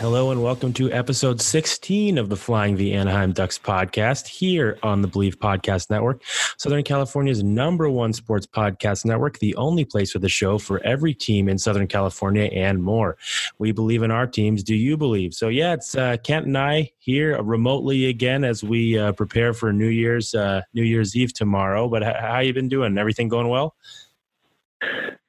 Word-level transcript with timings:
Hello 0.00 0.30
and 0.30 0.42
welcome 0.42 0.72
to 0.72 0.90
episode 0.90 1.42
16 1.42 2.16
of 2.16 2.30
the 2.30 2.36
Flying 2.36 2.74
the 2.74 2.94
Anaheim 2.94 3.32
Ducks 3.32 3.58
podcast 3.58 4.26
here 4.28 4.78
on 4.82 5.02
the 5.02 5.08
Bleav 5.08 5.34
Podcast 5.34 5.90
Network, 5.90 6.22
Southern 6.56 6.82
California's 6.82 7.44
number 7.44 7.90
one 7.90 8.14
sports 8.14 8.46
podcast 8.46 9.04
network, 9.04 9.38
the 9.40 9.54
only 9.56 9.84
place 9.84 10.14
with 10.14 10.24
a 10.24 10.28
show 10.30 10.56
for 10.56 10.82
every 10.86 11.12
team 11.12 11.50
in 11.50 11.58
Southern 11.58 11.86
California 11.86 12.44
and 12.44 12.82
more. 12.82 13.18
We 13.58 13.72
believe 13.72 14.02
in 14.02 14.10
our 14.10 14.26
teams. 14.26 14.62
Do 14.62 14.74
you 14.74 14.96
believe? 14.96 15.34
So, 15.34 15.48
yeah, 15.48 15.74
it's 15.74 15.94
uh, 15.94 16.16
Kent 16.24 16.46
and 16.46 16.56
I 16.56 16.92
here 16.98 17.38
remotely 17.42 18.06
again 18.06 18.42
as 18.42 18.64
we 18.64 18.98
uh, 18.98 19.12
prepare 19.12 19.52
for 19.52 19.70
New 19.70 19.88
Year's 19.88 20.34
uh, 20.34 20.62
New 20.72 20.82
Year's 20.82 21.14
Eve 21.14 21.34
tomorrow. 21.34 21.90
But 21.90 22.04
how 22.04 22.38
you 22.38 22.54
been 22.54 22.70
doing? 22.70 22.96
Everything 22.96 23.28
going 23.28 23.48
well? 23.48 23.74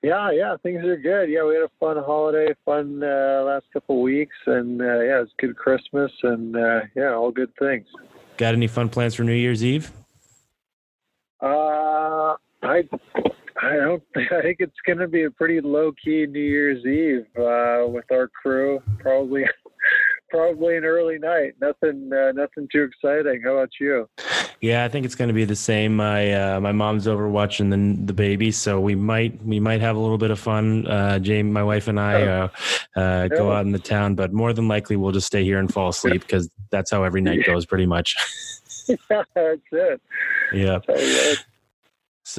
Yeah, 0.02 0.31
yeah, 0.31 0.55
things 0.63 0.83
are 0.83 0.97
good. 0.97 1.30
Yeah, 1.30 1.45
we 1.45 1.53
had 1.53 1.63
a 1.63 1.71
fun 1.80 1.97
holiday, 1.97 2.55
fun 2.66 3.03
uh, 3.03 3.44
last 3.45 3.66
couple 3.71 4.02
weeks, 4.02 4.35
and 4.47 4.81
uh, 4.81 4.99
yeah, 4.99 5.17
it 5.17 5.21
was 5.21 5.30
good 5.38 5.55
Christmas, 5.55 6.11
and 6.23 6.55
uh, 6.55 6.81
yeah, 6.95 7.13
all 7.13 7.31
good 7.31 7.52
things. 7.59 7.85
Got 8.38 8.55
any 8.55 8.67
fun 8.67 8.89
plans 8.89 9.13
for 9.13 9.23
New 9.23 9.33
Year's 9.33 9.63
Eve? 9.63 9.91
Uh, 11.41 12.35
I, 12.63 12.83
I 13.61 13.75
don't. 13.75 14.03
I 14.16 14.41
think 14.41 14.57
it's 14.59 14.79
going 14.88 14.99
to 14.99 15.07
be 15.07 15.23
a 15.23 15.31
pretty 15.31 15.61
low 15.61 15.91
key 16.03 16.25
New 16.25 16.39
Year's 16.39 16.83
Eve 16.85 17.27
uh, 17.38 17.88
with 17.88 18.05
our 18.11 18.27
crew. 18.29 18.81
Probably, 18.99 19.44
probably 20.31 20.77
an 20.77 20.85
early 20.85 21.19
night. 21.19 21.53
Nothing, 21.61 22.09
uh, 22.11 22.31
nothing 22.31 22.67
too 22.71 22.83
exciting. 22.83 23.41
How 23.43 23.57
about 23.57 23.69
you? 23.79 24.09
Yeah, 24.61 24.85
I 24.85 24.89
think 24.89 25.05
it's 25.05 25.15
going 25.15 25.27
to 25.27 25.33
be 25.33 25.45
the 25.45 25.55
same. 25.55 25.95
My 25.95 26.33
uh, 26.33 26.59
my 26.59 26.71
mom's 26.71 27.07
over 27.07 27.27
watching 27.27 27.69
the 27.69 28.03
the 28.05 28.13
baby, 28.13 28.51
so 28.51 28.79
we 28.79 28.95
might 28.95 29.43
we 29.43 29.59
might 29.59 29.81
have 29.81 29.95
a 29.95 29.99
little 29.99 30.17
bit 30.17 30.31
of 30.31 30.39
fun. 30.39 30.88
Uh, 30.88 31.19
James, 31.19 31.51
my 31.51 31.63
wife, 31.63 31.88
and 31.88 31.99
I 31.99 32.21
uh, 32.23 32.47
uh, 32.95 33.27
go 33.27 33.51
out 33.51 33.65
in 33.65 33.71
the 33.71 33.79
town, 33.79 34.15
but 34.15 34.33
more 34.33 34.53
than 34.53 34.67
likely 34.67 34.95
we'll 34.95 35.11
just 35.11 35.27
stay 35.27 35.43
here 35.43 35.59
and 35.59 35.71
fall 35.71 35.89
asleep 35.89 36.21
because 36.21 36.49
that's 36.71 36.89
how 36.89 37.03
every 37.03 37.21
night 37.21 37.43
goes, 37.45 37.66
pretty 37.66 37.85
much. 37.85 38.16
yeah, 38.88 38.95
that's 39.35 39.61
it. 39.71 40.01
yeah. 40.53 40.79
So 40.88 41.41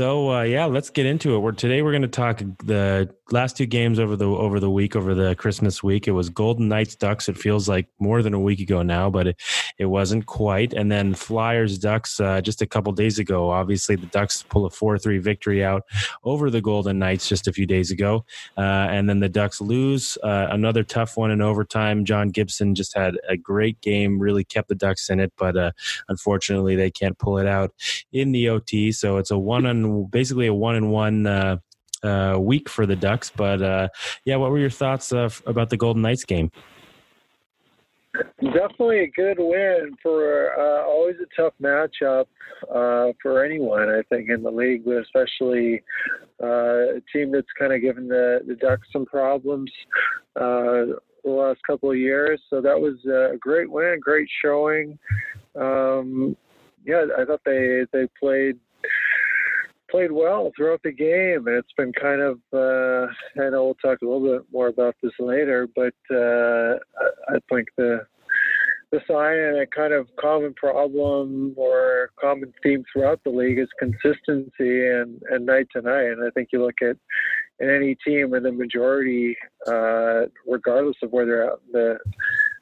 uh, 0.01 0.43
yeah, 0.43 0.65
let's 0.65 0.91
get 0.91 1.07
into 1.07 1.35
it. 1.35 1.41
We're 1.41 1.53
today 1.53 1.83
we're 1.83 1.93
going 1.93 2.03
to 2.03 2.09
talk 2.09 2.43
the 2.65 3.13
last 3.31 3.57
two 3.57 3.67
games 3.67 3.99
over 3.99 4.15
the 4.15 4.27
over 4.27 4.61
the 4.61 4.71
week 4.71 4.95
over 4.95 5.15
the 5.15 5.35
Christmas 5.35 5.83
week. 5.83 6.07
It 6.07 6.13
was 6.13 6.29
Golden 6.29 6.69
Knights 6.69 6.95
Ducks. 6.95 7.29
It 7.29 7.37
feels 7.37 7.69
like 7.69 7.89
more 7.99 8.23
than 8.23 8.33
a 8.33 8.41
week 8.41 8.61
ago 8.61 8.83
now, 8.83 9.11
but 9.11 9.27
it, 9.29 9.41
it 9.79 9.87
wasn't 9.87 10.27
quite. 10.27 10.73
And 10.73 10.91
then 10.91 11.15
Flyers 11.15 11.79
Ducks 11.79 12.21
uh, 12.21 12.41
just 12.41 12.63
a 12.63 12.67
couple 12.67 12.93
days 12.93 13.19
ago. 13.19 13.51
Obviously, 13.51 13.97
the 13.97 14.07
Ducks 14.07 14.43
pull 14.45 14.67
a 14.67 14.71
four 14.71 14.99
three 14.99 15.19
victory 15.19 15.65
out 15.65 15.83
over 16.25 16.49
the 16.49 16.61
Golden 16.61 16.99
Knights 16.99 17.29
just 17.29 17.49
a 17.49 17.53
few 17.53 17.67
days 17.67 17.91
ago, 17.91 18.25
uh, 18.57 18.87
and 18.91 19.09
then 19.09 19.21
the 19.21 19.29
Ducks 19.29 19.61
lose 19.61 20.17
uh, 20.23 20.49
another 20.51 20.85
tough 20.85 21.17
one 21.17 21.31
in 21.31 21.43
overtime. 21.43 22.05
John 22.05 22.29
Gibson 22.29 22.75
just 22.75 22.97
had 22.97 23.17
a 23.29 23.37
great 23.37 23.81
game, 23.81 24.19
really 24.19 24.45
kept 24.45 24.69
the 24.69 24.75
Ducks 24.75 25.11
in 25.11 25.21
it, 25.21 25.33
but 25.37 25.57
uh, 25.57 25.73
unfortunately 26.09 26.77
they 26.77 26.91
can't 26.91 27.19
pull 27.19 27.39
it 27.39 27.47
out 27.47 27.73
in 28.13 28.33
the 28.33 28.49
OT. 28.49 28.93
So 28.93 29.17
it's 29.17 29.31
a 29.31 29.39
one 29.39 29.67
on 29.67 29.82
basically 30.11 30.47
a 30.47 30.55
one 30.55 30.77
and 30.77 30.91
one 30.91 31.27
uh, 31.27 31.57
uh, 32.03 32.37
week 32.39 32.69
for 32.69 32.87
the 32.87 32.97
Ducks. 32.97 33.31
But 33.35 33.63
uh, 33.63 33.89
yeah, 34.25 34.37
what 34.37 34.51
were 34.51 34.59
your 34.59 34.71
thoughts 34.71 35.13
uh, 35.13 35.31
about 35.47 35.71
the 35.71 35.77
Golden 35.77 36.03
Knights 36.03 36.25
game? 36.25 36.51
Definitely 38.43 39.05
a 39.05 39.07
good 39.07 39.39
win 39.39 39.97
for 40.03 40.53
uh, 40.59 40.85
always 40.85 41.17
a 41.17 41.41
tough 41.41 41.55
matchup 41.63 42.27
uh, 42.71 43.13
for 43.23 43.43
anyone, 43.43 43.89
I 43.89 44.03
think, 44.11 44.29
in 44.29 44.43
the 44.43 44.51
league, 44.51 44.85
but 44.85 44.99
especially 44.99 45.83
uh, 46.43 46.97
a 46.97 47.03
team 47.11 47.33
that's 47.33 47.47
kind 47.59 47.73
of 47.73 47.81
given 47.81 48.09
the, 48.09 48.41
the 48.47 48.55
Ducks 48.57 48.87
some 48.93 49.07
problems 49.07 49.71
uh, 50.37 50.93
the 51.25 51.31
last 51.31 51.61
couple 51.67 51.91
of 51.91 51.97
years. 51.97 52.39
So 52.51 52.61
that 52.61 52.79
was 52.79 53.03
a 53.07 53.39
great 53.39 53.71
win, 53.71 53.99
great 53.99 54.29
showing. 54.45 54.99
Um, 55.59 56.37
yeah, 56.85 57.07
I 57.19 57.25
thought 57.25 57.41
they 57.47 57.87
they 57.93 58.09
played 58.19 58.59
played 59.93 60.11
well 60.11 60.51
throughout 60.57 60.81
the 60.83 60.91
game, 60.91 61.47
and 61.47 61.57
it's 61.57 61.73
been 61.77 61.93
kind 61.93 62.23
of. 62.23 62.39
Uh, 62.53 63.07
I 63.41 63.51
know 63.51 63.67
we'll 63.67 63.75
talk 63.75 64.01
a 64.03 64.07
little 64.07 64.39
bit 64.39 64.47
more 64.51 64.69
about 64.69 64.97
this 65.03 65.13
later, 65.21 65.69
but 65.77 65.95
uh, 66.11 66.79
I 67.29 67.39
think 67.53 67.69
the 67.77 68.07
the 68.91 69.01
sign 69.09 69.39
and 69.39 69.59
a 69.59 69.67
kind 69.67 69.93
of 69.93 70.09
common 70.21 70.53
problem 70.55 71.55
or 71.57 72.11
common 72.21 72.53
theme 72.63 72.85
throughout 72.93 73.21
the 73.25 73.31
league 73.31 73.59
is 73.59 73.69
consistency 73.79 74.87
and, 74.87 75.23
and 75.31 75.47
night 75.47 75.67
to 75.75 75.81
night. 75.81 76.09
And 76.09 76.23
I 76.27 76.31
think 76.31 76.49
you 76.53 76.63
look 76.63 76.83
at 76.83 76.97
in 77.59 77.71
any 77.71 77.97
team, 78.07 78.35
and 78.35 78.45
the 78.45 78.53
majority, 78.53 79.37
uh, 79.67 80.27
regardless 80.47 80.97
of 81.03 81.13
where 81.13 81.27
they're 81.27 81.53
at 81.53 81.59
the 81.71 81.99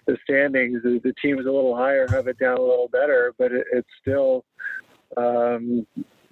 the 0.06 0.16
standings, 0.24 0.82
the, 0.82 1.00
the 1.04 1.14
teams 1.22 1.46
a 1.46 1.52
little 1.52 1.76
higher 1.76 2.06
have 2.10 2.26
it 2.26 2.38
down 2.40 2.58
a 2.58 2.62
little 2.62 2.88
better, 2.88 3.32
but 3.38 3.52
it, 3.52 3.66
it's 3.72 3.88
still 4.00 4.44
um, 5.16 5.86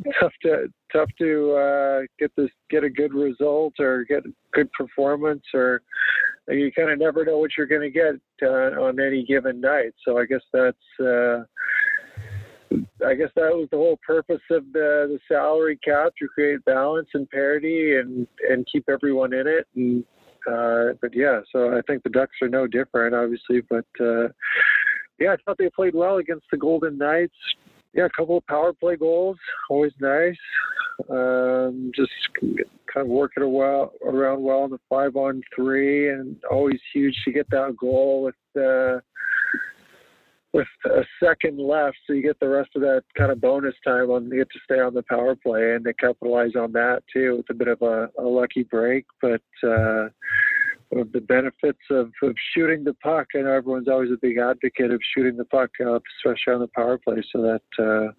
tough 0.20 0.32
to 0.42 0.68
tough 0.92 1.08
to 1.18 1.52
uh, 1.52 2.00
get 2.18 2.30
this 2.36 2.50
get 2.70 2.84
a 2.84 2.90
good 2.90 3.12
result 3.12 3.74
or 3.80 4.04
get 4.04 4.22
good 4.52 4.70
performance 4.72 5.42
or 5.54 5.82
you 6.48 6.72
kind 6.72 6.90
of 6.90 6.98
never 6.98 7.24
know 7.24 7.38
what 7.38 7.50
you're 7.58 7.66
going 7.66 7.82
to 7.82 7.90
get 7.90 8.14
uh, 8.42 8.80
on 8.80 9.00
any 9.00 9.24
given 9.24 9.60
night. 9.60 9.92
So 10.04 10.18
I 10.18 10.24
guess 10.24 10.40
that's 10.52 10.76
uh, 11.00 11.42
I 13.04 13.14
guess 13.14 13.30
that 13.34 13.52
was 13.52 13.68
the 13.70 13.76
whole 13.76 13.98
purpose 14.06 14.40
of 14.50 14.64
the 14.72 15.08
the 15.08 15.18
salary 15.28 15.78
cap 15.84 16.12
to 16.18 16.28
create 16.28 16.64
balance 16.64 17.08
and 17.14 17.28
parity 17.30 17.96
and 17.96 18.26
and 18.48 18.66
keep 18.70 18.88
everyone 18.88 19.32
in 19.32 19.46
it 19.46 19.66
and. 19.74 20.04
Uh, 20.48 20.94
but 21.02 21.14
yeah, 21.14 21.40
so 21.52 21.76
I 21.76 21.82
think 21.86 22.04
the 22.04 22.08
Ducks 22.08 22.36
are 22.40 22.48
no 22.48 22.66
different, 22.66 23.14
obviously. 23.14 23.60
But 23.68 23.84
uh, 24.00 24.28
yeah, 25.18 25.32
I 25.32 25.36
thought 25.44 25.58
they 25.58 25.68
played 25.68 25.94
well 25.94 26.18
against 26.18 26.46
the 26.50 26.56
Golden 26.56 26.96
Knights 26.96 27.34
yeah, 27.94 28.04
a 28.04 28.10
couple 28.10 28.36
of 28.36 28.46
power 28.46 28.72
play 28.72 28.96
goals, 28.96 29.36
always 29.70 29.92
nice. 30.00 30.36
Um, 31.10 31.92
just 31.94 32.10
kind 32.92 33.06
of 33.06 33.06
working 33.06 33.50
well, 33.52 33.92
around 34.04 34.42
well 34.42 34.64
in 34.64 34.70
the 34.70 34.80
five 34.88 35.16
on 35.16 35.42
three, 35.54 36.10
and 36.10 36.36
always 36.50 36.80
huge 36.92 37.14
to 37.24 37.32
get 37.32 37.48
that 37.50 37.76
goal 37.78 38.24
with 38.24 38.62
uh, 38.62 39.00
with 40.52 40.66
a 40.86 41.04
second 41.22 41.58
left, 41.58 41.96
so 42.06 42.14
you 42.14 42.22
get 42.22 42.40
the 42.40 42.48
rest 42.48 42.70
of 42.74 42.82
that 42.82 43.04
kind 43.16 43.30
of 43.30 43.40
bonus 43.40 43.74
time 43.84 44.10
on. 44.10 44.24
You 44.24 44.38
get 44.38 44.50
to 44.50 44.58
stay 44.64 44.80
on 44.80 44.94
the 44.94 45.04
power 45.04 45.36
play, 45.36 45.74
and 45.74 45.84
to 45.84 45.94
capitalize 45.94 46.56
on 46.56 46.72
that 46.72 47.02
too. 47.12 47.36
It's 47.40 47.50
a 47.50 47.54
bit 47.54 47.68
of 47.68 47.80
a, 47.82 48.08
a 48.18 48.22
lucky 48.22 48.64
break, 48.64 49.06
but. 49.22 49.42
Uh, 49.62 50.08
of 50.92 51.12
the 51.12 51.20
benefits 51.20 51.78
of, 51.90 52.10
of 52.22 52.34
shooting 52.54 52.84
the 52.84 52.94
puck. 52.94 53.26
I 53.34 53.40
know 53.40 53.52
everyone's 53.52 53.88
always 53.88 54.10
a 54.10 54.18
big 54.20 54.38
advocate 54.38 54.90
of 54.90 55.00
shooting 55.14 55.36
the 55.36 55.44
puck, 55.44 55.70
especially 55.80 56.54
on 56.54 56.60
the 56.60 56.70
power 56.74 56.98
play. 56.98 57.22
So 57.32 57.42
that 57.42 57.82
uh, 57.82 58.12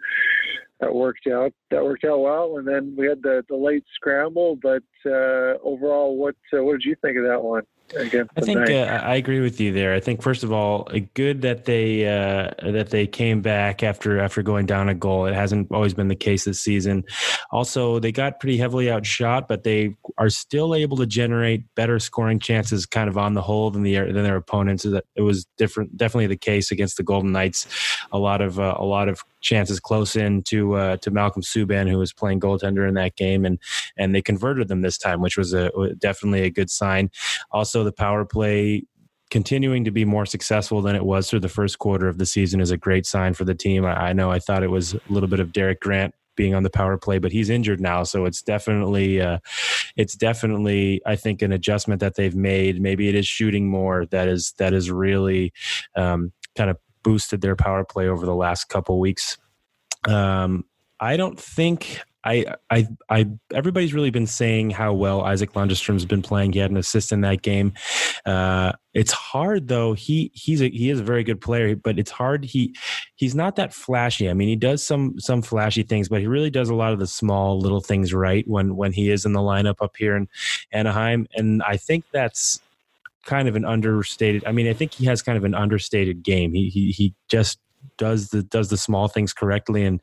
that 0.79 0.93
worked 0.93 1.27
out. 1.27 1.51
That 1.71 1.83
worked 1.83 2.05
out 2.05 2.19
well. 2.19 2.57
And 2.57 2.67
then 2.67 2.95
we 2.97 3.07
had 3.07 3.21
the, 3.21 3.43
the 3.49 3.55
late 3.55 3.83
scramble. 3.95 4.57
But 4.61 4.83
uh, 5.05 5.57
overall, 5.63 6.17
what 6.17 6.35
uh, 6.53 6.63
what 6.63 6.73
did 6.73 6.85
you 6.85 6.95
think 7.01 7.17
of 7.17 7.23
that 7.25 7.41
one? 7.41 7.63
I 7.97 8.41
think 8.41 8.69
uh, 8.69 9.01
I 9.03 9.15
agree 9.15 9.39
with 9.39 9.59
you 9.59 9.73
there. 9.73 9.93
I 9.93 9.99
think 9.99 10.21
first 10.21 10.43
of 10.43 10.51
all, 10.51 10.87
good 11.13 11.41
that 11.41 11.65
they 11.65 12.07
uh, 12.07 12.51
that 12.71 12.89
they 12.89 13.07
came 13.07 13.41
back 13.41 13.83
after 13.83 14.19
after 14.19 14.43
going 14.43 14.65
down 14.65 14.89
a 14.89 14.93
goal. 14.93 15.25
It 15.25 15.33
hasn't 15.33 15.71
always 15.71 15.93
been 15.93 16.07
the 16.07 16.15
case 16.15 16.45
this 16.45 16.61
season. 16.61 17.03
Also, 17.51 17.99
they 17.99 18.11
got 18.11 18.39
pretty 18.39 18.57
heavily 18.57 18.91
outshot, 18.91 19.47
but 19.47 19.63
they 19.63 19.95
are 20.17 20.29
still 20.29 20.75
able 20.75 20.97
to 20.97 21.05
generate 21.05 21.63
better 21.75 21.99
scoring 21.99 22.39
chances, 22.39 22.85
kind 22.85 23.09
of 23.09 23.17
on 23.17 23.33
the 23.33 23.41
whole 23.41 23.71
than 23.71 23.83
the 23.83 23.95
than 23.95 24.23
their 24.23 24.35
opponents. 24.35 24.85
It 24.85 25.21
was 25.21 25.45
different, 25.57 25.97
definitely 25.97 26.27
the 26.27 26.37
case 26.37 26.71
against 26.71 26.97
the 26.97 27.03
Golden 27.03 27.31
Knights. 27.31 27.67
A 28.11 28.19
lot 28.19 28.41
of 28.41 28.59
uh, 28.59 28.75
a 28.77 28.85
lot 28.85 29.09
of 29.09 29.23
chances 29.41 29.79
close 29.79 30.15
in 30.15 30.43
to 30.43 30.73
uh, 30.75 30.97
to 30.97 31.11
Malcolm 31.11 31.41
Subban, 31.41 31.89
who 31.89 31.97
was 31.97 32.13
playing 32.13 32.39
goaltender 32.39 32.87
in 32.87 32.93
that 32.95 33.15
game, 33.15 33.45
and 33.45 33.59
and 33.97 34.13
they 34.13 34.21
converted 34.21 34.67
them 34.67 34.81
this 34.81 34.97
time, 34.97 35.21
which 35.21 35.37
was 35.37 35.53
a 35.53 35.71
definitely 35.97 36.43
a 36.43 36.49
good 36.49 36.69
sign. 36.69 37.09
Also, 37.51 37.83
the 37.83 37.91
power 37.91 38.25
play 38.25 38.83
continuing 39.29 39.83
to 39.83 39.91
be 39.91 40.05
more 40.05 40.25
successful 40.25 40.81
than 40.81 40.95
it 40.95 41.05
was 41.05 41.29
through 41.29 41.39
the 41.39 41.49
first 41.49 41.77
quarter 41.77 42.07
of 42.07 42.17
the 42.17 42.25
season 42.25 42.59
is 42.59 42.71
a 42.71 42.77
great 42.77 43.05
sign 43.05 43.33
for 43.33 43.45
the 43.45 43.53
team. 43.53 43.85
I, 43.85 44.09
I 44.09 44.13
know 44.13 44.31
I 44.31 44.39
thought 44.39 44.63
it 44.63 44.71
was 44.71 44.95
a 44.95 44.99
little 45.09 45.29
bit 45.29 45.39
of 45.39 45.51
Derek 45.51 45.79
Grant 45.79 46.15
being 46.35 46.55
on 46.55 46.63
the 46.63 46.69
power 46.69 46.97
play, 46.97 47.19
but 47.19 47.31
he's 47.31 47.49
injured 47.49 47.81
now, 47.81 48.03
so 48.03 48.25
it's 48.25 48.41
definitely 48.41 49.21
uh, 49.21 49.39
it's 49.97 50.15
definitely 50.15 51.01
I 51.05 51.15
think 51.15 51.41
an 51.41 51.51
adjustment 51.51 51.99
that 52.01 52.15
they've 52.15 52.35
made. 52.35 52.81
Maybe 52.81 53.09
it 53.09 53.15
is 53.15 53.27
shooting 53.27 53.69
more 53.69 54.05
that 54.07 54.27
is 54.27 54.53
that 54.57 54.73
is 54.73 54.89
really 54.89 55.53
um, 55.95 56.31
kind 56.55 56.69
of 56.69 56.77
boosted 57.03 57.41
their 57.41 57.55
power 57.55 57.83
play 57.83 58.07
over 58.07 58.25
the 58.25 58.35
last 58.35 58.65
couple 58.69 58.99
weeks. 58.99 59.37
Um, 60.07 60.65
I 60.99 61.17
don't 61.17 61.39
think 61.39 62.01
I, 62.23 62.53
I, 62.69 62.87
I, 63.09 63.27
everybody's 63.53 63.93
really 63.93 64.09
been 64.09 64.27
saying 64.27 64.71
how 64.71 64.91
well 64.91 65.25
Isac 65.25 65.53
Lundestrom's 65.53 66.03
been 66.03 66.21
playing. 66.21 66.51
He 66.51 66.59
had 66.59 66.69
an 66.69 66.75
assist 66.75 67.13
in 67.13 67.21
that 67.21 67.41
game. 67.41 67.71
Uh, 68.25 68.73
it's 68.93 69.13
hard 69.13 69.69
though. 69.69 69.93
He, 69.93 70.29
he's 70.33 70.61
a, 70.61 70.69
he 70.69 70.89
is 70.89 70.99
a 70.99 71.03
very 71.03 71.23
good 71.23 71.39
player, 71.39 71.77
but 71.77 71.97
it's 71.97 72.11
hard. 72.11 72.43
He, 72.43 72.75
he's 73.15 73.35
not 73.35 73.55
that 73.55 73.73
flashy. 73.73 74.29
I 74.29 74.33
mean, 74.33 74.49
he 74.49 74.57
does 74.57 74.85
some, 74.85 75.17
some 75.17 75.41
flashy 75.41 75.83
things, 75.83 76.09
but 76.09 76.19
he 76.19 76.27
really 76.27 76.49
does 76.49 76.69
a 76.69 76.75
lot 76.75 76.91
of 76.91 76.99
the 76.99 77.07
small 77.07 77.57
little 77.57 77.81
things 77.81 78.13
right 78.13 78.45
when, 78.47 78.75
when 78.75 78.91
he 78.91 79.09
is 79.09 79.23
in 79.23 79.31
the 79.31 79.39
lineup 79.39 79.77
up 79.81 79.95
here 79.97 80.17
in 80.17 80.27
Anaheim. 80.73 81.25
And 81.35 81.63
I 81.63 81.77
think 81.77 82.03
that's, 82.11 82.59
kind 83.29 83.47
of 83.47 83.55
an 83.55 83.63
understated. 83.63 84.43
I 84.45 84.51
mean, 84.51 84.67
I 84.67 84.73
think 84.73 84.91
he 84.93 85.05
has 85.05 85.21
kind 85.21 85.37
of 85.37 85.43
an 85.43 85.53
understated 85.53 86.23
game. 86.23 86.51
He 86.53 86.69
he 86.69 86.91
he 86.91 87.13
just 87.29 87.59
does 87.97 88.29
the 88.29 88.43
does 88.43 88.69
the 88.69 88.77
small 88.77 89.07
things 89.07 89.33
correctly 89.33 89.85
and 89.85 90.01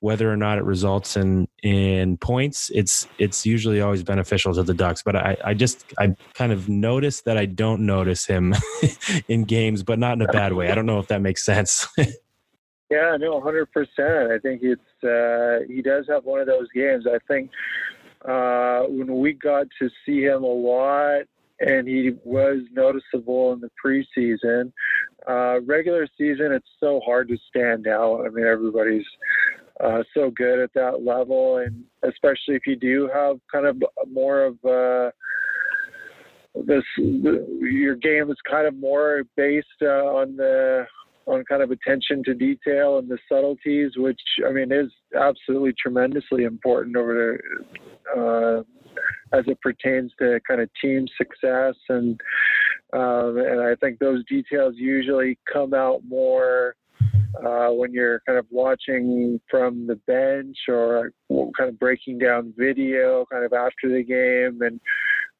whether 0.00 0.30
or 0.30 0.36
not 0.36 0.58
it 0.58 0.64
results 0.64 1.16
in 1.16 1.48
in 1.62 2.16
points 2.18 2.70
it's 2.72 3.08
it's 3.18 3.44
usually 3.44 3.80
always 3.80 4.04
beneficial 4.04 4.54
to 4.54 4.62
the 4.62 4.74
ducks 4.74 5.02
but 5.02 5.16
i 5.16 5.36
i 5.44 5.52
just 5.52 5.84
i 5.98 6.14
kind 6.34 6.52
of 6.52 6.68
notice 6.68 7.22
that 7.22 7.36
i 7.36 7.44
don't 7.44 7.84
notice 7.84 8.26
him 8.26 8.54
in 9.28 9.42
games 9.42 9.82
but 9.82 9.98
not 9.98 10.12
in 10.12 10.22
a 10.22 10.32
bad 10.32 10.52
way 10.52 10.70
i 10.70 10.74
don't 10.74 10.86
know 10.86 11.00
if 11.00 11.08
that 11.08 11.20
makes 11.20 11.44
sense 11.44 11.88
yeah 12.90 13.16
no 13.18 13.40
100% 13.40 13.66
i 14.32 14.38
think 14.38 14.60
it's 14.62 15.04
uh 15.04 15.66
he 15.66 15.82
does 15.82 16.04
have 16.08 16.24
one 16.24 16.40
of 16.40 16.46
those 16.46 16.68
games 16.74 17.06
i 17.12 17.18
think 17.26 17.50
uh 18.24 18.82
when 18.88 19.18
we 19.18 19.32
got 19.32 19.66
to 19.80 19.90
see 20.04 20.22
him 20.22 20.44
a 20.44 20.46
lot 20.46 21.22
and 21.60 21.88
he 21.88 22.12
was 22.24 22.58
noticeable 22.72 23.52
in 23.52 23.60
the 23.60 23.70
preseason. 23.82 24.72
Uh, 25.28 25.60
regular 25.62 26.06
season, 26.18 26.52
it's 26.52 26.68
so 26.78 27.00
hard 27.04 27.28
to 27.28 27.36
stand 27.48 27.86
out. 27.86 28.24
I 28.26 28.28
mean, 28.28 28.46
everybody's 28.46 29.04
uh, 29.82 30.02
so 30.14 30.30
good 30.30 30.58
at 30.60 30.72
that 30.74 31.04
level, 31.04 31.58
and 31.58 31.84
especially 32.02 32.54
if 32.54 32.66
you 32.66 32.76
do 32.76 33.10
have 33.12 33.38
kind 33.50 33.66
of 33.66 33.82
more 34.10 34.44
of 34.44 34.54
uh, 34.64 35.10
this, 36.64 36.84
the, 36.96 37.46
your 37.60 37.96
game 37.96 38.30
is 38.30 38.36
kind 38.48 38.66
of 38.66 38.74
more 38.76 39.22
based 39.36 39.66
uh, 39.82 39.86
on 39.86 40.36
the 40.36 40.86
on 41.26 41.44
kind 41.44 41.60
of 41.60 41.72
attention 41.72 42.22
to 42.24 42.34
detail 42.34 42.98
and 42.98 43.08
the 43.08 43.18
subtleties, 43.28 43.92
which 43.96 44.20
I 44.46 44.52
mean 44.52 44.70
is 44.70 44.92
absolutely 45.18 45.74
tremendously 45.80 46.44
important 46.44 46.96
over 46.96 47.40
the, 48.14 48.20
uh, 48.20 48.62
as 49.32 49.44
it 49.46 49.60
pertains 49.60 50.12
to 50.18 50.40
kind 50.46 50.60
of 50.60 50.68
team 50.80 51.06
success 51.16 51.74
and 51.88 52.20
um, 52.92 53.38
and 53.38 53.60
I 53.60 53.74
think 53.76 53.98
those 53.98 54.24
details 54.26 54.74
usually 54.76 55.38
come 55.52 55.74
out 55.74 56.02
more 56.08 56.76
uh, 57.44 57.68
when 57.68 57.92
you're 57.92 58.20
kind 58.20 58.38
of 58.38 58.46
watching 58.50 59.40
from 59.50 59.86
the 59.86 59.96
bench 60.06 60.56
or 60.68 61.12
kind 61.30 61.68
of 61.68 61.78
breaking 61.78 62.18
down 62.18 62.54
video 62.56 63.26
kind 63.30 63.44
of 63.44 63.52
after 63.52 63.88
the 63.88 64.02
game 64.02 64.62
and 64.62 64.80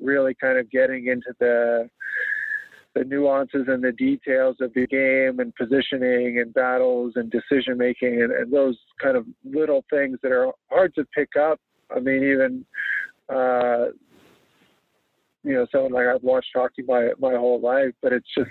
really 0.01 0.35
kind 0.35 0.59
of 0.59 0.71
getting 0.71 1.07
into 1.07 1.33
the 1.41 1.89
the 2.95 3.05
nuances 3.05 3.67
and 3.69 3.85
the 3.85 3.93
details 3.93 4.57
of 4.63 4.73
the 4.73 4.87
game 4.87 5.39
and 5.39 5.55
positioning 5.55 6.39
and 6.41 6.55
battles 6.55 7.13
and 7.17 7.31
decision 7.31 7.77
making 7.77 8.23
and, 8.23 8.33
and 8.33 8.51
those 8.51 8.79
kind 9.03 9.19
of 9.19 9.27
little 9.45 9.85
things 9.91 10.19
that 10.23 10.33
are 10.33 10.51
hard 10.71 10.95
to 10.95 11.05
pick 11.15 11.29
up. 11.39 11.61
I 11.95 12.01
mean, 12.01 12.25
even 12.25 12.65
uh, 13.29 13.87
you 15.43 15.53
know, 15.53 15.67
someone 15.71 15.93
like 15.93 16.07
I've 16.07 16.23
watched 16.23 16.51
hockey 16.55 16.83
my 16.87 17.11
my 17.19 17.35
whole 17.35 17.61
life, 17.61 17.93
but 18.03 18.13
it's 18.13 18.29
just 18.37 18.51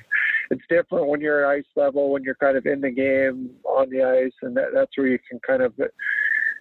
it's 0.50 0.62
different 0.70 1.08
when 1.08 1.20
you're 1.22 1.46
at 1.46 1.58
ice 1.58 1.66
level, 1.76 2.12
when 2.12 2.24
you're 2.24 2.36
kind 2.36 2.58
of 2.58 2.66
in 2.66 2.82
the 2.82 2.92
game 2.92 3.52
on 3.66 3.90
the 3.90 4.04
ice, 4.04 4.34
and 4.42 4.56
that, 4.56 4.68
that's 4.74 4.98
where 4.98 5.08
you 5.08 5.20
can 5.30 5.40
kind 5.46 5.62
of. 5.62 5.74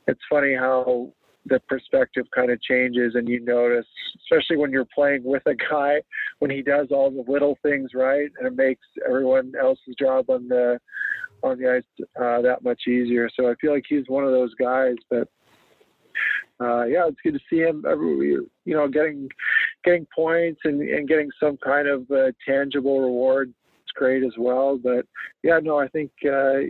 It's 0.06 0.20
funny 0.28 0.55
how 0.55 1.12
the 1.46 1.61
perspective 1.69 2.26
kind 2.34 2.50
of 2.50 2.61
changes, 2.62 3.14
and 3.14 3.28
you 3.28 3.44
notice, 3.44 3.87
especially 4.25 4.56
when 4.56 4.70
you're 4.70 4.88
playing 4.94 5.22
with 5.25 5.43
a 5.46 5.55
guy, 5.55 6.00
when 6.38 6.50
he 6.50 6.62
does 6.62 6.88
all 6.90 7.10
the 7.10 7.31
little 7.31 7.56
things 7.62 7.90
right, 7.94 8.31
and 8.38 8.46
it 8.46 8.56
makes 8.56 8.87
everyone 9.06 9.52
else's 9.60 9.94
job 9.99 10.28
on 10.31 10.49
the 10.49 10.78
on 11.43 11.58
the 11.58 11.70
ice 11.70 12.06
uh, 12.20 12.40
that 12.40 12.64
much 12.64 12.82
easier. 12.88 13.28
So 13.38 13.50
I 13.50 13.55
feel 13.60 13.72
like 13.72 13.84
he's 13.88 14.05
one 14.08 14.25
of 14.25 14.31
those 14.31 14.55
guys, 14.55 14.96
but 15.10 15.28
uh, 16.64 16.84
yeah, 16.84 17.06
it's 17.06 17.20
good 17.22 17.34
to 17.34 17.40
see 17.50 17.61
him. 17.61 17.84
Every, 17.88 18.38
you 18.64 18.75
know, 18.75 18.88
getting 18.88 19.28
getting 19.84 20.06
points 20.14 20.61
and, 20.64 20.81
and 20.81 21.08
getting 21.08 21.31
some 21.38 21.56
kind 21.58 21.88
of 21.88 22.11
uh, 22.11 22.32
tangible 22.46 23.00
reward. 23.00 23.52
It's 23.82 23.93
great 23.94 24.22
as 24.25 24.32
well. 24.38 24.78
But 24.82 25.06
yeah, 25.43 25.61
no, 25.62 25.78
I 25.78 25.88
think 25.88 26.11
uh, 26.25 26.61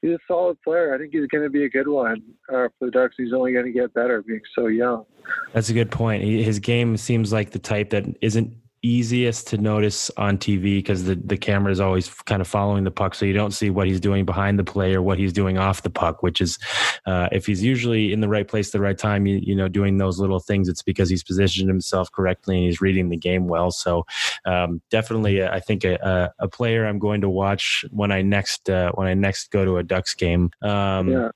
he's 0.00 0.12
a 0.12 0.18
solid 0.26 0.60
player. 0.62 0.94
I 0.94 0.98
think 0.98 1.12
he's 1.12 1.26
going 1.26 1.44
to 1.44 1.50
be 1.50 1.64
a 1.64 1.68
good 1.68 1.88
one 1.88 2.22
uh, 2.48 2.68
for 2.78 2.86
the 2.86 2.90
Ducks. 2.90 3.14
He's 3.18 3.32
only 3.32 3.52
going 3.52 3.66
to 3.66 3.72
get 3.72 3.94
better 3.94 4.22
being 4.22 4.40
so 4.54 4.66
young. 4.66 5.04
That's 5.52 5.68
a 5.68 5.74
good 5.74 5.90
point. 5.90 6.22
His 6.22 6.58
game 6.58 6.96
seems 6.96 7.32
like 7.32 7.50
the 7.50 7.58
type 7.58 7.90
that 7.90 8.06
isn't 8.20 8.54
easiest 8.82 9.46
to 9.48 9.58
notice 9.58 10.10
on 10.16 10.38
TV 10.38 10.78
because 10.78 11.04
the, 11.04 11.14
the 11.16 11.36
camera 11.36 11.72
is 11.72 11.80
always 11.80 12.08
kind 12.08 12.40
of 12.40 12.48
following 12.48 12.84
the 12.84 12.90
puck. 12.90 13.14
So 13.14 13.26
you 13.26 13.32
don't 13.32 13.52
see 13.52 13.70
what 13.70 13.86
he's 13.86 14.00
doing 14.00 14.24
behind 14.24 14.58
the 14.58 14.64
play 14.64 14.94
or 14.94 15.02
what 15.02 15.18
he's 15.18 15.32
doing 15.32 15.58
off 15.58 15.82
the 15.82 15.90
puck, 15.90 16.22
which 16.22 16.40
is, 16.40 16.58
uh, 17.06 17.28
if 17.32 17.46
he's 17.46 17.62
usually 17.62 18.12
in 18.12 18.20
the 18.20 18.28
right 18.28 18.46
place 18.46 18.68
at 18.68 18.72
the 18.72 18.80
right 18.80 18.96
time, 18.96 19.26
you, 19.26 19.40
you 19.42 19.54
know, 19.54 19.68
doing 19.68 19.98
those 19.98 20.18
little 20.18 20.40
things, 20.40 20.68
it's 20.68 20.82
because 20.82 21.10
he's 21.10 21.22
positioned 21.22 21.68
himself 21.68 22.10
correctly 22.12 22.56
and 22.56 22.64
he's 22.66 22.80
reading 22.80 23.08
the 23.08 23.16
game 23.16 23.48
well. 23.48 23.70
So 23.70 24.06
um, 24.44 24.80
definitely, 24.90 25.42
uh, 25.42 25.54
I 25.54 25.60
think 25.60 25.84
a, 25.84 26.32
a, 26.38 26.48
player 26.48 26.86
I'm 26.86 26.98
going 26.98 27.20
to 27.20 27.28
watch 27.28 27.84
when 27.90 28.10
I 28.10 28.22
next, 28.22 28.70
uh, 28.70 28.92
when 28.92 29.06
I 29.06 29.14
next 29.14 29.50
go 29.50 29.64
to 29.64 29.76
a 29.76 29.82
Ducks 29.82 30.14
game. 30.14 30.50
Um, 30.62 31.08
yeah 31.08 31.30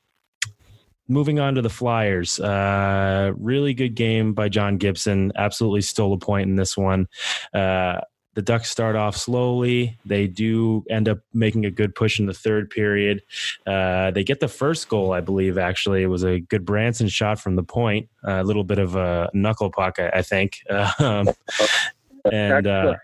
moving 1.13 1.39
on 1.39 1.55
to 1.55 1.63
the 1.63 1.71
Flyers, 1.71 2.41
uh, 2.41 3.33
really 3.37 3.75
good 3.75 3.95
game 3.95 4.33
by 4.33 4.49
John 4.49 4.79
Gibson. 4.79 5.33
Absolutely 5.37 5.83
stole 5.83 6.13
a 6.13 6.19
point 6.19 6.49
in 6.49 6.57
this 6.57 6.77
one. 6.77 7.07
Uh, 7.55 8.01
the 8.35 8.43
Ducks 8.43 8.71
start 8.71 8.97
off 8.97 9.15
slowly. 9.15 9.99
They 10.07 10.27
do 10.27 10.85
end 10.89 11.09
up 11.09 11.19
making 11.35 11.67
a 11.67 11.71
good 11.71 11.95
push 11.95 12.19
in 12.19 12.25
the 12.25 12.33
third 12.33 12.71
period. 12.71 13.23
Uh, 13.67 14.11
they 14.11 14.25
get 14.25 14.41
the 14.41 14.49
first 14.49 14.89
goal, 14.89 15.13
I 15.13 15.21
believe. 15.21 15.59
Actually, 15.59 16.03
it 16.03 16.07
was 16.07 16.25
a 16.25 16.41
Gudbranson 16.41 17.11
shot 17.11 17.39
from 17.39 17.57
the 17.57 17.63
point. 17.63 18.09
A 18.25 18.43
little 18.43 18.65
bit 18.65 18.79
of 18.79 18.97
a 18.97 19.29
knuckle 19.35 19.71
puck, 19.71 19.99
I, 19.99 20.09
I 20.09 20.23
think. 20.23 20.59
Um, 20.99 21.29
and 22.31 22.67
uh. 22.67 22.95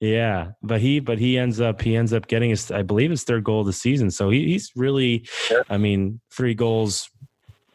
Yeah, 0.00 0.52
but 0.62 0.80
he 0.80 1.00
but 1.00 1.18
he 1.18 1.38
ends 1.38 1.60
up 1.60 1.82
he 1.82 1.96
ends 1.96 2.12
up 2.12 2.28
getting 2.28 2.50
his 2.50 2.70
I 2.70 2.82
believe 2.82 3.10
his 3.10 3.24
third 3.24 3.42
goal 3.42 3.60
of 3.60 3.66
the 3.66 3.72
season. 3.72 4.10
So 4.10 4.30
he, 4.30 4.46
he's 4.46 4.70
really, 4.76 5.26
yeah. 5.50 5.62
I 5.68 5.76
mean, 5.76 6.20
three 6.30 6.54
goals 6.54 7.10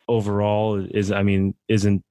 overall 0.08 0.76
is 0.80 1.12
I 1.12 1.24
mean 1.24 1.54
isn't 1.68 2.04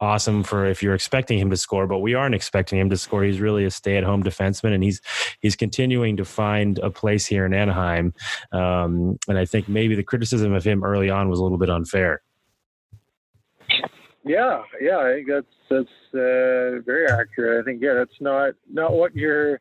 awesome 0.00 0.42
for 0.42 0.66
if 0.66 0.82
you're 0.82 0.94
expecting 0.94 1.38
him 1.38 1.50
to 1.50 1.56
score, 1.56 1.86
but 1.86 1.98
we 1.98 2.14
aren't 2.14 2.34
expecting 2.34 2.78
him 2.78 2.90
to 2.90 2.96
score. 2.96 3.24
He's 3.24 3.40
really 3.40 3.64
a 3.64 3.70
stay-at-home 3.70 4.22
defenseman, 4.22 4.72
and 4.72 4.84
he's 4.84 5.00
he's 5.40 5.56
continuing 5.56 6.16
to 6.18 6.24
find 6.24 6.78
a 6.78 6.90
place 6.90 7.26
here 7.26 7.44
in 7.44 7.54
Anaheim. 7.54 8.14
Um, 8.52 9.18
and 9.28 9.38
I 9.38 9.46
think 9.46 9.68
maybe 9.68 9.94
the 9.94 10.02
criticism 10.04 10.52
of 10.52 10.64
him 10.64 10.84
early 10.84 11.10
on 11.10 11.28
was 11.28 11.40
a 11.40 11.42
little 11.42 11.58
bit 11.58 11.70
unfair. 11.70 12.22
Yeah, 14.26 14.62
yeah, 14.80 14.98
I 14.98 15.12
think 15.12 15.28
that's 15.28 15.46
that's 15.68 16.14
uh, 16.14 16.80
very 16.86 17.06
accurate. 17.10 17.60
I 17.60 17.64
think 17.64 17.82
yeah, 17.82 17.92
that's 17.92 18.20
not 18.20 18.54
not 18.72 18.94
what 18.94 19.14
you're, 19.14 19.60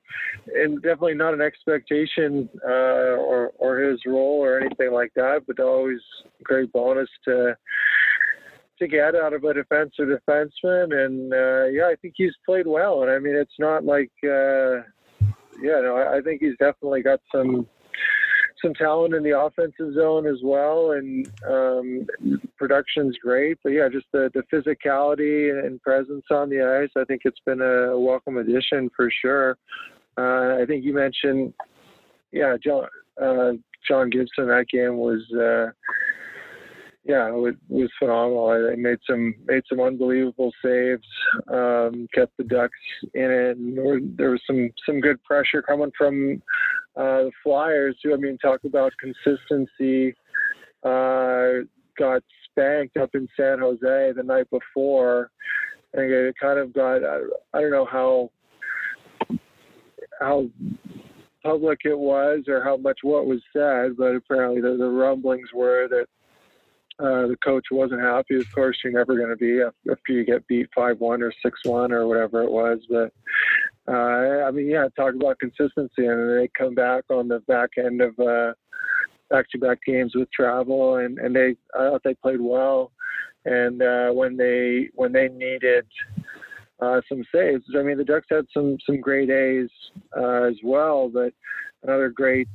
and 0.55 0.81
definitely 0.81 1.15
not 1.15 1.33
an 1.33 1.41
expectation 1.41 2.47
uh, 2.65 3.17
or 3.19 3.51
or 3.57 3.79
his 3.79 3.99
role 4.05 4.39
or 4.39 4.59
anything 4.59 4.93
like 4.93 5.11
that. 5.15 5.41
But 5.47 5.59
always 5.59 5.99
great 6.43 6.71
bonus 6.71 7.09
to 7.25 7.57
to 8.79 8.87
get 8.87 9.15
out 9.15 9.33
of 9.33 9.43
a 9.43 9.53
defensive 9.53 10.07
defenseman, 10.07 11.05
and 11.05 11.33
uh, 11.33 11.65
yeah, 11.65 11.87
I 11.87 11.95
think 12.01 12.13
he's 12.15 12.33
played 12.45 12.65
well. 12.65 13.01
And 13.01 13.11
I 13.11 13.19
mean, 13.19 13.35
it's 13.35 13.59
not 13.59 13.83
like 13.83 14.11
uh, 14.23 14.83
yeah, 15.61 15.81
no, 15.81 15.97
I, 15.97 16.19
I 16.19 16.21
think 16.21 16.41
he's 16.41 16.57
definitely 16.57 17.01
got 17.01 17.19
some 17.35 17.67
some 18.63 18.73
talent 18.73 19.13
in 19.13 19.23
the 19.23 19.37
offensive 19.37 19.93
zone 19.93 20.25
as 20.25 20.39
well, 20.43 20.91
and 20.91 21.29
um, 21.47 22.07
production's 22.57 23.17
great. 23.17 23.57
But 23.63 23.69
yeah, 23.73 23.89
just 23.91 24.05
the, 24.11 24.31
the 24.33 24.43
physicality 24.51 25.65
and 25.65 25.81
presence 25.81 26.25
on 26.31 26.49
the 26.49 26.61
ice, 26.61 26.91
I 26.95 27.03
think 27.05 27.21
it's 27.25 27.41
been 27.45 27.61
a 27.61 27.99
welcome 27.99 28.37
addition 28.37 28.89
for 28.95 29.11
sure. 29.21 29.57
Uh, 30.17 30.61
I 30.61 30.65
think 30.67 30.83
you 30.83 30.93
mentioned, 30.93 31.53
yeah, 32.31 32.55
John, 32.63 32.87
uh, 33.21 33.51
John 33.87 34.09
Gibson 34.09 34.47
that 34.47 34.65
game 34.71 34.97
was 34.97 35.21
uh, 35.33 35.71
yeah, 37.05 37.27
it 37.27 37.57
was, 37.67 37.89
phenomenal. 37.99 38.69
They 38.69 38.77
made 38.77 38.99
some 39.09 39.35
made 39.45 39.63
some 39.67 39.81
unbelievable 39.81 40.53
saves, 40.63 41.05
um, 41.51 42.07
kept 42.13 42.37
the 42.37 42.45
Ducks 42.45 42.77
in 43.13 43.29
it, 43.29 43.57
and 43.57 44.17
there 44.17 44.31
was 44.31 44.41
some 44.47 44.69
some 44.85 45.01
good 45.01 45.21
pressure 45.23 45.61
coming 45.61 45.91
from 45.97 46.41
uh, 46.95 47.23
the 47.23 47.31
Flyers. 47.43 47.95
Who 48.03 48.13
I 48.13 48.17
mean, 48.17 48.37
talk 48.37 48.63
about 48.63 48.93
consistency. 48.99 50.15
Uh, 50.83 51.65
got 51.97 52.23
spanked 52.49 52.97
up 52.97 53.11
in 53.13 53.27
San 53.37 53.59
Jose 53.59 54.11
the 54.15 54.23
night 54.23 54.49
before, 54.49 55.29
and 55.93 56.11
it 56.11 56.35
kind 56.39 56.59
of 56.59 56.73
got 56.73 57.03
I, 57.03 57.19
I 57.53 57.61
don't 57.61 57.71
know 57.71 57.85
how 57.85 58.29
how 60.19 60.47
public 61.43 61.79
it 61.83 61.97
was 61.97 62.43
or 62.47 62.63
how 62.63 62.77
much 62.77 62.99
what 63.03 63.25
was 63.25 63.41
said, 63.51 63.97
but 63.97 64.15
apparently 64.15 64.61
the, 64.61 64.77
the 64.77 64.89
rumblings 64.89 65.49
were 65.53 65.87
that 65.89 66.07
uh, 66.99 67.27
the 67.27 67.37
coach 67.43 67.65
wasn't 67.71 68.01
happy. 68.01 68.35
Of 68.37 68.51
course, 68.53 68.77
you're 68.83 68.93
never 68.93 69.17
going 69.17 69.29
to 69.29 69.35
be 69.35 69.61
after 69.91 70.13
you 70.13 70.23
get 70.23 70.47
beat 70.47 70.67
five 70.75 70.99
one 70.99 71.23
or 71.23 71.33
six 71.43 71.59
one 71.63 71.91
or 71.91 72.07
whatever 72.07 72.43
it 72.43 72.51
was. 72.51 72.79
But 72.89 73.11
uh, 73.87 74.45
I 74.45 74.51
mean, 74.51 74.67
yeah, 74.67 74.87
talk 74.95 75.15
about 75.15 75.39
consistency, 75.39 76.05
and 76.05 76.39
they 76.39 76.49
come 76.57 76.75
back 76.75 77.05
on 77.09 77.27
the 77.27 77.39
back 77.41 77.71
end 77.77 78.01
of 78.01 78.17
uh, 78.19 78.53
back-to-back 79.29 79.79
games 79.85 80.13
with 80.15 80.31
travel, 80.31 80.97
and 80.97 81.17
and 81.17 81.35
they 81.35 81.55
I 81.75 81.89
thought 81.89 82.01
they 82.03 82.13
played 82.15 82.41
well. 82.41 82.91
And 83.45 83.81
uh, 83.81 84.11
when 84.11 84.37
they 84.37 84.89
when 84.93 85.11
they 85.11 85.27
needed 85.29 85.85
uh, 86.79 87.01
some 87.09 87.23
saves, 87.33 87.63
I 87.77 87.81
mean, 87.81 87.97
the 87.97 88.05
Ducks 88.05 88.27
had 88.29 88.45
some 88.53 88.77
some 88.85 89.01
great 89.01 89.31
A's 89.31 89.69
uh, 90.15 90.43
as 90.43 90.55
well, 90.63 91.09
but 91.09 91.33
another 91.81 92.09
great 92.09 92.47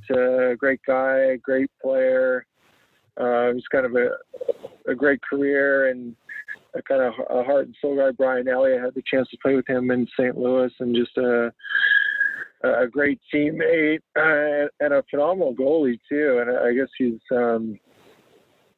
great 0.56 0.80
guy, 0.86 1.36
great 1.42 1.70
player. 1.82 2.46
Uh, 3.18 3.52
he's 3.52 3.66
kind 3.70 3.86
of 3.86 3.94
a, 3.94 4.90
a 4.90 4.94
great 4.94 5.20
career 5.22 5.90
and 5.90 6.14
a 6.74 6.82
kind 6.82 7.02
of 7.02 7.14
a 7.30 7.42
heart 7.42 7.66
and 7.66 7.76
soul 7.80 7.96
guy. 7.96 8.10
Brian 8.12 8.48
Elliott 8.48 8.82
had 8.82 8.94
the 8.94 9.02
chance 9.12 9.28
to 9.30 9.38
play 9.42 9.54
with 9.54 9.68
him 9.68 9.90
in 9.90 10.06
St. 10.18 10.36
Louis 10.36 10.72
and 10.80 10.94
just 10.94 11.16
a, 11.16 11.52
a 12.64 12.86
great 12.86 13.20
teammate 13.32 14.00
uh, 14.16 14.68
and 14.80 14.92
a 14.92 15.04
phenomenal 15.10 15.54
goalie 15.54 15.98
too. 16.08 16.38
And 16.40 16.56
I 16.56 16.72
guess 16.74 16.88
he's, 16.96 17.20
um, 17.32 17.78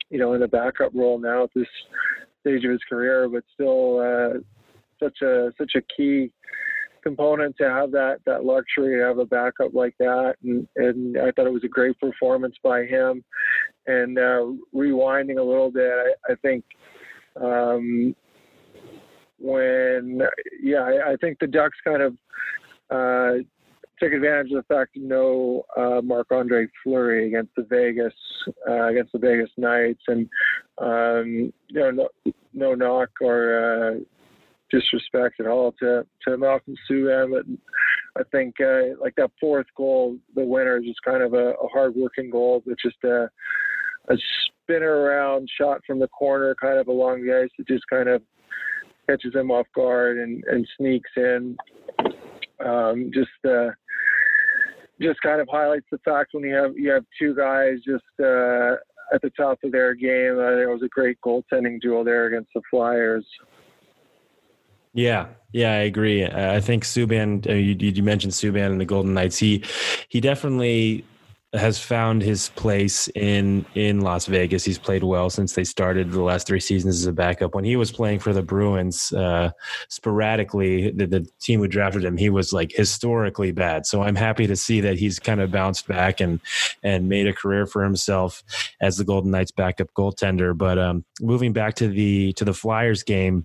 you 0.09 0.19
know, 0.19 0.35
in 0.35 0.43
a 0.43 0.49
backup 0.49 0.93
role 0.95 1.19
now 1.19 1.45
at 1.45 1.51
this 1.55 1.69
stage 2.41 2.65
of 2.65 2.71
his 2.71 2.81
career, 2.89 3.29
but 3.29 3.45
still 3.55 3.99
uh, 4.01 4.39
such 5.03 5.23
a 5.23 5.53
such 5.59 5.73
a 5.77 5.83
key 5.97 6.33
component 7.03 7.57
to 7.57 7.69
have 7.69 7.91
that 7.93 8.19
that 8.27 8.45
luxury 8.45 8.99
to 8.99 9.05
have 9.05 9.19
a 9.19 9.25
backup 9.25 9.73
like 9.73 9.95
that 9.99 10.35
and 10.43 10.69
and 10.77 11.17
I 11.17 11.31
thought 11.31 11.47
it 11.47 11.53
was 11.53 11.65
a 11.65 11.69
great 11.69 11.99
performance 11.99 12.57
by 12.63 12.85
him 12.85 13.25
and 13.91 14.19
uh, 14.19 14.47
rewinding 14.75 15.39
a 15.39 15.43
little 15.43 15.71
bit 15.71 15.91
I, 15.91 16.33
I 16.33 16.35
think 16.37 16.65
um, 17.41 18.15
when 19.39 20.23
yeah 20.63 20.83
I, 20.83 21.13
I, 21.13 21.17
think 21.21 21.39
the 21.39 21.47
Ducks 21.47 21.79
kind 21.85 22.03
of 22.03 22.17
uh, 22.91 23.43
took 23.99 24.13
advantage 24.13 24.53
of 24.53 24.65
the 24.67 24.75
fact 24.75 24.91
no 24.97 25.65
uh, 25.77 26.01
Andre 26.35 26.67
Fleury 26.83 27.29
against 27.29 27.55
the 27.57 27.67
Vegas 27.69 28.15
uh, 28.69 28.89
against 28.89 29.13
the 29.13 29.19
Vegas 29.19 29.51
Knights 29.57 30.03
and 30.09 30.29
um, 30.79 31.53
you 31.69 31.81
know 31.81 31.91
no, 31.91 32.33
no 32.53 32.75
knock 32.75 33.11
or 33.21 33.95
uh, 33.95 34.01
disrespect 34.71 35.41
at 35.41 35.47
all 35.47 35.73
to 35.81 36.07
to 36.27 36.37
Malcolm 36.37 36.75
Subban, 36.89 37.31
but 37.33 37.45
I 38.21 38.25
think 38.31 38.57
uh, 38.61 38.97
like 39.01 39.15
that 39.17 39.31
fourth 39.41 39.67
goal, 39.77 40.17
the 40.35 40.45
winner 40.45 40.79
is 40.79 40.85
just 40.85 41.03
kind 41.03 41.23
of 41.23 41.35
a, 41.35 41.53
a 41.53 41.69
hard 41.69 41.95
working 41.95 42.31
goal, 42.31 42.63
but 42.67 42.77
just 42.83 42.97
a 43.05 43.31
a 44.11 44.17
spinner 44.65 45.03
around 45.03 45.49
shot 45.59 45.81
from 45.87 45.99
the 45.99 46.09
corner, 46.09 46.55
kind 46.61 46.79
of 46.79 46.89
along 46.89 47.25
the 47.25 47.43
ice 47.43 47.51
that 47.59 47.69
just 47.69 47.85
kind 47.89 48.09
of 48.09 48.23
catches 49.09 49.35
him 49.35 49.51
off 49.51 49.67
guard 49.75 50.19
and, 50.19 50.43
and 50.45 50.67
sneaks 50.77 51.11
in. 51.17 51.57
Um, 52.65 53.11
just 53.15 53.31
uh, 53.49 53.71
just 55.01 55.21
kind 55.23 55.41
of 55.41 55.49
highlights 55.51 55.87
the 55.91 55.99
fact 56.05 56.31
when 56.33 56.45
you 56.45 56.55
have 56.55 56.77
you 56.77 56.91
have 56.91 57.05
two 57.19 57.35
guys 57.35 57.79
just 57.87 58.05
uh, 58.21 58.77
at 59.15 59.23
the 59.23 59.31
top 59.37 59.59
of 59.65 59.73
their 59.73 59.95
game. 59.95 60.37
Think 60.37 60.61
it 60.61 60.69
was 60.69 60.83
a 60.85 60.89
great 60.89 61.19
goaltending 61.25 61.81
duel 61.81 62.05
there 62.05 62.27
against 62.27 62.51
the 62.55 62.61
Flyers. 62.71 63.25
Yeah, 64.93 65.29
yeah, 65.53 65.71
I 65.71 65.83
agree. 65.83 66.27
I 66.27 66.61
think 66.61 66.85
Subban. 66.85 67.49
Uh, 67.49 67.53
you, 67.53 67.77
you 67.79 68.03
mentioned 68.03 68.33
Subban 68.33 68.73
and 68.73 68.81
the 68.81 68.85
Golden 68.85 69.15
Knights. 69.15 69.39
He 69.39 69.65
he 70.09 70.21
definitely 70.21 71.05
has 71.53 71.81
found 71.81 72.23
his 72.23 72.49
place 72.51 73.09
in 73.09 73.67
in 73.75 74.01
Las 74.03 74.27
Vegas. 74.27 74.65
He's 74.65 74.79
played 74.79 75.03
well 75.03 75.31
since 75.31 75.55
they 75.55 75.65
started 75.65 76.13
the 76.13 76.23
last 76.23 76.47
three 76.47 76.61
seasons 76.61 76.97
as 76.97 77.07
a 77.07 77.13
backup. 77.13 77.55
When 77.55 77.65
he 77.65 77.75
was 77.75 77.91
playing 77.91 78.21
for 78.21 78.33
the 78.33 78.43
Bruins, 78.43 79.13
uh, 79.13 79.51
sporadically, 79.89 80.91
the, 80.93 81.07
the 81.07 81.27
team 81.41 81.61
who 81.61 81.67
drafted 81.67 82.05
him, 82.05 82.17
he 82.17 82.31
was 82.31 82.53
like 82.53 82.71
historically 82.73 83.51
bad. 83.51 83.85
So 83.87 84.03
I'm 84.03 84.15
happy 84.15 84.47
to 84.47 84.55
see 84.55 84.81
that 84.83 84.99
he's 84.99 85.19
kind 85.19 85.41
of 85.41 85.51
bounced 85.51 85.89
back 85.89 86.21
and 86.21 86.41
and 86.85 87.09
made 87.09 87.27
a 87.27 87.33
career 87.33 87.67
for 87.67 87.83
himself 87.83 88.45
as 88.81 88.97
the 88.97 89.05
Golden 89.05 89.33
Knights 89.33 89.51
backup 89.51 89.93
goaltender. 89.95 90.57
But 90.57 90.79
um, 90.79 91.05
moving 91.21 91.53
back 91.53 91.75
to 91.77 91.89
the 91.89 92.33
to 92.35 92.45
the 92.45 92.55
Flyers 92.55 93.03
game 93.03 93.45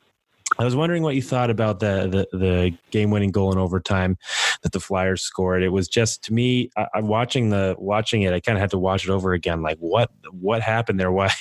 I 0.57 0.63
was 0.63 0.75
wondering 0.75 1.03
what 1.03 1.15
you 1.15 1.21
thought 1.21 1.49
about 1.49 1.79
the 1.79 2.27
the, 2.31 2.37
the 2.37 2.77
game 2.91 3.11
winning 3.11 3.31
goal 3.31 3.51
in 3.51 3.57
overtime 3.57 4.17
that 4.63 4.71
the 4.71 4.79
Flyers 4.79 5.21
scored. 5.21 5.63
It 5.63 5.69
was 5.69 5.87
just 5.87 6.23
to 6.25 6.33
me, 6.33 6.69
I, 6.77 6.87
am 6.95 7.07
watching 7.07 7.49
the 7.49 7.75
watching 7.77 8.21
it. 8.21 8.33
I 8.33 8.39
kind 8.39 8.57
of 8.57 8.61
had 8.61 8.71
to 8.71 8.77
watch 8.77 9.03
it 9.03 9.09
over 9.09 9.33
again. 9.33 9.61
Like 9.61 9.77
what 9.79 10.11
what 10.31 10.61
happened 10.61 10.99
there? 10.99 11.11
Why 11.15 11.31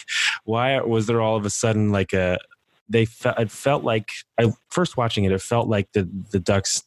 why 0.45 0.81
was 0.81 1.07
there 1.07 1.21
all 1.21 1.37
of 1.37 1.47
a 1.47 1.51
sudden 1.51 1.91
like 1.91 2.13
a 2.13 2.39
they 2.89 3.07
it 3.25 3.51
felt 3.51 3.85
like 3.85 4.11
I 4.39 4.53
first 4.69 4.97
watching 4.97 5.25
it. 5.25 5.33
It 5.33 5.41
felt 5.41 5.69
like 5.69 5.93
the 5.93 6.09
the 6.31 6.41
Ducks 6.41 6.83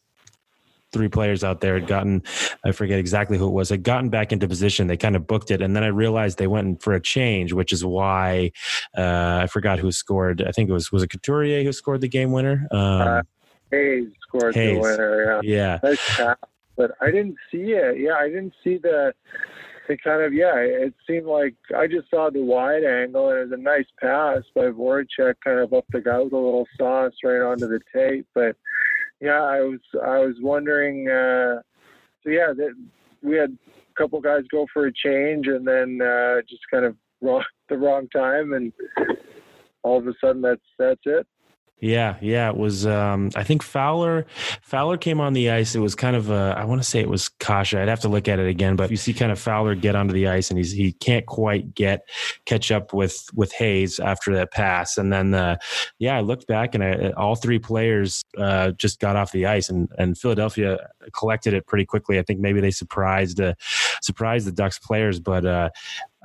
three 0.92 1.08
players 1.08 1.44
out 1.44 1.62
there 1.62 1.76
had 1.76 1.88
gotten, 1.88 2.24
I 2.66 2.72
forget 2.72 3.00
exactly 3.00 3.38
who 3.38 3.48
it 3.48 3.52
was, 3.52 3.70
had 3.70 3.84
gotten 3.84 4.10
back 4.10 4.32
into 4.32 4.48
position. 4.48 4.88
They 4.88 4.98
kind 4.98 5.16
of 5.16 5.28
booked 5.28 5.52
it. 5.52 5.62
And 5.62 5.76
then 5.76 5.84
I 5.84 5.88
realized 5.88 6.38
they 6.38 6.48
went 6.48 6.82
for 6.82 6.94
a 6.94 7.02
change, 7.02 7.54
which 7.54 7.72
is 7.72 7.84
why 7.84 8.52
uh, 8.98 9.42
I 9.44 9.48
forgot 9.48 9.80
who 9.80 9.92
scored. 9.92 10.42
I 10.42 10.52
think 10.52 10.70
it 10.70 10.74
was, 10.74 10.92
was 10.92 11.04
it 11.04 11.10
Couturier 11.10 11.64
who 11.64 11.72
scored 11.72 12.02
the 12.02 12.08
game 12.08 12.32
winner? 12.32 12.68
Um, 12.72 12.80
uh, 12.80 13.22
Hayes 13.72 14.08
scored 14.28 14.56
Hayes. 14.56 14.76
the 14.76 14.82
winner. 14.82 15.42
Yeah. 15.44 15.80
yeah. 15.84 16.34
but 16.76 16.92
I 17.02 17.08
didn't 17.08 17.36
see 17.52 17.74
it. 17.74 18.00
Yeah. 18.00 18.14
I 18.14 18.28
didn't 18.28 18.54
see 18.64 18.78
the, 18.78 19.14
it 19.90 20.04
kind 20.04 20.22
of 20.22 20.34
yeah 20.34 20.56
it 20.56 20.94
seemed 21.08 21.26
like 21.26 21.56
i 21.78 21.88
just 21.88 22.10
saw 22.10 22.30
the 22.30 22.42
wide 22.42 22.84
angle 22.84 23.30
and 23.30 23.40
it 23.40 23.50
was 23.50 23.52
a 23.58 23.62
nice 23.62 23.86
pass 24.02 24.42
by 24.54 24.64
Voracek 24.66 25.36
kind 25.44 25.60
of 25.60 25.74
up 25.74 25.86
the 25.92 26.02
gut 26.02 26.26
with 26.26 26.34
a 26.34 26.38
little 26.38 26.68
sauce 26.78 27.14
right 27.24 27.42
onto 27.42 27.68
the 27.68 27.80
tape 27.94 28.28
but 28.34 28.56
yeah, 29.20 29.42
I 29.42 29.62
was 29.62 29.80
I 30.04 30.20
was 30.20 30.36
wondering. 30.42 31.10
Uh, 31.10 31.62
so 32.24 32.30
yeah, 32.30 32.54
that 32.56 32.74
we 33.24 33.36
had 33.36 33.52
a 33.52 33.94
couple 33.98 34.20
guys 34.22 34.44
go 34.52 34.66
for 34.74 34.88
a 34.88 34.94
change, 34.94 35.48
and 35.48 35.68
then 35.68 36.00
uh, 36.02 36.42
just 36.48 36.64
kind 36.72 36.86
of 36.86 36.96
wrong 37.22 37.44
the 37.70 37.78
wrong 37.78 38.08
time, 38.10 38.54
and 38.54 38.72
all 39.84 39.98
of 39.98 40.08
a 40.08 40.14
sudden 40.22 40.42
that's 40.42 40.62
that's 40.78 41.02
it. 41.06 41.28
Yeah, 41.80 42.16
yeah, 42.22 42.50
it 42.50 42.58
was. 42.58 42.88
Um, 42.88 43.30
I 43.36 43.44
think 43.44 43.62
Fowler 43.62 44.26
Fowler 44.64 44.98
came 44.98 45.22
on 45.22 45.34
the 45.34 45.52
ice. 45.52 45.76
It 45.76 45.80
was 45.80 45.94
kind 45.94 46.16
of 46.16 46.32
a, 46.32 46.56
I 46.58 46.66
want 46.66 46.82
to 46.82 46.88
say 46.88 47.00
it 47.00 47.08
was 47.10 47.30
Kase. 47.30 47.76
I'd 47.76 47.88
have 47.88 48.00
to 48.00 48.10
look 48.10 48.28
at 48.28 48.40
it 48.40 48.48
again, 48.48 48.76
but 48.76 48.90
you 48.90 48.98
see 48.98 49.14
kind 49.14 49.32
of 49.32 49.38
Fowler 49.38 49.76
get 49.76 49.96
onto 49.96 50.12
the 50.12 50.28
ice 50.28 50.50
and 50.50 50.58
he's 50.58 50.72
he 50.72 50.94
can't 50.94 51.28
quite 51.28 51.76
get 51.76 52.02
catch 52.46 52.72
up 52.72 52.94
with 52.94 53.30
with 53.36 53.52
Hayes 53.54 54.00
after 54.00 54.34
that 54.34 54.52
pass. 54.52 54.98
And 54.98 55.14
then, 55.14 55.36
uh, 55.36 55.58
yeah, 56.00 56.18
I 56.18 56.22
looked 56.22 56.48
back 56.48 56.74
and 56.74 56.84
I, 56.84 57.12
all 57.12 57.36
three 57.36 57.60
players 57.60 58.24
uh, 58.40 58.72
just 58.72 59.00
got 59.00 59.16
off 59.16 59.32
the 59.32 59.46
ice, 59.46 59.70
and 59.70 59.88
and 60.00 60.18
Philadelphia 60.18 60.80
collected 61.14 61.54
it 61.54 61.68
pretty 61.68 61.86
quickly. 61.86 62.18
I 62.18 62.24
think 62.24 62.40
maybe 62.40 62.60
they 62.60 62.72
surprised 62.72 63.40
uh, 63.40 63.54
surprised 64.02 64.48
the 64.48 64.52
Ducks 64.52 64.80
players, 64.80 65.20
but 65.20 65.46
uh, 65.46 65.70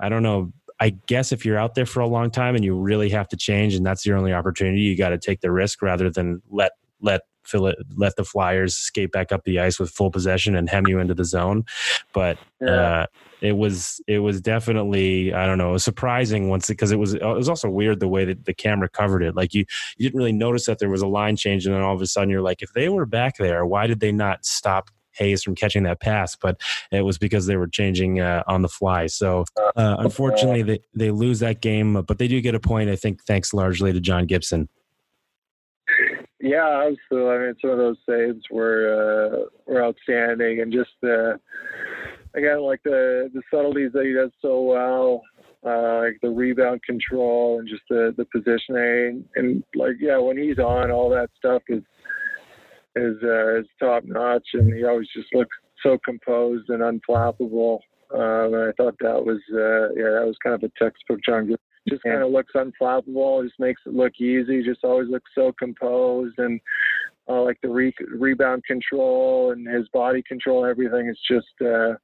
I 0.00 0.08
don't 0.08 0.22
know 0.22 0.50
I 0.82 0.90
guess 1.06 1.30
if 1.30 1.46
you're 1.46 1.58
out 1.58 1.76
there 1.76 1.86
for 1.86 2.00
a 2.00 2.08
long 2.08 2.28
time 2.28 2.56
and 2.56 2.64
you 2.64 2.74
really 2.74 3.08
have 3.10 3.28
to 3.28 3.36
change, 3.36 3.76
and 3.76 3.86
that's 3.86 4.04
your 4.04 4.16
only 4.16 4.32
opportunity, 4.32 4.80
you 4.80 4.96
got 4.96 5.10
to 5.10 5.18
take 5.18 5.40
the 5.40 5.52
risk 5.52 5.80
rather 5.80 6.10
than 6.10 6.42
let 6.50 6.72
let 7.00 7.20
it, 7.54 7.76
let 7.96 8.16
the 8.16 8.24
Flyers 8.24 8.74
skate 8.74 9.12
back 9.12 9.30
up 9.30 9.44
the 9.44 9.60
ice 9.60 9.78
with 9.78 9.90
full 9.90 10.10
possession 10.10 10.56
and 10.56 10.68
hem 10.68 10.88
you 10.88 10.98
into 10.98 11.14
the 11.14 11.24
zone. 11.24 11.64
But 12.12 12.36
yeah. 12.60 12.68
uh, 12.68 13.06
it 13.40 13.52
was 13.52 14.00
it 14.08 14.18
was 14.18 14.40
definitely 14.40 15.32
I 15.32 15.46
don't 15.46 15.58
know 15.58 15.76
surprising 15.76 16.48
once 16.48 16.66
because 16.66 16.90
it 16.90 16.98
was 16.98 17.14
it 17.14 17.22
was 17.22 17.48
also 17.48 17.70
weird 17.70 18.00
the 18.00 18.08
way 18.08 18.24
that 18.24 18.44
the 18.44 18.54
camera 18.54 18.88
covered 18.88 19.22
it. 19.22 19.36
Like 19.36 19.54
you 19.54 19.64
you 19.98 20.08
didn't 20.08 20.18
really 20.18 20.32
notice 20.32 20.66
that 20.66 20.80
there 20.80 20.90
was 20.90 21.02
a 21.02 21.06
line 21.06 21.36
change, 21.36 21.64
and 21.64 21.76
then 21.76 21.82
all 21.82 21.94
of 21.94 22.02
a 22.02 22.08
sudden 22.08 22.28
you're 22.28 22.42
like, 22.42 22.60
if 22.60 22.72
they 22.72 22.88
were 22.88 23.06
back 23.06 23.36
there, 23.36 23.64
why 23.64 23.86
did 23.86 24.00
they 24.00 24.10
not 24.10 24.44
stop 24.44 24.90
Hayes 25.14 25.42
from 25.42 25.54
catching 25.54 25.82
that 25.84 26.00
pass, 26.00 26.36
but 26.36 26.60
it 26.90 27.02
was 27.02 27.18
because 27.18 27.46
they 27.46 27.56
were 27.56 27.66
changing 27.66 28.20
uh, 28.20 28.42
on 28.46 28.62
the 28.62 28.68
fly. 28.68 29.06
So 29.06 29.44
uh, 29.76 29.96
unfortunately, 29.98 30.62
they, 30.62 30.80
they 30.94 31.10
lose 31.10 31.40
that 31.40 31.60
game, 31.60 32.02
but 32.02 32.18
they 32.18 32.28
do 32.28 32.40
get 32.40 32.54
a 32.54 32.60
point, 32.60 32.90
I 32.90 32.96
think, 32.96 33.22
thanks 33.24 33.54
largely 33.54 33.92
to 33.92 34.00
John 34.00 34.26
Gibson. 34.26 34.68
Yeah, 36.40 36.90
absolutely. 36.90 37.30
I 37.30 37.38
mean, 37.38 37.54
some 37.60 37.70
of 37.70 37.78
those 37.78 37.96
saves 38.08 38.42
were 38.50 38.88
uh, 38.92 39.44
were 39.64 39.84
outstanding, 39.84 40.60
and 40.60 40.72
just 40.72 40.90
the 41.00 41.38
again, 42.34 42.60
like 42.62 42.82
the 42.82 43.30
the 43.32 43.42
subtleties 43.48 43.92
that 43.92 44.04
he 44.04 44.12
does 44.12 44.32
so 44.40 44.62
well, 44.62 45.22
uh, 45.64 45.98
like 45.98 46.18
the 46.20 46.30
rebound 46.30 46.82
control 46.82 47.60
and 47.60 47.68
just 47.68 47.82
the 47.88 48.12
the 48.16 48.24
positioning 48.24 49.24
and 49.36 49.62
like 49.76 49.94
yeah, 50.00 50.18
when 50.18 50.36
he's 50.36 50.58
on, 50.58 50.90
all 50.90 51.08
that 51.10 51.30
stuff 51.38 51.62
is 51.68 51.82
is 52.96 53.16
uh, 53.22 53.60
is 53.60 53.66
top 53.78 54.04
notch, 54.04 54.46
and 54.54 54.72
he 54.72 54.84
always 54.84 55.08
just 55.14 55.34
looks 55.34 55.56
so 55.82 55.98
composed 56.04 56.68
and 56.68 56.80
unflappable. 56.82 57.78
Um, 58.14 58.54
and 58.54 58.68
I 58.68 58.72
thought 58.76 58.96
that 59.00 59.24
was 59.24 59.40
uh, 59.52 59.94
yeah, 59.94 60.18
that 60.18 60.26
was 60.26 60.36
kind 60.42 60.54
of 60.54 60.62
a 60.62 60.82
textbook 60.82 61.20
John. 61.26 61.54
Just 61.88 62.02
kind 62.04 62.22
of 62.22 62.30
looks 62.30 62.52
unflappable. 62.54 63.44
Just 63.44 63.58
makes 63.58 63.80
it 63.86 63.94
look 63.94 64.12
easy. 64.20 64.62
Just 64.62 64.84
always 64.84 65.08
looks 65.08 65.30
so 65.34 65.52
composed 65.58 66.38
and 66.38 66.60
uh, 67.28 67.42
like 67.42 67.58
the 67.62 67.68
re- 67.68 67.94
rebound 68.14 68.64
control 68.64 69.52
and 69.52 69.66
his 69.66 69.88
body 69.88 70.22
control. 70.26 70.64
Everything 70.64 71.08
is 71.08 71.18
just 71.28 71.46
uh, 71.60 71.94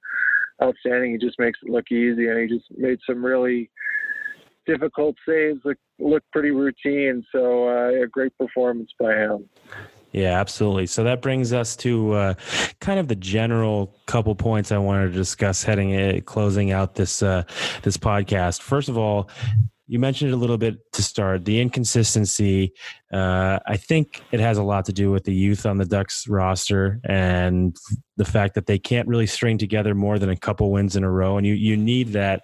outstanding. 0.62 1.12
He 1.12 1.18
just 1.18 1.38
makes 1.38 1.58
it 1.62 1.70
look 1.70 1.90
easy, 1.92 2.28
and 2.28 2.40
he 2.40 2.56
just 2.56 2.66
made 2.76 2.98
some 3.06 3.24
really 3.24 3.70
difficult 4.66 5.16
saves 5.26 5.60
look 5.64 5.78
look 5.98 6.22
pretty 6.32 6.50
routine. 6.50 7.24
So 7.32 7.68
uh, 7.68 8.02
a 8.02 8.06
great 8.06 8.36
performance 8.38 8.90
by 8.98 9.14
him. 9.14 9.48
Yeah, 10.12 10.40
absolutely. 10.40 10.86
So 10.86 11.04
that 11.04 11.20
brings 11.20 11.52
us 11.52 11.76
to 11.76 12.12
uh, 12.12 12.34
kind 12.80 12.98
of 12.98 13.08
the 13.08 13.14
general 13.14 13.94
couple 14.06 14.34
points 14.34 14.72
I 14.72 14.78
wanted 14.78 15.08
to 15.08 15.12
discuss 15.12 15.62
heading 15.62 15.90
it, 15.90 16.24
closing 16.24 16.72
out 16.72 16.94
this 16.94 17.22
uh, 17.22 17.44
this 17.82 17.96
podcast. 17.98 18.62
First 18.62 18.88
of 18.88 18.96
all, 18.96 19.28
you 19.88 19.98
mentioned 19.98 20.30
it 20.30 20.34
a 20.34 20.36
little 20.36 20.58
bit 20.58 20.92
to 20.92 21.02
start 21.02 21.46
the 21.46 21.60
inconsistency. 21.60 22.74
Uh, 23.10 23.58
I 23.66 23.78
think 23.78 24.22
it 24.30 24.38
has 24.38 24.58
a 24.58 24.62
lot 24.62 24.84
to 24.84 24.92
do 24.92 25.10
with 25.10 25.24
the 25.24 25.34
youth 25.34 25.64
on 25.64 25.78
the 25.78 25.86
Ducks 25.86 26.28
roster 26.28 27.00
and 27.04 27.74
the 28.18 28.26
fact 28.26 28.54
that 28.54 28.66
they 28.66 28.78
can't 28.78 29.08
really 29.08 29.26
string 29.26 29.56
together 29.56 29.94
more 29.94 30.18
than 30.18 30.28
a 30.28 30.36
couple 30.36 30.70
wins 30.70 30.94
in 30.94 31.04
a 31.04 31.10
row. 31.10 31.38
And 31.38 31.46
you 31.46 31.54
you 31.54 31.74
need 31.74 32.08
that 32.08 32.42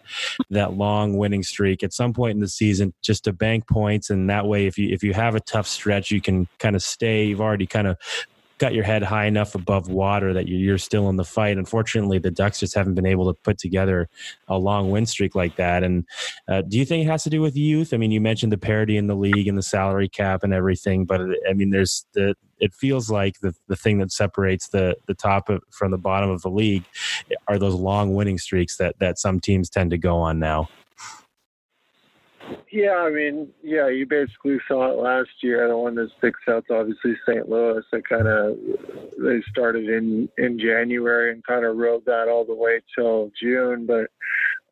that 0.49 0.73
long 0.73 1.19
winning 1.19 1.43
streak 1.43 1.83
at 1.83 1.93
some 1.93 2.15
point 2.15 2.35
in 2.35 2.41
the 2.41 2.49
season 2.49 2.95
just 3.03 3.25
to 3.25 3.33
bank 3.35 3.69
points. 3.69 4.09
And 4.09 4.31
that 4.31 4.47
way, 4.47 4.67
if 4.67 4.79
you 4.79 4.89
if 4.89 5.03
you 5.03 5.13
have 5.13 5.35
a 5.35 5.41
tough 5.41 5.67
stretch, 5.67 6.11
you 6.11 6.23
can 6.23 6.49
kind 6.59 6.75
of 6.75 6.83
stay. 6.83 7.27
You've 7.27 7.43
already 7.43 7.67
kind 7.67 7.87
of 7.87 7.99
got 8.59 8.75
your 8.75 8.85
head 8.85 9.03
high 9.03 9.27
enough 9.27 9.55
above 9.55 9.89
water 9.89 10.33
that 10.33 10.49
you're 10.49 10.79
still 10.79 11.09
in 11.09 11.17
the 11.17 11.25
fight. 11.25 11.59
Unfortunately, 11.59 12.19
the 12.19 12.31
Ducks 12.31 12.61
just 12.61 12.75
haven't 12.75 12.95
been 12.95 13.07
able 13.07 13.27
to 13.33 13.41
put 13.41 13.59
together 13.59 14.09
a 14.49 14.59
long 14.59 14.91
win 14.91 15.07
streak 15.07 15.35
like 15.35 15.57
that. 15.57 15.83
And 15.83 16.05
uh, 16.49 16.63
do 16.63 16.79
you 16.79 16.85
think 16.85 17.05
it 17.05 17.11
has 17.11 17.25
to 17.25 17.31
do 17.31 17.41
with 17.41 17.57
youth? 17.57 17.93
I 17.93 17.97
mean, 17.97 18.11
you 18.11 18.21
mentioned 18.21 18.53
the 18.53 18.59
parity 18.59 18.97
in 18.97 19.07
the 19.07 19.17
league 19.17 19.49
and 19.49 19.59
the 19.59 19.63
salary 19.63 20.09
cap 20.09 20.45
and 20.45 20.53
everything, 20.53 21.05
but 21.05 21.21
I 21.49 21.53
mean, 21.53 21.71
there's 21.71 22.07
the 22.13 22.35
it 22.61 22.73
feels 22.73 23.11
like 23.11 23.41
the, 23.41 23.53
the 23.67 23.77
thing 23.77 23.99
that 23.99 24.13
separates 24.13 24.69
the 24.69 24.97
the 25.07 25.15
top 25.15 25.49
of, 25.49 25.63
from 25.71 25.91
the 25.91 25.99
bottom 25.99 26.31
of 26.31 26.43
the 26.43 26.51
league 26.51 26.85
are 27.49 27.59
those 27.59 27.75
long 27.75 28.15
winning 28.15 28.39
streaks 28.39 28.77
that 28.77 28.99
that 29.01 29.19
some 29.19 29.41
teams 29.41 29.69
tend 29.69 29.91
to 29.91 29.99
go 29.99 30.19
on 30.19 30.39
now. 30.39 30.69
Yeah, 32.71 32.97
I 32.97 33.11
mean, 33.11 33.49
yeah, 33.63 33.89
you 33.89 34.07
basically 34.07 34.59
saw 34.67 34.91
it 34.91 35.03
last 35.03 35.31
year. 35.43 35.69
The 35.69 35.77
one 35.77 35.95
that 35.95 36.11
sticks 36.19 36.41
out 36.49 36.65
is 36.69 36.71
obviously 36.71 37.15
St. 37.27 37.49
Louis. 37.49 37.83
They 37.93 38.03
kind 38.03 38.27
of 38.27 38.57
they 39.19 39.43
started 39.51 39.89
in 39.89 40.29
in 40.39 40.59
January 40.59 41.33
and 41.33 41.45
kind 41.45 41.65
of 41.65 41.77
rode 41.77 42.05
that 42.07 42.29
all 42.29 42.45
the 42.45 42.55
way 42.55 42.81
till 42.95 43.31
June. 43.41 43.87
But 43.87 44.11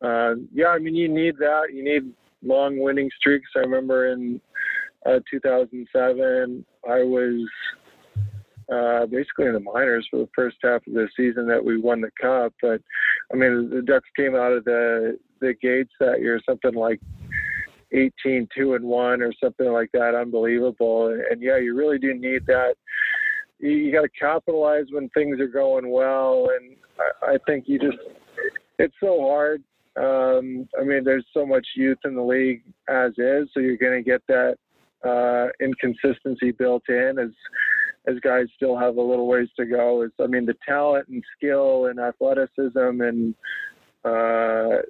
uh, 0.05 0.35
yeah, 0.53 0.67
I 0.67 0.79
mean, 0.79 0.95
you 0.95 1.07
need 1.07 1.37
that. 1.37 1.67
You 1.73 1.83
need 1.83 2.13
long 2.43 2.79
winning 2.79 3.09
streaks. 3.17 3.49
I 3.55 3.59
remember 3.59 4.11
in 4.11 4.41
uh, 5.05 5.19
2007, 5.31 6.65
I 6.89 7.03
was 7.03 7.49
uh, 8.71 9.05
basically 9.05 9.45
in 9.45 9.53
the 9.53 9.59
minors 9.59 10.07
for 10.09 10.17
the 10.17 10.29
first 10.35 10.57
half 10.63 10.85
of 10.87 10.93
the 10.93 11.07
season 11.15 11.47
that 11.47 11.63
we 11.63 11.79
won 11.79 12.01
the 12.01 12.11
cup. 12.21 12.53
But 12.61 12.81
I 13.31 13.37
mean, 13.37 13.69
the 13.69 13.81
Ducks 13.81 14.09
came 14.15 14.35
out 14.35 14.51
of 14.51 14.65
the 14.65 15.17
the 15.39 15.53
gates 15.61 15.91
that 15.99 16.21
year 16.21 16.39
something 16.45 16.73
like 16.73 16.99
18 17.93 18.47
2 18.55 18.73
and 18.75 18.85
1 18.85 19.21
or 19.21 19.33
something 19.41 19.71
like 19.71 19.89
that 19.93 20.15
unbelievable. 20.15 21.07
And, 21.07 21.41
yeah 21.41 21.57
you 21.57 21.75
really 21.75 21.99
do 21.99 22.13
need 22.13 22.45
that. 22.47 22.75
You, 23.59 23.71
you 23.71 23.91
got 23.93 24.01
to 24.01 24.09
capitalize 24.19 24.85
when 24.91 25.09
things 25.09 25.39
are 25.39 25.47
going 25.47 25.89
well 25.89 26.49
and 26.57 26.75
I, 26.99 27.33
I 27.33 27.37
think 27.45 27.65
you 27.67 27.79
just 27.79 27.97
it's 28.79 28.95
so 28.99 29.21
hard. 29.21 29.63
Um, 29.95 30.67
I 30.79 30.83
mean 30.83 31.03
there's 31.03 31.25
so 31.33 31.45
much 31.45 31.65
youth 31.75 31.99
in 32.05 32.15
the 32.15 32.21
league 32.21 32.63
as 32.89 33.11
is 33.17 33.49
so 33.53 33.59
you're 33.59 33.77
going 33.77 34.03
to 34.03 34.09
get 34.09 34.21
that 34.27 34.57
uh, 35.05 35.47
inconsistency 35.59 36.51
built 36.51 36.83
in 36.89 37.17
as 37.19 37.29
as 38.05 38.19
guys 38.19 38.47
still 38.55 38.77
have 38.77 38.97
a 38.97 39.01
little 39.01 39.27
ways 39.27 39.47
to 39.57 39.65
go. 39.65 40.03
Is 40.03 40.11
I 40.21 40.27
mean 40.27 40.45
the 40.45 40.55
talent 40.67 41.07
and 41.07 41.23
skill 41.37 41.87
and 41.87 41.99
athleticism 41.99 43.01
and 43.01 43.35
uh, 44.03 44.81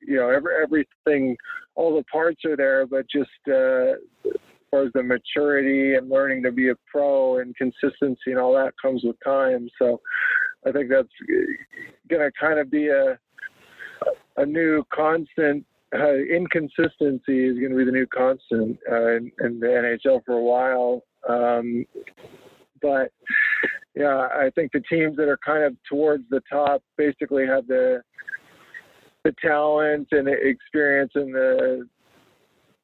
you 0.00 0.16
know 0.16 0.30
every, 0.30 0.52
everything 0.62 1.36
all 1.76 1.94
the 1.94 2.04
parts 2.04 2.44
are 2.44 2.56
there 2.56 2.86
but 2.86 3.06
just 3.08 3.30
uh, 3.48 3.92
as 4.28 4.36
far 4.70 4.84
as 4.84 4.92
the 4.94 5.02
maturity 5.02 5.94
and 5.94 6.10
learning 6.10 6.42
to 6.42 6.50
be 6.50 6.70
a 6.70 6.74
pro 6.90 7.38
and 7.38 7.54
consistency 7.56 8.32
and 8.32 8.38
all 8.38 8.52
that 8.52 8.74
comes 8.80 9.02
with 9.04 9.16
time 9.24 9.68
so 9.78 10.00
i 10.66 10.72
think 10.72 10.90
that's 10.90 11.08
going 12.10 12.22
to 12.22 12.30
kind 12.38 12.58
of 12.58 12.70
be 12.70 12.88
a 12.88 13.18
a 14.36 14.44
new 14.44 14.84
constant 14.92 15.64
uh, 15.94 16.14
inconsistency 16.14 17.46
is 17.46 17.58
going 17.58 17.70
to 17.70 17.76
be 17.76 17.84
the 17.84 17.92
new 17.92 18.06
constant 18.06 18.78
uh, 18.90 19.16
in, 19.16 19.32
in, 19.40 19.60
the 19.60 19.66
NHL 19.66 20.20
for 20.24 20.32
a 20.34 20.42
while. 20.42 21.02
Um, 21.28 21.84
but 22.82 23.12
yeah, 23.94 24.28
I 24.34 24.50
think 24.54 24.72
the 24.72 24.82
teams 24.90 25.16
that 25.16 25.28
are 25.28 25.38
kind 25.44 25.64
of 25.64 25.74
towards 25.88 26.24
the 26.28 26.42
top 26.50 26.82
basically 26.98 27.46
have 27.46 27.66
the 27.66 28.02
the 29.26 29.34
talent 29.42 30.06
and 30.12 30.28
the 30.28 30.32
experience 30.32 31.10
and 31.16 31.34
the 31.34 31.88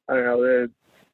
I 0.09 0.15
don't 0.15 0.25
know 0.25 0.41
the 0.41 0.69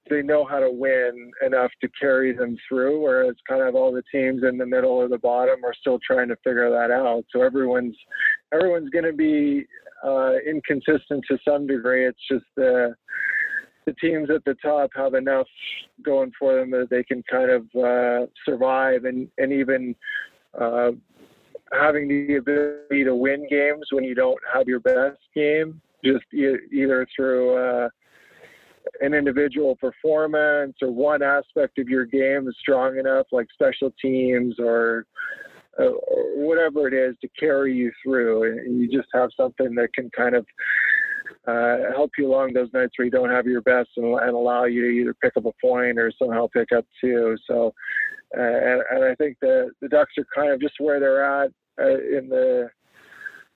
they 0.10 0.24
know 0.24 0.44
how 0.44 0.60
to 0.60 0.72
win 0.72 1.32
enough 1.46 1.70
to 1.82 1.90
carry 2.00 2.36
them 2.36 2.58
through, 2.68 3.00
whereas 3.00 3.36
kind 3.48 3.62
of 3.62 3.76
all 3.76 3.92
the 3.92 4.02
teams 4.12 4.42
in 4.42 4.58
the 4.58 4.66
middle 4.66 4.90
or 4.90 5.08
the 5.08 5.20
bottom 5.20 5.64
are 5.64 5.74
still 5.80 6.00
trying 6.00 6.30
to 6.30 6.36
figure 6.38 6.72
that 6.72 6.90
out. 6.90 7.26
So 7.32 7.44
everyone's 7.44 7.96
everyone's 8.52 8.90
going 8.90 9.06
to 9.06 9.14
be 9.14 9.68
uh, 10.04 10.34
inconsistent 10.48 11.24
to 11.30 11.38
some 11.48 11.68
degree. 11.68 12.08
It's 12.08 12.28
just 12.30 12.46
the 12.58 12.96
the 13.86 13.94
teams 14.02 14.32
at 14.32 14.44
the 14.46 14.56
top 14.56 14.90
have 14.96 15.14
enough 15.14 15.48
going 16.04 16.32
for 16.40 16.56
them 16.56 16.72
that 16.72 16.90
they 16.90 17.04
can 17.04 17.22
kind 17.30 17.52
of 17.52 17.64
uh, 17.76 18.26
survive 18.46 19.06
and 19.06 19.28
and 19.38 19.54
even 19.54 19.96
uh, 20.60 20.90
having 21.72 22.08
the 22.08 22.36
ability 22.36 23.04
to 23.04 23.16
win 23.16 23.48
games 23.50 23.88
when 23.92 24.04
you 24.04 24.16
don't 24.16 24.40
have 24.54 24.68
your 24.68 24.80
best 24.80 25.20
game, 25.36 25.82
just 26.04 26.26
e- 26.34 26.58
either 26.72 27.06
through 27.16 27.58
uh, 27.58 27.90
an 29.02 29.14
individual 29.14 29.76
performance 29.76 30.76
or 30.82 30.92
one 30.92 31.22
aspect 31.22 31.78
of 31.80 31.88
your 31.88 32.06
game 32.06 32.48
is 32.48 32.56
strong 32.60 32.98
enough, 32.98 33.28
like 33.32 33.48
special 33.54 33.94
teams 34.02 34.56
or, 34.60 35.06
uh, 35.80 35.84
or 35.84 36.48
whatever 36.48 36.88
it 36.88 36.94
is, 36.94 37.16
to 37.22 37.28
carry 37.40 37.76
you 37.76 37.92
through. 38.04 38.52
And 38.52 38.82
you 38.82 38.90
just 38.90 39.10
have 39.14 39.30
something 39.38 39.76
that 39.76 39.94
can 39.94 40.10
kind 40.16 40.36
of 40.36 40.46
uh, 41.48 41.92
help 41.96 42.12
you 42.18 42.28
along 42.28 42.54
those 42.54 42.70
nights 42.74 42.94
where 42.98 43.06
you 43.06 43.12
don't 43.12 43.30
have 43.30 43.46
your 43.46 43.62
best 43.62 43.90
and, 43.98 44.06
and, 44.20 44.36
allow 44.36 44.66
you 44.66 44.82
to 44.82 44.90
either 44.90 45.14
pick 45.16 45.36
up 45.38 45.46
a 45.46 45.52
point 45.62 45.98
or 45.98 46.12
somehow 46.20 46.48
pick 46.54 46.72
up 46.72 46.86
two. 47.02 47.36
So, 47.48 47.74
and, 48.34 48.84
and, 48.92 49.04
I 49.04 49.16
think 49.16 49.38
the, 49.42 49.72
the 49.82 49.88
Ducks 49.88 50.14
are 50.18 50.26
kind 50.36 50.52
of 50.52 50.62
just 50.62 50.76
where 50.80 51.00
they're 51.00 51.24
at 51.24 51.52
uh, 51.82 52.18
in 52.18 52.30
the 52.30 52.70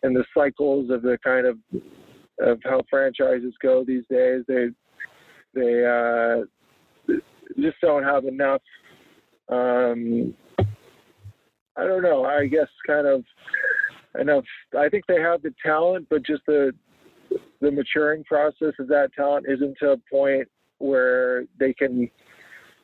in 0.04 0.14
the 0.14 0.26
cycles 0.36 0.90
of 0.90 1.02
the 1.02 1.18
kind 1.24 1.46
of 1.46 1.58
of 2.40 2.60
how 2.64 2.82
franchises 2.90 3.54
go 3.62 3.84
these 3.86 4.04
days. 4.10 4.44
They 4.48 4.68
they 5.54 5.86
uh, 5.86 7.16
just 7.60 7.80
don't 7.82 8.04
have 8.04 8.26
enough. 8.26 8.62
Um, 9.50 10.34
I 11.76 11.86
don't 11.86 12.04
know. 12.04 12.26
I 12.26 12.48
guess 12.48 12.68
kind 12.86 13.08
of 13.08 13.24
enough. 14.20 14.46
I 14.78 14.90
think 14.90 15.06
they 15.08 15.22
have 15.22 15.42
the 15.42 15.54
talent, 15.64 16.08
but 16.10 16.26
just 16.26 16.42
the 16.48 16.72
the 17.62 17.72
maturing 17.72 18.24
process 18.24 18.74
of 18.80 18.88
that 18.88 19.10
talent 19.16 19.46
isn't 19.48 19.78
to 19.80 19.92
a 19.92 19.98
point 20.12 20.48
where 20.80 21.46
they 21.60 21.74
can 21.74 22.10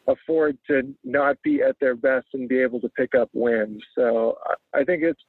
afford 0.09 0.57
to 0.67 0.95
not 1.03 1.37
be 1.43 1.61
at 1.61 1.75
their 1.79 1.95
best 1.95 2.27
and 2.33 2.49
be 2.49 2.59
able 2.59 2.81
to 2.81 2.89
pick 2.89 3.15
up 3.15 3.29
wins. 3.33 3.81
So 3.95 4.37
I 4.73 4.83
think 4.83 5.03
it's 5.03 5.21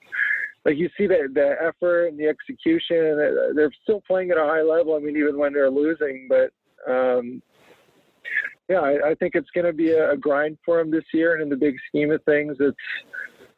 like 0.64 0.76
you 0.76 0.88
see 0.96 1.06
the 1.06 1.28
the 1.32 1.54
effort 1.62 2.06
and 2.06 2.18
the 2.18 2.26
execution. 2.26 3.54
They're 3.54 3.72
still 3.82 4.02
playing 4.06 4.30
at 4.30 4.38
a 4.38 4.44
high 4.44 4.62
level. 4.62 4.94
I 4.94 4.98
mean, 4.98 5.16
even 5.16 5.38
when 5.38 5.52
they're 5.52 5.70
losing, 5.70 6.28
but 6.28 6.50
um, 6.90 7.42
yeah, 8.68 8.80
I, 8.80 9.10
I, 9.10 9.14
think 9.16 9.34
it's 9.34 9.50
going 9.54 9.66
to 9.66 9.72
be 9.72 9.90
a, 9.90 10.12
a, 10.12 10.16
grind 10.16 10.56
for 10.64 10.78
them 10.78 10.90
this 10.90 11.04
year. 11.12 11.34
And 11.34 11.42
in 11.42 11.48
the 11.48 11.56
big 11.56 11.74
scheme 11.88 12.10
of 12.10 12.22
things, 12.24 12.56
it's 12.60 12.76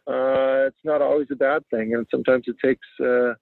uh, 0.09 0.67
it's 0.67 0.85
not 0.85 1.03
always 1.03 1.29
a 1.31 1.37
bad 1.37 1.63
thing, 1.71 1.95
and 1.95 2.07
sometimes 2.11 2.45
it 2.47 2.57
takes 2.65 2.87
uh, 3.01 3.35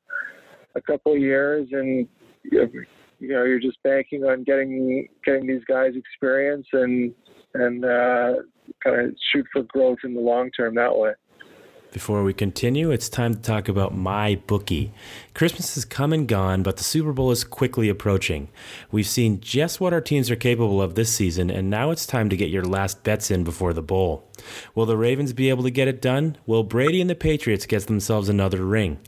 a 0.74 0.82
couple 0.86 1.16
years 1.16 1.68
and 1.72 2.06
you 2.44 2.88
know 3.20 3.44
you're 3.44 3.60
just 3.60 3.78
banking 3.82 4.24
on 4.24 4.44
getting 4.44 5.08
getting 5.24 5.46
these 5.46 5.64
guys 5.68 5.92
experience 5.94 6.66
and 6.72 7.14
and 7.54 7.84
uh, 7.84 8.34
kind 8.82 9.00
of 9.00 9.16
shoot 9.32 9.46
for 9.52 9.62
growth 9.64 9.98
in 10.04 10.14
the 10.14 10.20
long 10.20 10.50
term 10.50 10.74
that 10.76 10.96
way. 10.96 11.12
Before 11.92 12.22
we 12.22 12.32
continue, 12.32 12.92
it's 12.92 13.08
time 13.08 13.34
to 13.34 13.40
talk 13.40 13.68
about 13.68 13.96
my 13.96 14.40
bookie. 14.46 14.92
Christmas 15.34 15.74
has 15.74 15.84
come 15.84 16.12
and 16.12 16.28
gone, 16.28 16.62
but 16.62 16.76
the 16.76 16.84
Super 16.84 17.12
Bowl 17.12 17.32
is 17.32 17.42
quickly 17.42 17.88
approaching. 17.88 18.48
We've 18.92 19.08
seen 19.08 19.40
just 19.40 19.80
what 19.80 19.92
our 19.92 20.00
teams 20.00 20.30
are 20.30 20.36
capable 20.36 20.80
of 20.80 20.94
this 20.94 21.12
season, 21.12 21.50
and 21.50 21.68
now 21.68 21.90
it's 21.90 22.06
time 22.06 22.28
to 22.28 22.36
get 22.36 22.48
your 22.48 22.64
last 22.64 23.02
bets 23.02 23.28
in 23.28 23.42
before 23.42 23.72
the 23.72 23.82
bowl. 23.82 24.30
Will 24.72 24.86
the 24.86 24.96
Ravens 24.96 25.32
be 25.32 25.48
able 25.48 25.64
to 25.64 25.70
get 25.70 25.88
it 25.88 26.00
done? 26.00 26.36
Will 26.46 26.62
Brady 26.62 27.00
and 27.00 27.10
the 27.10 27.16
Patriots 27.16 27.66
get 27.66 27.88
themselves 27.88 28.28
another 28.28 28.64
ring? 28.64 29.00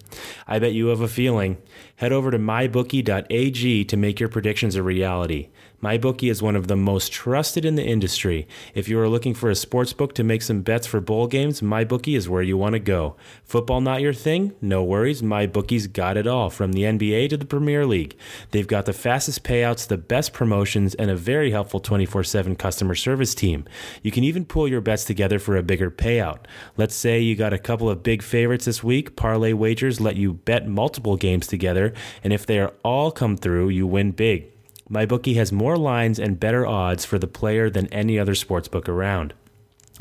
I 0.49 0.59
bet 0.59 0.73
you 0.73 0.89
have 0.89 1.01
a 1.01 1.09
feeling. 1.09 1.59
Head 1.97 2.11
over 2.11 2.33
to 2.33 2.39
mybookie.ag 2.39 3.85
to 3.85 3.97
make 3.97 4.19
your 4.19 4.29
predictions 4.29 4.75
a 4.75 4.83
reality. 4.83 5.51
MyBookie 5.83 6.31
is 6.31 6.41
one 6.41 6.55
of 6.55 6.69
the 6.69 6.77
most 6.77 7.11
trusted 7.11 7.65
in 7.65 7.75
the 7.75 7.85
industry. 7.85 8.47
If 8.73 8.89
you 8.89 9.01
are 9.01 9.09
looking 9.09 9.35
for 9.35 9.51
a 9.51 9.57
sports 9.57 9.93
book 9.93 10.15
to 10.15 10.23
make 10.23 10.43
some 10.43 10.63
bets 10.63 10.87
for 10.87 11.01
bowl 11.01 11.27
games, 11.27 11.61
MyBookie 11.61 12.17
is 12.17 12.29
where 12.29 12.41
you 12.43 12.57
want 12.57 12.75
to 12.75 12.79
go. 12.79 13.17
Football 13.43 13.81
not 13.81 14.01
your 14.01 14.13
thing? 14.13 14.55
No 14.61 14.85
worries, 14.85 15.23
MyBookie's 15.23 15.89
got 15.89 16.17
it 16.17 16.29
all, 16.29 16.51
from 16.51 16.71
the 16.71 16.83
NBA 16.83 17.31
to 17.31 17.37
the 17.37 17.45
Premier 17.45 17.85
League. 17.85 18.17
They've 18.53 18.65
got 18.65 18.87
the 18.87 18.93
fastest 18.93 19.43
payouts, 19.43 19.89
the 19.89 19.99
best 19.99 20.33
promotions, 20.33 20.95
and 20.95 21.11
a 21.11 21.17
very 21.17 21.51
helpful 21.51 21.81
24 21.81 22.23
7 22.23 22.55
customer 22.55 22.95
service 22.95 23.35
team. 23.35 23.65
You 24.03 24.13
can 24.13 24.23
even 24.23 24.45
pull 24.45 24.69
your 24.69 24.81
bets 24.81 25.05
together 25.05 25.41
for 25.41 25.57
a 25.57 25.65
bigger 25.65 25.91
payout. 25.91 26.45
Let's 26.77 26.95
say 26.95 27.19
you 27.19 27.35
got 27.35 27.53
a 27.53 27.59
couple 27.59 27.91
of 27.91 28.05
big 28.05 28.23
favorites 28.23 28.67
this 28.67 28.85
week. 28.85 29.17
Parlay 29.17 29.53
wagers 29.53 30.01
let 30.01 30.15
you 30.15 30.35
bet 30.35 30.69
multiple 30.69 31.17
games 31.17 31.49
together, 31.49 31.93
and 32.23 32.33
if 32.33 32.47
they 32.47 32.61
are 32.61 32.73
all 32.85 33.11
come 33.11 33.37
through, 33.37 33.71
you 33.71 33.85
win 33.85 34.13
big. 34.13 34.53
MyBookie 34.93 35.37
has 35.37 35.51
more 35.51 35.79
lines 35.79 36.19
and 36.19 36.39
better 36.39 36.67
odds 36.67 37.07
for 37.07 37.19
the 37.19 37.27
player 37.27 37.71
than 37.71 37.87
any 37.87 38.19
other 38.19 38.35
sportsbook 38.35 38.89
around. 38.89 39.33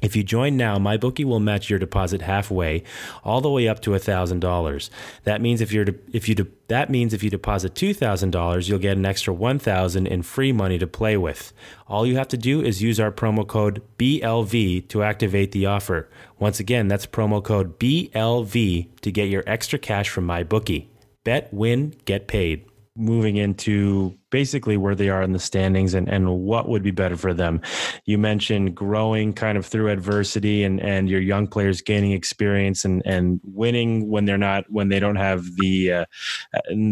If 0.01 0.17
you 0.17 0.23
join 0.23 0.57
now, 0.57 0.79
MyBookie 0.79 1.23
will 1.23 1.39
match 1.39 1.69
your 1.69 1.79
deposit 1.79 2.23
halfway, 2.23 2.83
all 3.23 3.39
the 3.39 3.49
way 3.49 3.69
up 3.69 3.79
to 3.83 3.91
$1,000. 3.91 4.89
That 5.23 5.41
means 5.41 5.61
if 5.61 5.71
you're 5.71 5.85
de- 5.85 5.99
if 6.11 6.27
you 6.27 6.35
de- 6.35 6.47
that 6.67 6.89
means 6.89 7.13
if 7.13 7.23
you 7.23 7.29
deposit 7.29 7.73
$2,000, 7.73 8.67
you'll 8.67 8.79
get 8.79 8.97
an 8.97 9.05
extra 9.05 9.33
1,000 9.33 10.07
in 10.07 10.23
free 10.23 10.51
money 10.51 10.77
to 10.77 10.87
play 10.87 11.15
with. 11.15 11.53
All 11.87 12.05
you 12.05 12.17
have 12.17 12.27
to 12.29 12.37
do 12.37 12.61
is 12.61 12.81
use 12.81 12.99
our 12.99 13.11
promo 13.11 13.47
code 13.47 13.81
BLV 13.97 14.89
to 14.89 15.03
activate 15.03 15.53
the 15.53 15.67
offer. 15.67 16.09
Once 16.37 16.59
again, 16.59 16.89
that's 16.89 17.05
promo 17.05 17.41
code 17.41 17.79
BLV 17.79 18.87
to 19.01 19.11
get 19.11 19.29
your 19.29 19.43
extra 19.47 19.79
cash 19.79 20.09
from 20.09 20.27
MyBookie. 20.27 20.87
Bet, 21.23 21.53
win, 21.53 21.93
get 22.05 22.27
paid 22.27 22.65
moving 22.95 23.37
into 23.37 24.17
basically 24.29 24.75
where 24.75 24.95
they 24.95 25.09
are 25.09 25.21
in 25.23 25.31
the 25.31 25.39
standings 25.39 25.93
and, 25.93 26.09
and 26.09 26.29
what 26.29 26.67
would 26.67 26.83
be 26.83 26.91
better 26.91 27.15
for 27.15 27.33
them. 27.33 27.61
You 28.05 28.17
mentioned 28.17 28.75
growing 28.75 29.33
kind 29.33 29.57
of 29.57 29.65
through 29.65 29.89
adversity 29.89 30.63
and, 30.63 30.79
and 30.81 31.09
your 31.09 31.21
young 31.21 31.47
players 31.47 31.81
gaining 31.81 32.11
experience 32.11 32.83
and, 32.83 33.01
and 33.05 33.39
winning 33.43 34.09
when 34.09 34.25
they're 34.25 34.37
not, 34.37 34.65
when 34.69 34.89
they 34.89 34.99
don't 34.99 35.15
have 35.15 35.45
the, 35.57 35.93
uh, 35.93 36.05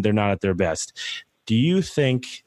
they're 0.01 0.13
not 0.13 0.31
at 0.31 0.41
their 0.41 0.53
best. 0.53 0.97
Do 1.45 1.55
you 1.55 1.81
think 1.81 2.43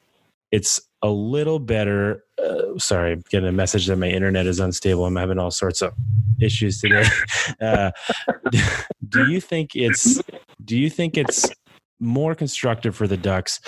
it's 0.51 0.81
a 1.03 1.11
little 1.11 1.59
better? 1.59 2.25
Uh, 2.43 2.79
sorry, 2.79 3.13
I'm 3.13 3.25
getting 3.29 3.49
a 3.49 3.53
message 3.53 3.87
that 3.87 3.97
my 3.97 4.09
internet 4.09 4.47
is 4.47 4.61
unstable. 4.61 5.05
I'm 5.05 5.17
having 5.17 5.39
all 5.39 5.51
sorts 5.51 5.83
of 5.83 5.93
issues 6.41 6.81
today. 6.81 7.05
Uh, 7.61 7.91
do 9.09 9.31
you 9.31 9.41
think 9.41 9.75
it's, 9.75 10.21
do 10.65 10.77
you 10.77 10.89
think 10.89 11.17
it's 11.17 11.51
more 12.03 12.35
constructive 12.35 12.95
for 12.95 13.07
the 13.07 13.17
Ducks 13.17 13.61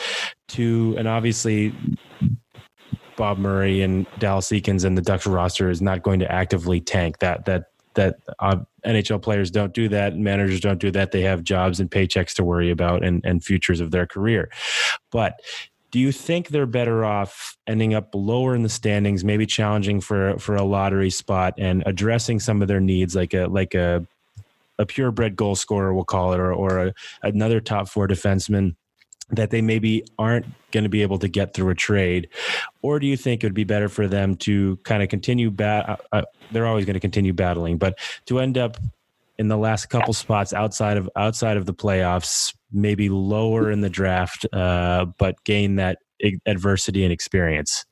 to, 0.49 0.95
and 0.99 1.09
obviously 1.09 1.75
Bob 3.17 3.39
Murray 3.39 3.83
and 3.83 4.07
Dallas 4.19 4.49
Eakins 4.49 4.85
and 4.85 4.99
the 4.99 5.03
Ducks 5.03 5.27
roster 5.27 5.71
is 5.71 5.81
not 5.81 6.03
going 6.03 6.21
to 6.21 6.31
actively 6.31 6.81
tank 6.81 7.19
that 7.21 7.45
that 7.47 7.67
that 7.95 8.17
uh, 8.41 8.57
NHL 8.85 9.23
players 9.23 9.53
don't 9.53 9.73
do 9.73 9.89
that, 9.89 10.17
managers 10.17 10.61
don't 10.61 10.81
do 10.81 10.91
that. 10.91 11.13
They 11.13 11.23
have 11.23 11.45
jobs 11.45 11.79
and 11.79 11.89
paychecks 11.89 12.35
to 12.35 12.45
worry 12.45 12.71
about 12.71 13.05
and 13.05 13.25
and 13.25 13.43
futures 13.43 13.81
of 13.81 13.93
their 13.93 14.07
career. 14.07 14.51
But 15.11 15.41
do 15.91 16.01
you 16.01 16.11
think 16.11 16.49
they're 16.49 16.67
better 16.67 17.05
off 17.05 17.57
ending 17.69 17.95
up 17.95 18.11
lower 18.15 18.57
in 18.57 18.65
the 18.65 18.69
standings, 18.69 19.23
maybe 19.23 19.47
challenging 19.47 20.01
for 20.01 20.37
for 20.39 20.57
a 20.57 20.65
lottery 20.65 21.11
spot 21.11 21.55
and 21.57 21.85
addressing 21.87 22.41
some 22.41 22.63
of 22.63 22.69
their 22.69 22.81
needs, 22.81 23.15
like 23.15 23.33
a 23.33 23.47
like 23.47 23.75
a 23.75 24.05
a 24.79 24.87
purebred 24.87 25.37
goal 25.37 25.55
scorer, 25.55 25.95
we'll 25.95 26.05
call 26.05 26.33
it, 26.33 26.41
or, 26.41 26.53
or 26.53 26.87
a, 26.87 26.95
another 27.23 27.61
top 27.61 27.89
four 27.89 28.09
defenseman 28.09 28.75
that 29.31 29.51
they 29.51 29.63
maybe 29.63 30.05
aren't 30.19 30.47
going 30.71 30.85
to 30.85 30.91
be 30.91 31.03
able 31.03 31.19
to 31.19 31.29
get 31.29 31.55
through 31.55 31.71
a 31.71 31.75
trade? 31.75 32.29
Or 32.83 32.99
do 32.99 33.07
you 33.07 33.17
think 33.17 33.43
it 33.43 33.47
would 33.47 33.55
be 33.55 33.65
better 33.65 33.89
for 33.89 34.07
them 34.07 34.37
to 34.39 34.77
kind 34.85 35.03
of 35.03 35.09
continue 35.09 35.51
bat 35.51 35.89
uh, 35.89 35.97
uh 36.13 36.23
they're 36.53 36.67
always 36.67 36.85
going 36.85 36.95
to 36.95 37.01
continue 37.01 37.33
battling 37.33 37.79
but 37.79 37.99
to 38.27 38.39
end 38.39 38.59
up 38.59 38.77
in 39.39 39.49
the 39.49 39.57
last 39.57 39.87
couple 39.87 40.13
spots 40.13 40.53
outside 40.53 40.97
of 40.97 41.09
outside 41.17 41.57
of 41.57 41.67
the 41.67 41.75
playoffs 41.75 42.55
maybe 42.71 43.09
lower 43.09 43.71
in 43.71 43.81
the 43.81 43.91
draft 43.91 44.47
uh, 44.53 45.07
but 45.19 45.43
gain 45.45 45.77
that 45.77 45.99
adversity 46.47 47.03
and 47.03 47.13
experience? 47.13 47.85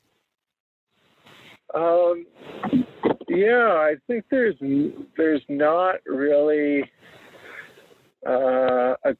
Um 1.73 2.25
yeah, 3.33 3.73
I 3.73 3.95
think 4.07 4.25
there's 4.29 4.55
there's 5.17 5.41
not 5.49 5.95
really 6.05 6.83
uh, 8.27 8.93
a 9.05 9.15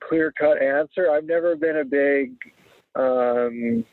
clear 0.00 0.32
cut 0.38 0.62
answer. 0.62 1.10
I've 1.10 1.24
never 1.24 1.54
been 1.56 1.78
a 1.78 1.84
big 1.84 2.32
um, 2.96 3.84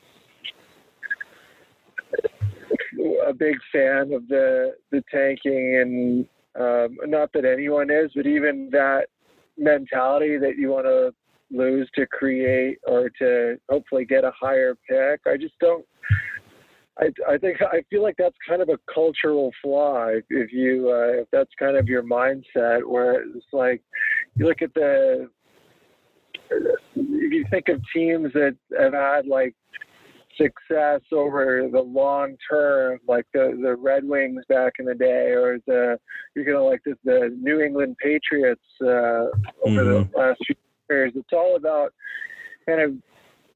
a 3.28 3.34
big 3.34 3.56
fan 3.72 4.14
of 4.14 4.28
the 4.28 4.76
the 4.92 5.04
tanking 5.12 5.78
and 5.82 6.28
um, 6.60 6.98
not 7.06 7.32
that 7.34 7.46
anyone 7.46 7.92
is, 7.92 8.12
but 8.16 8.26
even 8.26 8.70
that 8.72 9.08
mentality 9.58 10.38
that 10.38 10.58
you 10.58 10.70
want 10.70 10.86
to 10.86 11.14
lose 11.52 11.90
to 11.96 12.06
create 12.08 12.78
or 12.88 13.10
to 13.20 13.58
hopefully 13.70 14.06
get 14.06 14.24
a 14.24 14.32
higher 14.32 14.76
pick. 14.90 15.22
I 15.28 15.38
just 15.38 15.54
don't 15.60 15.86
I, 17.00 17.12
I 17.30 17.38
think 17.38 17.62
I 17.62 17.84
feel 17.90 18.02
like 18.02 18.16
that's 18.18 18.36
kind 18.48 18.62
of 18.62 18.70
a 18.70 18.80
cultural 18.92 19.52
flaw 19.62 20.08
if 20.30 20.52
you 20.52 20.90
uh, 20.90 21.22
if 21.22 21.28
that's 21.32 21.52
kind 21.60 21.78
of 21.78 21.88
your 21.88 22.04
mindset 22.04 22.84
where 22.86 23.22
it's 23.22 23.46
like 23.54 23.82
you 24.36 24.46
look 24.46 24.62
at 24.62 24.74
the 24.74 25.30
if 26.50 27.34
you 27.34 27.46
think 27.52 27.68
of 27.70 27.82
teams 27.94 28.32
that 28.34 28.56
have 28.80 28.94
had 28.94 29.28
like 29.28 29.54
success 30.38 31.02
over 31.12 31.68
the 31.72 31.82
long 31.82 32.36
term, 32.50 33.00
like 33.08 33.26
the 33.34 33.58
the 33.62 33.76
Red 33.76 34.04
Wings 34.08 34.44
back 34.48 34.74
in 34.80 34.86
the 34.86 34.96
day, 34.96 35.32
or 35.32 35.58
the 35.68 36.00
you're 36.36 36.46
gonna 36.46 36.64
like 36.64 36.82
this, 36.86 36.96
the 37.04 37.36
New 37.40 37.62
England 37.62 37.96
Patriots 38.02 38.62
uh, 38.82 38.86
over 38.86 39.32
mm-hmm. 39.66 40.12
the 40.12 40.18
last 40.18 40.40
few 40.46 40.56
years. 40.90 41.14
It's 41.16 41.34
all 41.34 41.56
about 41.56 41.94
kind 42.68 42.82
of 42.82 42.94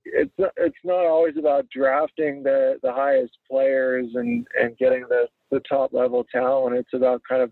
it's 0.05 0.33
it's 0.57 0.75
not 0.83 1.05
always 1.05 1.37
about 1.37 1.69
drafting 1.69 2.43
the 2.43 2.77
the 2.83 2.91
highest 2.91 3.37
players 3.49 4.07
and 4.15 4.47
and 4.59 4.77
getting 4.77 5.05
the 5.09 5.27
the 5.51 5.61
top 5.61 5.93
level 5.93 6.25
talent. 6.31 6.75
It's 6.75 6.93
about 6.93 7.21
kind 7.27 7.41
of 7.41 7.51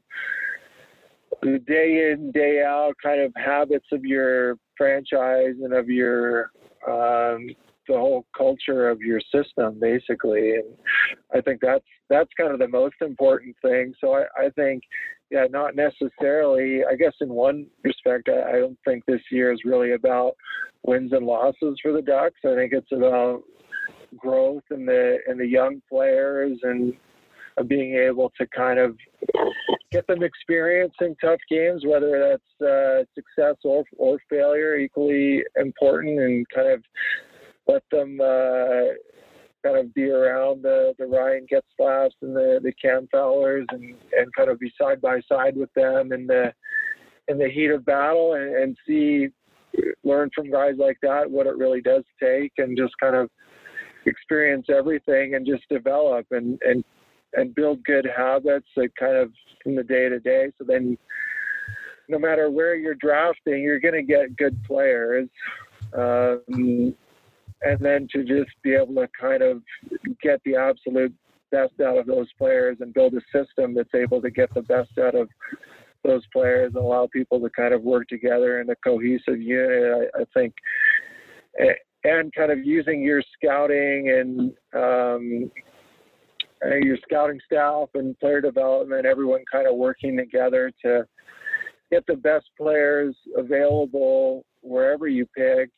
the 1.41 1.59
day 1.59 2.11
in 2.11 2.31
day 2.31 2.63
out 2.63 2.93
kind 3.01 3.21
of 3.21 3.31
habits 3.35 3.87
of 3.91 4.03
your 4.03 4.55
franchise 4.77 5.55
and 5.61 5.73
of 5.73 5.89
your 5.89 6.51
um, 6.87 7.49
the 7.87 7.97
whole 7.97 8.25
culture 8.37 8.89
of 8.89 9.01
your 9.01 9.19
system 9.33 9.79
basically 9.81 10.51
and 10.51 10.75
i 11.33 11.41
think 11.41 11.59
that's 11.59 11.83
that's 12.07 12.29
kind 12.39 12.53
of 12.53 12.59
the 12.59 12.67
most 12.67 12.93
important 13.01 13.55
thing 13.63 13.91
so 13.99 14.13
i, 14.13 14.25
I 14.37 14.49
think 14.51 14.83
yeah 15.31 15.45
not 15.49 15.75
necessarily 15.75 16.81
i 16.89 16.95
guess 16.95 17.13
in 17.21 17.29
one 17.29 17.65
respect 17.83 18.29
I, 18.29 18.49
I 18.49 18.59
don't 18.59 18.77
think 18.85 19.05
this 19.05 19.21
year 19.31 19.51
is 19.51 19.61
really 19.65 19.93
about 19.93 20.35
wins 20.83 21.11
and 21.13 21.25
losses 21.25 21.77
for 21.81 21.91
the 21.91 22.01
Ducks. 22.01 22.39
I 22.45 22.55
think 22.55 22.73
it's 22.73 22.91
about 22.91 23.43
growth 24.17 24.63
in 24.71 24.85
the 24.85 25.17
in 25.27 25.37
the 25.37 25.47
young 25.47 25.81
players 25.89 26.57
and 26.63 26.93
being 27.67 27.95
able 27.95 28.31
to 28.39 28.47
kind 28.47 28.79
of 28.79 28.95
get 29.91 30.07
them 30.07 30.23
experiencing 30.23 31.15
tough 31.21 31.39
games, 31.49 31.83
whether 31.85 32.17
that's 32.29 32.69
uh, 32.69 33.03
success 33.15 33.55
or 33.63 33.83
or 33.97 34.17
failure, 34.29 34.77
equally 34.77 35.43
important, 35.57 36.19
and 36.19 36.45
kind 36.49 36.69
of 36.69 36.83
let 37.67 37.83
them 37.91 38.19
uh, 38.21 38.93
kind 39.63 39.77
of 39.77 39.93
be 39.93 40.09
around 40.09 40.63
the 40.63 40.93
the 40.97 41.05
Ryan 41.05 41.45
Getzlafs 41.51 42.11
and 42.21 42.35
the 42.35 42.59
the 42.63 42.73
Cam 42.81 43.07
Fowlers 43.11 43.65
and 43.71 43.95
and 44.13 44.33
kind 44.35 44.49
of 44.49 44.59
be 44.59 44.71
side 44.79 45.01
by 45.01 45.19
side 45.31 45.55
with 45.55 45.73
them 45.75 46.11
in 46.11 46.27
the 46.27 46.53
in 47.27 47.37
the 47.37 47.49
heat 47.49 47.69
of 47.69 47.85
battle 47.85 48.33
and, 48.33 48.55
and 48.55 48.77
see 48.87 49.27
learn 50.03 50.29
from 50.33 50.49
guys 50.49 50.73
like 50.77 50.97
that 51.01 51.29
what 51.29 51.45
it 51.45 51.55
really 51.57 51.81
does 51.81 52.03
take 52.21 52.51
and 52.57 52.77
just 52.77 52.93
kind 52.99 53.15
of 53.15 53.29
experience 54.05 54.65
everything 54.69 55.35
and 55.35 55.45
just 55.45 55.63
develop 55.69 56.25
and 56.31 56.59
and 56.63 56.83
and 57.33 57.53
build 57.53 57.83
good 57.83 58.07
habits 58.15 58.67
that 58.75 58.89
kind 58.95 59.15
of 59.15 59.31
from 59.63 59.75
the 59.75 59.83
day 59.83 60.09
to 60.09 60.19
day. 60.19 60.51
So 60.57 60.63
then 60.67 60.97
no 62.07 62.17
matter 62.17 62.49
where 62.49 62.75
you're 62.75 62.95
drafting 62.95 63.61
you're 63.61 63.79
going 63.79 63.93
to 63.93 64.01
get 64.01 64.35
good 64.35 64.61
players. 64.63 65.29
Um, 65.93 66.95
and 67.61 67.79
then 67.79 68.07
to 68.11 68.23
just 68.23 68.51
be 68.63 68.73
able 68.73 68.95
to 68.95 69.07
kind 69.19 69.41
of 69.41 69.61
get 70.21 70.41
the 70.45 70.55
absolute 70.55 71.13
best 71.51 71.73
out 71.81 71.97
of 71.97 72.05
those 72.05 72.27
players 72.37 72.77
and 72.79 72.93
build 72.93 73.13
a 73.13 73.21
system 73.37 73.73
that's 73.73 73.93
able 73.95 74.21
to 74.21 74.29
get 74.29 74.53
the 74.53 74.61
best 74.63 74.91
out 74.99 75.15
of 75.15 75.27
those 76.03 76.23
players 76.31 76.71
and 76.75 76.83
allow 76.83 77.07
people 77.11 77.39
to 77.39 77.49
kind 77.49 77.73
of 77.73 77.81
work 77.83 78.07
together 78.07 78.61
in 78.61 78.69
a 78.69 78.75
cohesive 78.77 79.41
unit. 79.41 80.09
I, 80.15 80.21
I 80.21 80.25
think, 80.33 80.53
and 82.03 82.33
kind 82.33 82.51
of 82.51 82.59
using 82.59 83.01
your 83.01 83.21
scouting 83.35 84.09
and 84.09 84.51
um, 84.73 85.51
your 86.81 86.97
scouting 87.03 87.39
staff 87.45 87.89
and 87.95 88.17
player 88.19 88.41
development, 88.41 89.05
everyone 89.05 89.43
kind 89.51 89.67
of 89.67 89.75
working 89.75 90.15
together 90.15 90.71
to 90.85 91.05
get 91.91 92.05
the 92.07 92.15
best 92.15 92.45
players 92.57 93.15
available 93.35 94.45
wherever 94.61 95.07
you 95.07 95.25
pick 95.25 95.69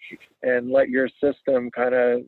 and 0.43 0.71
let 0.71 0.89
your 0.89 1.09
system 1.23 1.69
kind 1.71 1.93
of 1.93 2.21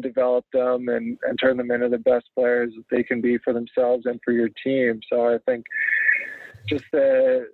develop 0.00 0.44
them 0.52 0.88
and, 0.88 1.18
and 1.22 1.38
turn 1.38 1.56
them 1.56 1.70
into 1.70 1.88
the 1.88 1.98
best 1.98 2.26
players 2.34 2.72
that 2.76 2.84
they 2.90 3.02
can 3.02 3.20
be 3.20 3.38
for 3.38 3.52
themselves 3.52 4.06
and 4.06 4.18
for 4.24 4.32
your 4.32 4.48
team. 4.64 5.00
So 5.10 5.34
I 5.34 5.38
think 5.46 5.66
just 6.68 6.84
the, 6.92 7.46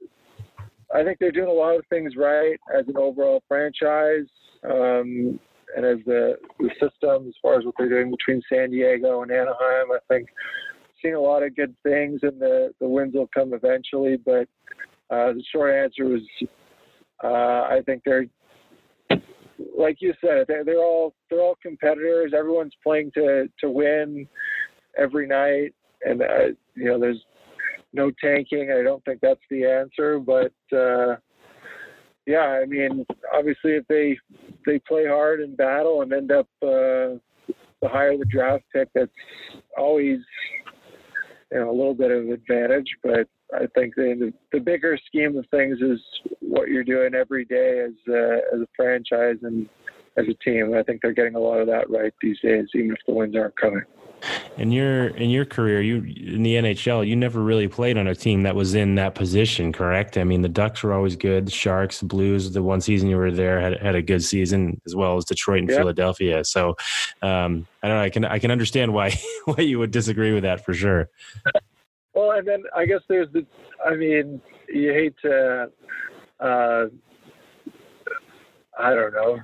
I 0.95 1.03
think 1.03 1.19
they're 1.19 1.33
doing 1.33 1.49
a 1.49 1.53
lot 1.53 1.77
of 1.77 1.85
things 1.91 2.15
right 2.17 2.59
as 2.77 2.87
an 2.89 2.97
overall 2.97 3.43
franchise. 3.49 4.29
Um, 4.65 5.39
and 5.77 5.85
as 5.85 5.99
the, 6.07 6.37
the 6.59 6.71
system, 6.81 7.29
as 7.29 7.35
far 7.43 7.59
as 7.59 7.65
what 7.65 7.75
they're 7.79 7.89
doing 7.89 8.11
between 8.11 8.43
San 8.51 8.71
Diego 8.71 9.23
and 9.23 9.31
Anaheim, 9.31 9.93
I 9.93 9.99
think 10.09 10.29
seeing 11.03 11.15
a 11.15 11.21
lot 11.21 11.43
of 11.43 11.55
good 11.57 11.75
things 11.83 12.21
and 12.23 12.41
the, 12.41 12.73
the 12.81 12.89
wins 12.89 13.15
will 13.15 13.29
come 13.35 13.53
eventually. 13.53 14.17
But 14.17 14.49
uh, 15.11 15.33
the 15.33 15.45
short 15.53 15.75
answer 15.75 16.05
was 16.07 16.23
uh, 17.23 17.63
I 17.69 17.81
think 17.85 18.03
they're 18.05 18.27
like 19.77 19.97
you 20.01 20.13
said, 20.21 20.45
they're, 20.49 20.65
they're 20.65 20.79
all 20.79 21.15
they're 21.31 21.41
all 21.41 21.57
competitors. 21.63 22.33
Everyone's 22.37 22.75
playing 22.83 23.13
to 23.15 23.49
to 23.61 23.71
win 23.71 24.29
every 24.97 25.27
night, 25.27 25.75
and 26.05 26.23
uh, 26.23 26.49
you 26.75 26.87
know 26.87 26.99
there's 26.99 27.23
no 27.93 28.11
tanking. 28.23 28.71
I 28.73 28.83
don't 28.83 29.05
think 29.05 29.21
that's 29.21 29.41
the 29.51 29.65
answer, 29.65 30.19
but 30.19 30.53
uh, 30.77 31.17
yeah, 32.27 32.61
I 32.63 32.67
mean, 32.67 33.07
obviously 33.35 33.73
if 33.73 33.87
they 33.89 34.19
they 34.67 34.79
play 34.81 35.07
hard 35.07 35.41
in 35.41 35.57
battle 35.57 36.03
and 36.03 36.13
end 36.13 36.31
up 36.31 36.49
uh, 36.63 37.17
the 37.81 37.89
higher 37.89 38.17
the 38.17 38.27
draft 38.27 38.65
pick, 38.73 38.89
that's 38.95 39.11
always 39.77 40.19
you 41.53 41.59
know 41.59 41.71
a 41.71 41.73
little 41.73 41.95
bit 41.95 42.11
of 42.11 42.29
advantage, 42.29 42.89
but 43.03 43.27
I 43.55 43.67
think 43.75 43.95
the, 43.95 44.33
the 44.53 44.61
bigger 44.61 44.99
scheme 45.07 45.37
of 45.37 45.47
things 45.51 45.79
is 45.81 46.01
what 46.41 46.69
you're 46.69 46.85
doing 46.85 47.15
every 47.15 47.45
day 47.45 47.81
as 47.81 47.93
a, 48.13 48.41
as 48.55 48.61
a 48.61 48.67
franchise 48.77 49.37
and 49.43 49.69
as 50.17 50.27
a 50.29 50.35
team. 50.45 50.75
I 50.75 50.83
think 50.83 51.01
they're 51.01 51.13
getting 51.13 51.35
a 51.35 51.41
lot 51.41 51.61
of 51.61 51.67
that 51.69 51.89
right 51.89 52.13
these 52.21 52.39
days, 52.41 52.67
even 52.75 52.93
if 52.93 52.99
the 53.07 53.15
wins 53.15 53.37
aren't 53.37 53.57
coming. 53.57 53.85
In 54.57 54.73
your 54.73 55.09
in 55.09 55.31
your 55.31 55.45
career, 55.45 55.81
you 55.81 55.99
in 56.35 56.43
the 56.43 56.57
NHL, 56.57 57.07
you 57.07 57.15
never 57.15 57.41
really 57.41 57.69
played 57.69 57.97
on 57.97 58.09
a 58.09 58.15
team 58.17 58.43
that 58.43 58.57
was 58.57 58.75
in 58.75 58.97
that 58.97 59.15
position, 59.15 59.73
correct? 59.73 60.19
I 60.19 60.25
mean, 60.25 60.43
the 60.43 60.49
Ducks 60.49 60.83
were 60.83 60.93
always 60.93 61.15
good. 61.15 61.47
The 61.47 61.53
Sharks, 61.53 62.01
the 62.01 62.07
Blues, 62.07 62.51
the 62.51 62.63
one 62.63 62.81
season 62.81 63.09
you 63.09 63.17
were 63.17 63.31
there 63.31 63.61
had 63.61 63.81
had 63.81 63.95
a 63.95 64.03
good 64.03 64.25
season, 64.25 64.81
as 64.87 64.97
well 64.97 65.17
as 65.17 65.25
Detroit 65.25 65.61
and 65.61 65.71
Philadelphia. 65.71 66.45
So, 66.45 66.71
um, 67.23 67.69
I 67.83 67.89
don't 67.89 67.97
know. 67.97 68.03
I 68.03 68.11
can 68.11 68.25
I 68.25 68.41
can 68.41 68.51
understand 68.51 68.93
why 68.93 69.17
why 69.45 69.63
you 69.63 69.79
would 69.79 69.93
disagree 69.93 70.33
with 70.33 70.43
that 70.43 70.65
for 70.65 70.75
sure. 70.75 71.09
Well, 72.19 72.33
and 72.33 72.49
then 72.49 72.65
I 72.75 72.85
guess 72.85 72.99
there's 73.09 73.29
the, 73.33 73.47
I 73.87 73.95
mean, 73.95 74.41
you 74.69 74.93
hate 74.93 75.15
to, 75.23 75.69
uh, 76.41 76.87
I 78.77 78.93
don't 78.93 79.13
know, 79.13 79.39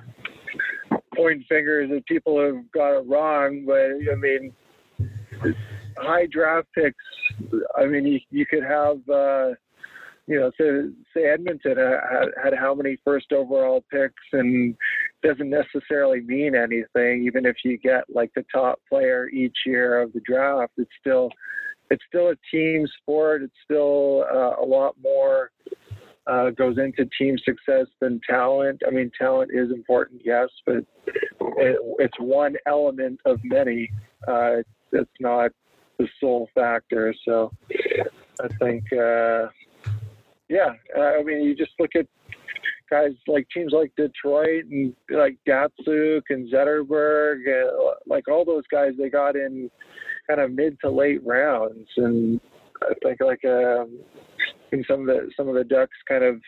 point 1.15 1.43
fingers 1.47 1.89
at 1.95 2.05
people 2.05 2.37
who've 2.37 2.69
got 2.73 2.97
it 2.97 3.07
wrong, 3.07 3.63
but 3.65 3.91
I 4.11 4.15
mean, 4.17 4.53
high 5.97 6.25
draft 6.25 6.67
picks. 6.75 6.97
I 7.77 7.85
mean, 7.85 8.05
you, 8.07 8.19
you 8.29 8.45
could 8.45 8.63
have, 8.63 8.97
uh, 9.07 9.51
you 10.27 10.37
know, 10.37 10.51
say, 10.59 10.89
say 11.13 11.29
Edmonton 11.29 11.77
had, 11.77 12.27
had 12.43 12.53
how 12.59 12.75
many 12.75 12.97
first 13.05 13.31
overall 13.31 13.85
picks, 13.89 14.23
and 14.33 14.75
doesn't 15.23 15.49
necessarily 15.49 16.19
mean 16.19 16.55
anything. 16.55 17.23
Even 17.25 17.45
if 17.45 17.55
you 17.63 17.77
get 17.77 18.03
like 18.13 18.31
the 18.35 18.43
top 18.53 18.81
player 18.89 19.29
each 19.29 19.59
year 19.65 20.01
of 20.01 20.11
the 20.11 20.21
draft, 20.27 20.73
it's 20.77 20.91
still 20.99 21.29
it's 21.89 22.03
still 22.07 22.29
a 22.29 22.35
team 22.51 22.87
sport. 23.01 23.43
It's 23.43 23.53
still 23.63 24.25
uh, 24.31 24.61
a 24.61 24.65
lot 24.65 24.95
more 25.01 25.51
uh, 26.27 26.49
goes 26.51 26.77
into 26.77 27.07
team 27.17 27.37
success 27.37 27.87
than 28.01 28.19
talent. 28.27 28.81
I 28.87 28.91
mean, 28.91 29.11
talent 29.19 29.51
is 29.53 29.71
important, 29.71 30.21
yes, 30.23 30.49
but 30.65 30.77
it, 30.77 31.77
it's 31.99 32.19
one 32.19 32.55
element 32.65 33.19
of 33.25 33.39
many. 33.43 33.89
Uh, 34.27 34.57
it's 34.91 35.11
not 35.19 35.51
the 35.99 36.07
sole 36.19 36.49
factor. 36.55 37.13
So 37.25 37.51
I 38.41 38.47
think, 38.59 38.83
uh, 38.91 39.47
yeah, 40.49 40.73
I 40.97 41.21
mean, 41.23 41.43
you 41.43 41.55
just 41.55 41.71
look 41.79 41.91
at 41.95 42.07
guys 42.89 43.11
like 43.27 43.47
teams 43.53 43.71
like 43.71 43.91
Detroit 43.95 44.65
and 44.65 44.93
like 45.09 45.37
Datsyuk 45.47 46.21
and 46.29 46.51
Zetterberg, 46.51 47.39
uh, 47.47 47.93
like 48.05 48.27
all 48.27 48.45
those 48.45 48.63
guys 48.71 48.93
they 48.97 49.09
got 49.09 49.35
in 49.35 49.69
kind 50.27 50.41
of 50.41 50.51
mid 50.51 50.77
to 50.81 50.89
late 50.89 51.25
rounds, 51.25 51.87
and 51.97 52.39
I 52.81 52.93
think 53.03 53.19
like 53.21 53.43
um, 53.45 53.99
some 54.87 55.01
of 55.01 55.07
the 55.07 55.29
some 55.37 55.47
of 55.47 55.55
the 55.55 55.63
Ducks 55.63 55.97
kind 56.07 56.23
of 56.23 56.39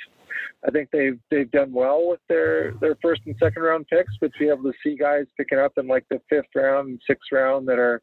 I 0.66 0.72
think 0.72 0.90
they've 0.92 1.20
they've 1.30 1.50
done 1.52 1.72
well 1.72 2.08
with 2.10 2.20
their 2.28 2.74
their 2.82 2.96
first 3.02 3.22
and 3.26 3.36
second 3.42 3.62
round 3.62 3.88
picks, 3.88 4.14
but 4.20 4.32
to 4.34 4.40
be 4.40 4.50
able 4.50 4.64
to 4.64 4.74
see 4.84 4.96
guys 4.96 5.26
picking 5.38 5.60
up 5.60 5.74
in 5.78 5.88
like 5.88 6.06
the 6.10 6.22
fifth 6.30 6.46
round 6.56 6.90
and 6.90 7.02
sixth 7.08 7.32
round 7.32 7.68
that 7.68 7.80
are 7.80 8.02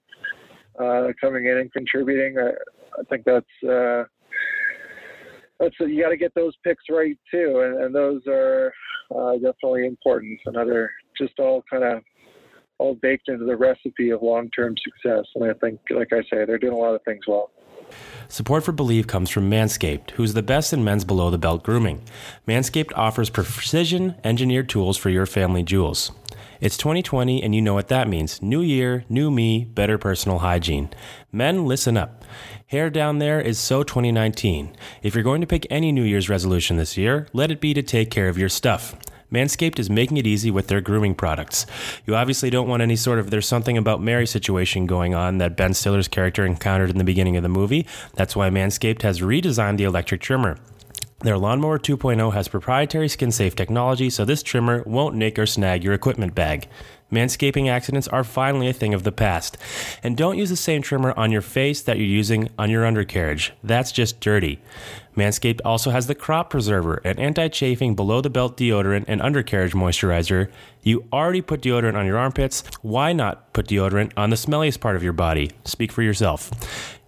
uh, 0.80 1.12
coming 1.20 1.46
in 1.46 1.58
and 1.58 1.72
contributing, 1.72 2.37
I, 2.38 2.50
I 3.00 3.04
think 3.10 3.24
that's 3.24 3.68
uh, 3.68 4.04
that's 5.60 5.74
you 5.80 6.02
got 6.02 6.10
to 6.10 6.16
get 6.16 6.34
those 6.34 6.54
picks 6.64 6.84
right 6.90 7.18
too, 7.30 7.62
and, 7.64 7.84
and 7.84 7.94
those 7.94 8.22
are 8.28 8.72
uh, 9.14 9.34
definitely 9.34 9.87
important. 9.87 10.38
Another 10.46 10.90
just 11.20 11.38
all 11.38 11.64
kind 11.70 11.84
of 11.84 12.02
all 12.85 12.94
baked 12.94 13.29
into 13.29 13.47
the 13.47 13.57
recipe 13.57 14.11
of 14.11 14.23
long-term 14.23 14.75
success. 14.85 15.25
And 15.35 15.44
I 15.44 15.55
think, 15.55 15.81
like 15.90 16.12
I 16.12 16.20
say, 16.23 16.44
they're 16.44 16.59
doing 16.59 16.75
a 16.75 16.77
lot 16.77 16.94
of 16.94 17.03
things 17.03 17.25
well. 17.27 17.51
Support 18.29 18.64
for 18.64 18.73
Bleav 18.73 19.07
comes 19.07 19.31
from 19.31 19.51
Manscaped, 19.51 20.12
who's 20.12 20.35
the 20.35 20.42
best 20.42 20.73
in 20.73 20.85
men's 20.85 21.05
below 21.05 21.31
the 21.31 21.38
belt 21.38 21.62
grooming. 21.62 22.03
Manscaped 22.47 22.92
offers 22.94 23.31
precision 23.31 24.16
engineered 24.23 24.68
tools 24.68 24.97
for 24.97 25.11
your 25.11 25.27
family 25.27 25.62
jewels. 25.62 26.12
It's 26.61 26.77
2020, 26.77 27.42
and 27.42 27.55
you 27.55 27.62
know 27.62 27.75
what 27.75 27.88
that 27.88 28.09
means. 28.09 28.42
New 28.42 28.61
year, 28.61 29.05
new 29.09 29.31
me, 29.31 29.64
better 29.64 29.99
personal 29.99 30.38
hygiene. 30.38 30.90
Men, 31.33 31.66
listen 31.66 31.97
up. 31.97 32.25
Hair 32.66 32.90
down 32.90 33.18
there 33.18 33.40
is 33.40 33.59
so 33.59 33.83
2019. 33.83 34.75
If 35.03 35.14
you're 35.14 35.25
going 35.25 35.40
to 35.40 35.47
pick 35.47 35.66
any 35.70 35.92
New 35.92 36.03
Year's 36.03 36.29
resolution 36.29 36.77
this 36.77 36.97
year, 36.97 37.29
let 37.33 37.51
it 37.51 37.61
be 37.61 37.75
to 37.75 37.83
take 37.83 38.11
care 38.11 38.29
of 38.29 38.38
your 38.38 38.49
stuff. 38.49 38.97
Manscaped 39.32 39.78
is 39.78 39.90
making 39.90 40.16
it 40.16 40.26
easy 40.26 40.50
with 40.50 40.68
their 40.68 40.80
grooming 40.80 41.14
products. 41.14 41.66
You 42.06 42.14
obviously 42.14 42.50
don't 42.50 42.68
want 42.68 42.82
any 42.82 42.96
sort 42.96 43.18
of 43.18 43.30
there's 43.30 43.48
something 43.48 43.76
about 43.76 44.02
Mary 44.02 44.26
situation 44.26 44.87
going 44.87 45.14
on 45.14 45.38
that 45.38 45.56
Ben 45.56 45.74
Stiller's 45.74 46.08
character 46.08 46.44
encountered 46.44 46.90
in 46.90 46.98
the 46.98 47.04
beginning 47.04 47.37
of 47.37 47.42
the 47.42 47.48
movie. 47.48 47.87
That's 48.14 48.37
why 48.37 48.50
Manscaped 48.50 49.02
has 49.02 49.20
redesigned 49.20 49.78
the 49.78 49.84
electric 49.84 50.20
trimmer. 50.20 50.58
Their 51.20 51.38
Lawnmower 51.38 51.78
2.0 51.78 52.34
has 52.34 52.48
proprietary 52.48 53.08
skin 53.08 53.32
safe 53.32 53.56
technology, 53.56 54.10
so 54.10 54.26
this 54.26 54.42
trimmer 54.42 54.82
won't 54.84 55.14
nick 55.14 55.38
or 55.38 55.46
snag 55.46 55.82
your 55.82 55.94
equipment 55.94 56.34
bag. 56.34 56.68
Manscaping 57.12 57.68
accidents 57.68 58.08
are 58.08 58.24
finally 58.24 58.68
a 58.68 58.72
thing 58.72 58.94
of 58.94 59.04
the 59.04 59.12
past. 59.12 59.56
And 60.02 60.16
don't 60.16 60.38
use 60.38 60.50
the 60.50 60.56
same 60.56 60.82
trimmer 60.82 61.12
on 61.16 61.30
your 61.30 61.42
face 61.42 61.82
that 61.82 61.98
you're 61.98 62.06
using 62.06 62.48
on 62.58 62.70
your 62.70 62.84
undercarriage. 62.84 63.52
That's 63.62 63.92
just 63.92 64.20
dirty. 64.20 64.60
Manscaped 65.16 65.60
also 65.64 65.90
has 65.90 66.06
the 66.08 66.14
Crop 66.14 66.50
Preserver, 66.50 67.00
an 67.04 67.18
anti 67.18 67.48
chafing 67.48 67.94
below 67.94 68.20
the 68.20 68.30
belt 68.30 68.56
deodorant 68.56 69.04
and 69.06 69.22
undercarriage 69.22 69.72
moisturizer. 69.72 70.50
You 70.82 71.04
already 71.12 71.40
put 71.40 71.60
deodorant 71.60 71.96
on 71.96 72.06
your 72.06 72.18
armpits. 72.18 72.64
Why 72.82 73.12
not 73.12 73.52
put 73.52 73.68
deodorant 73.68 74.12
on 74.16 74.30
the 74.30 74.36
smelliest 74.36 74.80
part 74.80 74.96
of 74.96 75.02
your 75.02 75.12
body? 75.12 75.52
Speak 75.64 75.92
for 75.92 76.02
yourself. 76.02 76.50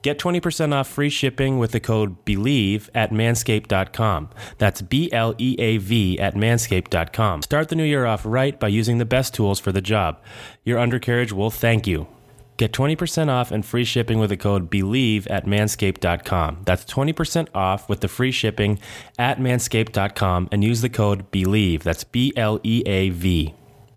Get 0.07 0.21
20% 0.21 0.73
off 0.73 0.87
free 0.87 1.11
shipping 1.11 1.59
with 1.59 1.73
the 1.73 1.81
code 1.81 2.25
BLEAV 2.25 2.91
at 2.95 3.11
manscaped.com. 3.11 4.31
That's 4.57 4.81
B 4.81 5.11
L 5.11 5.35
E 5.37 5.57
A 5.59 5.79
V 5.79 6.17
at 6.21 6.37
manscaped.com. 6.37 7.43
Start 7.43 7.71
the 7.71 7.75
new 7.75 7.83
year 7.83 8.07
off 8.07 8.25
right 8.25 8.61
by 8.61 8.69
using 8.69 8.99
the 8.99 9.05
best 9.05 9.35
tools 9.35 9.59
for 9.59 9.73
the 9.73 9.81
job. 9.81 10.21
Your 10.63 10.79
undercarriage 10.79 11.33
will 11.33 11.51
thank 11.51 11.89
you. 11.89 12.07
Get 12.57 12.71
20% 12.71 13.31
off 13.31 13.51
and 13.51 13.67
free 13.67 13.83
shipping 13.83 14.21
with 14.21 14.31
the 14.31 14.37
code 14.37 14.71
BLEAV 14.71 15.27
at 15.29 15.45
manscaped.com. 15.45 16.63
That's 16.65 16.85
20% 16.85 17.49
off 17.53 17.89
with 17.89 18.01
the 18.01 18.07
free 18.07 18.31
shipping 18.31 18.79
at 19.19 19.41
manscaped.com 19.41 20.51
and 20.53 20.63
use 20.63 20.83
the 20.83 20.89
code 20.89 21.33
BLEAV. 21.33 21.83
That's 21.83 22.05
B 22.05 22.33
L 22.37 22.61
E 22.63 22.85
A 22.87 23.09
V. 23.09 23.57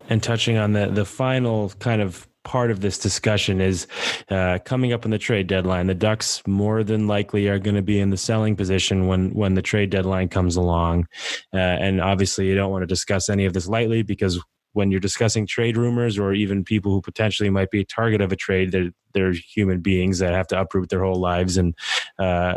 And 0.09 0.23
touching 0.23 0.57
on 0.57 0.73
the, 0.73 0.87
the 0.87 1.05
final 1.05 1.69
kind 1.77 2.01
of 2.01 2.27
part 2.43 2.71
of 2.71 2.81
this 2.81 2.97
discussion 2.97 3.61
is 3.61 3.87
uh, 4.29 4.59
coming 4.65 4.93
up 4.93 5.05
on 5.05 5.11
the 5.11 5.17
trade 5.17 5.47
deadline. 5.47 5.87
The 5.87 5.93
Ducks 5.93 6.41
more 6.47 6.83
than 6.83 7.07
likely 7.07 7.47
are 7.47 7.59
going 7.59 7.75
to 7.75 7.81
be 7.81 7.99
in 7.99 8.09
the 8.09 8.17
selling 8.17 8.55
position 8.55 9.07
when 9.07 9.31
when 9.31 9.55
the 9.55 9.61
trade 9.61 9.89
deadline 9.89 10.29
comes 10.29 10.55
along, 10.55 11.07
uh, 11.53 11.57
and 11.57 12.01
obviously 12.01 12.47
you 12.47 12.55
don't 12.55 12.71
want 12.71 12.83
to 12.83 12.87
discuss 12.87 13.29
any 13.29 13.45
of 13.45 13.53
this 13.53 13.67
lightly 13.67 14.03
because 14.03 14.39
when 14.73 14.91
you're 14.91 14.99
discussing 14.99 15.47
trade 15.47 15.77
rumors 15.77 16.17
or 16.19 16.33
even 16.33 16.63
people 16.63 16.91
who 16.91 17.01
potentially 17.01 17.49
might 17.49 17.71
be 17.71 17.81
a 17.81 17.85
target 17.85 18.21
of 18.21 18.31
a 18.31 18.35
trade, 18.35 18.71
they're, 18.71 18.91
they're 19.13 19.31
human 19.31 19.81
beings 19.81 20.19
that 20.19 20.33
have 20.33 20.47
to 20.47 20.59
uproot 20.59 20.89
their 20.89 21.03
whole 21.03 21.19
lives 21.19 21.57
and 21.57 21.75
uh, 22.19 22.55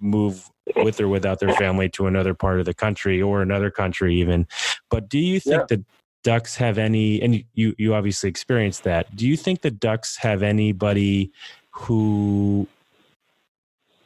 move 0.00 0.50
with 0.76 1.00
or 1.00 1.08
without 1.08 1.40
their 1.40 1.54
family 1.54 1.88
to 1.88 2.06
another 2.06 2.34
part 2.34 2.58
of 2.58 2.66
the 2.66 2.74
country 2.74 3.22
or 3.22 3.40
another 3.40 3.70
country 3.70 4.16
even. 4.16 4.46
But 4.90 5.08
do 5.08 5.18
you 5.18 5.38
think 5.38 5.62
yeah. 5.70 5.76
the 5.76 5.84
Ducks 6.24 6.56
have 6.56 6.78
any 6.78 7.22
and 7.22 7.44
you 7.52 7.74
you 7.78 7.94
obviously 7.94 8.28
experienced 8.28 8.82
that. 8.84 9.14
Do 9.14 9.28
you 9.28 9.36
think 9.36 9.60
the 9.60 9.70
Ducks 9.70 10.16
have 10.16 10.42
anybody 10.42 11.30
who 11.70 12.66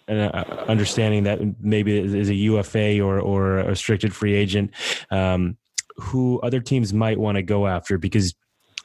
uh, 0.09 0.65
understanding 0.69 1.25
that 1.25 1.39
maybe 1.61 1.97
is 1.99 2.29
a 2.29 2.35
UFA 2.35 3.01
or 3.01 3.21
or 3.21 3.59
a 3.59 3.69
restricted 3.69 4.15
free 4.15 4.35
agent 4.35 4.73
um, 5.11 5.57
who 5.97 6.41
other 6.41 6.61
teams 6.61 6.93
might 6.93 7.19
want 7.19 7.37
to 7.37 7.43
go 7.43 7.67
after 7.67 7.99
because 7.99 8.35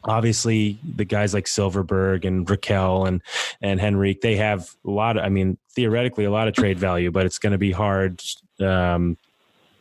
obviously 0.04 0.78
the 0.96 1.06
guys 1.06 1.34
like 1.34 1.46
Silfverberg 1.46 2.26
and 2.26 2.46
Rakell 2.46 3.08
and 3.08 3.22
and 3.62 3.80
Henrique 3.80 4.22
they 4.22 4.36
have 4.36 4.70
a 4.86 4.92
lot 4.92 5.18
of 5.18 5.24
I 5.24 5.30
mean 5.30 5.58
theoretically 5.72 6.26
a 6.26 6.32
lot 6.32 6.48
of 6.48 6.54
trade 6.54 6.78
value 6.78 7.10
but 7.10 7.26
it's 7.26 7.40
going 7.40 7.54
to 7.54 7.58
be 7.58 7.72
hard 7.72 8.22
um, 8.60 9.18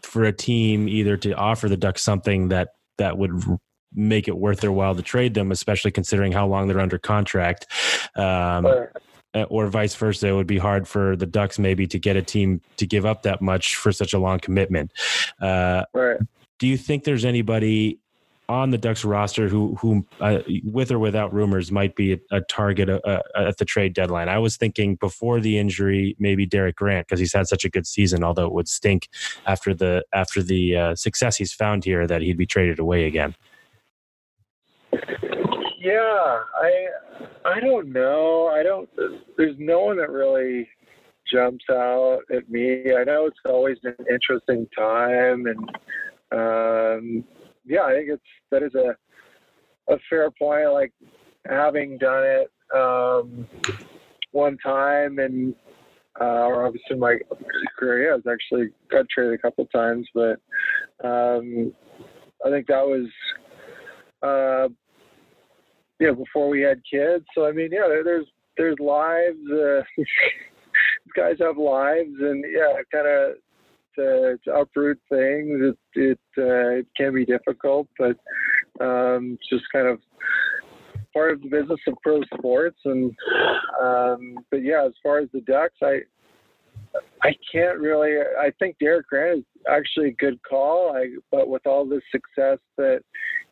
for 0.03 0.25
a 0.25 0.33
team 0.33 0.89
either 0.89 1.17
to 1.19 1.33
offer 1.35 1.69
the 1.69 1.77
Ducks 1.77 2.03
something 2.03 2.49
that 2.49 2.75
that 3.03 3.19
would 3.19 3.33
make 3.95 4.29
it 4.29 4.39
worth 4.39 4.61
their 4.61 4.73
while 4.73 4.95
to 4.95 5.03
trade 5.03 5.35
them 5.35 5.51
especially 5.51 5.91
considering 5.91 6.33
how 6.33 6.47
long 6.47 6.69
they're 6.69 6.81
under 6.81 6.99
contract. 6.99 7.67
Um, 8.17 8.67
or 9.49 9.67
vice 9.67 9.95
versa 9.95 10.29
it 10.29 10.33
would 10.33 10.47
be 10.47 10.59
hard 10.59 10.87
for 10.87 11.17
the 11.17 11.27
Ducks 11.27 11.59
maybe 11.59 11.87
to 11.87 11.99
get 11.99 12.17
a 12.17 12.23
team 12.23 12.61
to 12.77 12.87
give 12.87 13.07
up 13.07 13.23
that 13.23 13.41
much 13.41 13.77
for 13.77 13.91
such 13.91 14.13
a 14.13 14.19
long 14.19 14.39
commitment. 14.39 14.93
Uh, 15.41 15.85
right. 15.95 16.21
do 16.59 16.67
you 16.67 16.77
think 16.77 17.05
there's 17.05 17.25
anybody 17.25 17.99
on 18.49 18.71
the 18.71 18.79
Ducks 18.79 19.05
roster 19.05 19.49
who, 19.49 19.75
who 19.77 20.05
uh, 20.21 20.41
with 20.65 20.91
or 20.91 20.99
without 20.99 21.33
rumors, 21.33 21.71
might 21.71 21.95
be 21.95 22.15
a, 22.15 22.19
a 22.31 22.41
target 22.43 22.91
uh, 22.91 23.01
uh, 23.05 23.21
at 23.35 23.57
the 23.59 23.65
trade 23.65 23.95
deadline. 23.95 24.29
I 24.29 24.39
was 24.39 24.57
thinking 24.57 24.97
before 24.97 25.41
the 25.41 25.59
injury, 25.59 26.17
maybe 26.19 26.45
Derek 26.45 26.77
Grant 26.77 27.07
because 27.07 27.21
he's 27.21 27.33
had 27.33 27.47
such 27.47 27.65
a 27.65 27.71
good 27.71 27.87
season. 27.87 28.25
Although 28.25 28.47
it 28.47 28.53
would 28.53 28.69
stink 28.69 29.09
after 29.47 29.75
the 29.75 30.05
after 30.13 30.43
the 30.43 30.77
uh, 30.77 30.95
success 30.95 31.37
he's 31.37 31.53
found 31.53 31.85
here 31.85 32.07
that 32.07 32.21
he'd 32.23 32.37
be 32.37 32.47
traded 32.47 32.79
away 32.79 33.07
again. 33.07 33.35
Yeah, 35.79 36.41
I 36.61 36.87
I 37.45 37.61
don't 37.61 37.93
know. 37.93 38.49
I 38.49 38.63
don't. 38.63 38.89
There's 39.37 39.57
no 39.59 39.81
one 39.81 39.97
that 39.99 40.11
really 40.11 40.69
jumps 41.33 41.65
out 41.71 42.21
at 42.35 42.51
me. 42.51 42.93
I 42.95 43.05
know 43.05 43.27
it's 43.27 43.39
always 43.45 43.79
an 43.85 43.97
interesting 44.11 44.67
time 44.77 45.47
and. 45.47 45.71
Um, 46.33 47.25
yeah, 47.65 47.83
I 47.83 47.95
think 47.95 48.09
it's 48.11 48.23
that 48.51 48.63
is 48.63 48.75
a 48.75 48.97
a 49.93 49.99
fair 50.09 50.31
point. 50.31 50.73
Like 50.73 50.93
having 51.49 51.99
done 51.99 52.25
it 52.25 52.51
um, 52.75 53.47
one 54.33 54.57
time, 54.59 55.19
and 55.19 55.55
uh, 56.21 56.47
or 56.47 56.67
obviously 56.67 56.97
my 56.97 57.19
career, 57.79 58.07
yeah, 58.07 58.13
I 58.13 58.17
was 58.17 58.27
actually 58.31 58.69
got 58.91 59.07
traded 59.09 59.35
a 59.35 59.39
couple 59.39 59.67
times, 59.67 60.07
but 60.15 60.41
um, 61.05 61.73
I 62.45 62.51
think 62.51 62.67
that 62.67 62.87
was 62.87 63.09
uh, 64.23 64.69
yeah 66.01 66.13
before 66.13 66.49
we 66.49 66.61
had 66.63 66.81
kids. 66.91 67.25
So 67.35 67.47
I 67.47 67.53
mean, 67.53 67.71
yeah, 67.73 67.89
there's 68.05 68.27
there's 68.57 68.79
lives. 68.79 69.39
Uh, 69.51 69.83
guys 71.17 71.37
have 71.41 71.57
lives, 71.57 72.15
and 72.21 72.45
yeah, 72.51 72.75
kind 72.93 73.07
of 73.07 73.37
to, 73.97 74.39
to 74.45 74.55
uproot 74.55 74.99
things. 75.09 75.61
It 75.61 75.79
it, 75.95 76.21
uh, 76.39 76.79
it 76.79 76.87
can 76.97 77.15
be 77.15 77.25
difficult, 77.25 77.89
but 77.99 78.17
um, 78.81 79.39
it's 79.39 79.49
just 79.49 79.65
kind 79.73 79.89
of 79.89 79.99
part 81.13 81.33
of 81.33 81.43
the 81.43 81.49
business 81.49 81.81
of 81.87 81.95
pro 82.03 82.23
sports. 82.37 82.79
And 82.85 83.13
um, 83.83 84.35
but 84.51 84.63
yeah, 84.63 84.85
as 84.87 84.93
far 85.03 85.19
as 85.19 85.29
the 85.33 85.41
Ducks, 85.43 85.77
I 85.83 86.01
I 87.23 87.35
can't 87.51 87.79
really. 87.79 88.19
I 88.19 88.51
think 88.59 88.77
Derek 88.79 89.09
Grant 89.09 89.39
is 89.39 89.45
actually 89.69 90.09
a 90.09 90.15
good 90.15 90.41
call. 90.43 90.97
I, 90.97 91.09
but 91.31 91.49
with 91.49 91.67
all 91.67 91.87
the 91.87 92.01
success 92.11 92.59
that 92.77 93.03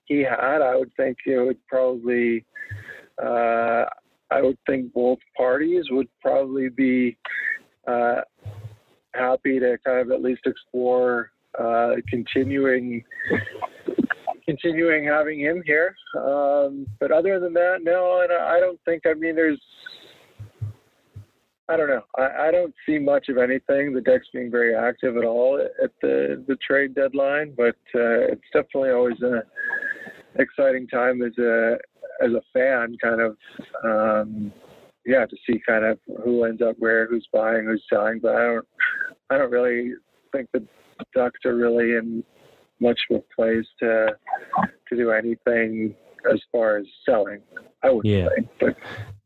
he 0.07 0.21
had, 0.21 0.63
I 0.63 0.77
would 0.77 0.93
think 0.97 1.19
it 1.27 1.39
would 1.39 1.65
probably. 1.67 2.45
Uh, 3.23 3.85
I 4.33 4.43
would 4.43 4.59
think 4.67 4.93
both 4.93 5.19
parties 5.37 5.87
would 5.91 6.09
probably 6.23 6.69
be 6.69 7.17
uh, 7.87 8.21
happy 9.15 9.59
to 9.59 9.77
kind 9.85 10.01
of 10.01 10.11
at 10.11 10.23
least 10.23 10.43
explore 10.47 11.33
uh, 11.59 11.95
continuing 12.09 13.05
continuing 14.45 15.05
having 15.05 15.41
him 15.41 15.63
here. 15.65 15.95
Um, 16.17 16.87
but 16.99 17.13
other 17.13 17.39
than 17.39 17.53
that, 17.55 17.79
no, 17.83 18.23
and 18.23 18.33
I 18.33 18.59
don't 18.61 18.81
think. 18.85 19.03
I 19.07 19.15
mean, 19.15 19.37
there's. 19.37 19.61
I 21.69 21.77
don't 21.77 21.89
know. 21.89 22.03
I, 22.19 22.49
I 22.49 22.51
don't 22.51 22.75
see 22.85 22.99
much 22.99 23.29
of 23.29 23.39
anything. 23.39 23.95
The 23.95 24.01
deck's 24.01 24.27
being 24.33 24.51
very 24.51 24.75
active 24.75 25.17
at 25.17 25.25
all 25.25 25.65
at 25.83 25.91
the 26.03 26.45
the 26.49 26.57
trade 26.57 26.95
deadline, 26.95 27.55
but 27.57 27.77
uh, 27.95 28.33
it's 28.33 28.43
definitely 28.53 28.91
always 28.91 29.21
an 29.21 29.43
exciting 30.37 30.89
time 30.89 31.23
as 31.23 31.37
a 31.39 31.77
as 32.23 32.33
a 32.33 32.43
fan, 32.53 32.97
kind 33.03 33.21
of. 33.21 33.37
Um, 33.85 34.53
yeah, 35.07 35.27
to 35.27 35.37
see 35.47 35.61
kind 35.67 35.85
of 35.85 35.99
who 36.25 36.45
ends 36.45 36.63
up 36.63 36.77
where, 36.79 37.07
who's 37.07 37.27
buying, 37.33 37.65
who's 37.65 37.83
selling. 37.93 38.21
But 38.23 38.35
I 38.37 38.47
don't, 38.47 38.69
I 39.31 39.39
don't 39.39 39.51
really 39.51 39.93
think 40.33 40.49
the 40.53 40.67
Ducks 41.15 41.41
are 41.47 41.55
really 41.55 41.97
in 41.97 42.23
much 42.81 42.99
of 43.11 43.17
a 43.17 43.35
place 43.35 43.67
to 43.81 44.09
to 44.89 44.97
do 44.97 45.11
anything 45.11 45.95
as 46.31 46.41
far 46.53 46.77
as 46.77 46.87
selling. 47.07 47.41
I 47.83 47.91
would 47.91 48.05
yeah. 48.05 48.29
say, 48.37 48.49
but 48.61 48.77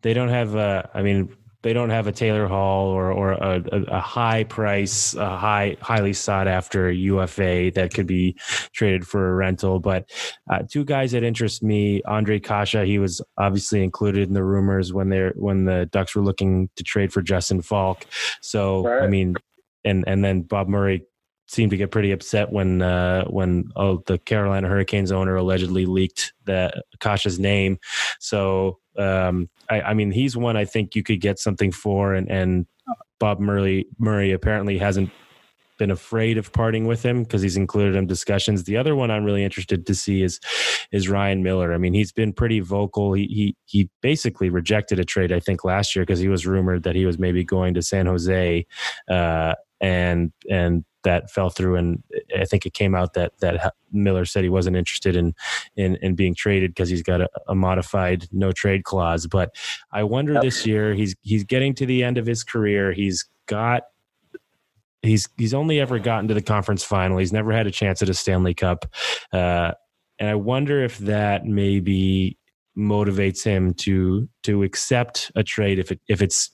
they 0.03 0.15
don't 0.15 0.29
have. 0.29 0.55
Uh, 0.55 0.85
I 0.95 1.03
mean, 1.03 1.35
they 1.65 1.73
don't 1.73 1.89
have 1.89 2.07
a 2.07 2.13
Taylor 2.13 2.47
Hall 2.47 2.89
or 2.89 3.11
or 3.11 3.33
a, 3.33 3.63
a, 3.89 3.99
high 3.99 4.45
price, 4.45 5.15
a 5.15 5.37
high 5.37 5.79
highly 5.81 6.13
sought 6.13 6.47
after 6.47 6.93
UFA 6.93 7.73
that 7.75 7.95
could 7.95 8.07
be 8.07 8.37
traded 8.73 9.07
for 9.07 9.31
a 9.31 9.35
rental. 9.35 9.81
But 9.81 10.11
uh, 10.51 10.65
two 10.71 10.85
guys 10.85 11.13
that 11.13 11.25
interest 11.25 11.63
me: 11.63 12.03
Ondrej 12.03 12.45
Kase. 12.45 12.87
He 12.87 12.99
was 12.99 13.23
obviously 13.39 13.83
included 13.83 14.29
in 14.29 14.35
the 14.35 14.45
rumors 14.45 14.93
when 14.93 15.09
they 15.09 15.31
when 15.37 15.65
the 15.65 15.89
Ducks 15.91 16.15
were 16.15 16.23
looking 16.23 16.69
to 16.77 16.85
trade 16.85 17.15
for 17.15 17.23
Justin 17.23 17.63
Faulk. 17.63 18.05
So 18.43 18.83
right. 18.83 19.03
I 19.03 19.07
mean, 19.07 19.35
and 19.87 20.05
and 20.07 20.23
then 20.23 20.43
Bob 20.43 20.69
Murray 20.69 21.07
seemed 21.47 21.71
to 21.71 21.77
get 21.77 21.91
pretty 21.91 22.13
upset 22.13 22.53
when 22.53 22.83
uh, 22.83 23.25
when 23.25 23.71
oh, 23.77 24.03
the 24.07 24.19
Carolina 24.19 24.69
Hurricanes 24.69 25.13
owner 25.13 25.37
allegedly 25.37 25.87
leaked 25.87 26.33
that 26.45 26.75
Kase's 27.01 27.39
name. 27.39 27.79
So 28.21 28.79
um, 28.99 29.49
I, 29.71 29.81
I, 29.81 29.95
mean, 29.95 30.11
he's 30.11 30.37
one 30.37 30.57
I 30.57 30.65
think 30.65 30.95
you 30.95 31.03
could 31.03 31.21
get 31.21 31.39
something 31.39 31.73
for, 31.73 32.15
and 32.15 32.31
and 32.31 32.67
Bob 33.19 33.41
Murray 33.41 33.87
Murray 33.99 34.33
apparently 34.33 34.79
hasn't 34.79 35.11
been 35.79 35.91
afraid 35.91 36.39
of 36.39 36.53
parting 36.53 36.87
with 36.87 37.03
him 37.03 37.25
because 37.25 37.43
he's 37.43 37.57
included 37.57 37.97
in 37.97 38.07
discussions. 38.07 38.65
The 38.65 38.77
other 38.77 38.95
one 38.95 39.11
I'm 39.11 39.25
really 39.25 39.45
interested 39.45 39.87
to 39.87 39.95
see 39.95 40.23
is 40.23 40.41
is 40.93 41.09
Ryan 41.09 41.43
Miller. 41.43 41.73
I 41.73 41.79
mean, 41.79 41.95
he's 41.95 42.13
been 42.13 42.33
pretty 42.33 42.61
vocal. 42.61 43.13
He 43.13 43.27
he 43.27 43.57
he 43.67 43.91
basically 44.01 44.51
rejected 44.51 45.01
a 45.01 45.05
trade 45.05 45.33
I 45.33 45.41
think 45.41 45.65
last 45.65 45.95
year 45.95 46.05
because 46.05 46.21
he 46.21 46.29
was 46.29 46.47
rumored 46.47 46.85
that 46.85 46.95
he 46.95 47.07
was 47.07 47.19
maybe 47.19 47.45
going 47.45 47.75
to 47.75 47.83
San 47.83 48.07
Jose, 48.07 48.67
uh, 49.09 49.55
and 49.85 50.33
and 50.51 50.85
that 51.05 51.31
fell 51.31 51.51
through. 51.51 51.77
And 51.77 52.03
I 52.37 52.47
think 52.47 52.65
it 52.65 52.73
came 52.73 52.95
out 52.95 53.13
that 53.13 53.39
that 53.41 53.75
Miller 53.93 54.25
said 54.25 54.43
he 54.43 54.49
wasn't 54.49 54.77
interested 54.77 55.15
in 55.15 55.35
in, 55.77 55.97
in 55.97 56.15
being 56.15 56.35
traded 56.35 56.71
because 56.71 56.89
he's 56.89 57.03
got 57.03 57.21
a, 57.21 57.29
a, 57.47 57.55
modified 57.55 58.27
no 58.33 58.51
trade 58.51 58.85
clause. 58.85 59.27
But 59.27 59.55
I 59.93 60.03
wonder 60.05 60.41
this 60.41 60.67
year 60.67 60.95
he's 60.95 61.15
he's 61.21 61.45
getting 61.45 61.75
to 61.75 61.87
the 61.87 62.03
end 62.03 62.17
of 62.17 62.25
his 62.25 62.43
career. 62.43 62.93
He's 62.93 63.29
got 63.47 63.83
he's 65.03 65.29
he's 65.37 65.53
only 65.53 65.79
ever 65.81 65.99
gotten 65.99 66.29
to 66.29 66.35
the 66.35 66.43
conference 66.43 66.83
final. 66.83 67.19
He's 67.19 67.33
never 67.33 67.53
had 67.53 67.67
a 67.67 67.71
chance 67.71 68.01
at 68.01 68.09
a 68.09 68.15
Stanley 68.15 68.55
Cup, 68.55 68.87
uh, 69.33 69.73
and 70.19 70.31
I 70.31 70.35
wonder 70.35 70.83
if 70.83 70.97
that 70.99 71.45
maybe 71.45 72.39
motivates 72.77 73.45
him 73.45 73.75
to 73.75 74.29
to 74.45 74.63
accept 74.63 75.31
a 75.37 75.45
trade 75.45 75.79
if 75.79 75.93
it 75.93 76.01
if 76.09 76.23
it's 76.23 76.51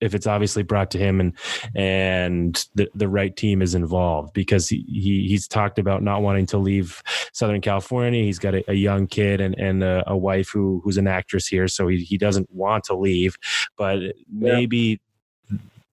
if 0.00 0.14
it's 0.14 0.26
obviously 0.26 0.62
brought 0.62 0.90
to 0.90 0.98
him 0.98 1.20
and 1.20 1.32
and 1.74 2.66
the, 2.74 2.88
the 2.94 3.08
right 3.08 3.34
team 3.36 3.62
is 3.62 3.74
involved 3.74 4.32
because 4.34 4.68
he, 4.68 4.84
he 4.88 5.28
he's 5.28 5.48
talked 5.48 5.78
about 5.78 6.02
not 6.02 6.22
wanting 6.22 6.46
to 6.46 6.58
leave 6.58 7.02
Southern 7.32 7.60
California. 7.60 8.22
He's 8.22 8.38
got 8.38 8.54
a, 8.54 8.70
a 8.70 8.74
young 8.74 9.06
kid 9.06 9.40
and 9.40 9.54
and 9.58 9.82
a, 9.82 10.04
a, 10.06 10.16
wife 10.16 10.48
who 10.50 10.80
who's 10.84 10.96
an 10.96 11.06
actress 11.06 11.46
here, 11.46 11.68
so 11.68 11.88
he 11.88 11.98
he 11.98 12.18
doesn't 12.18 12.50
want 12.50 12.84
to 12.84 12.94
leave. 12.94 13.36
But 13.76 14.00
maybe 14.30 14.76
yeah. 14.78 14.96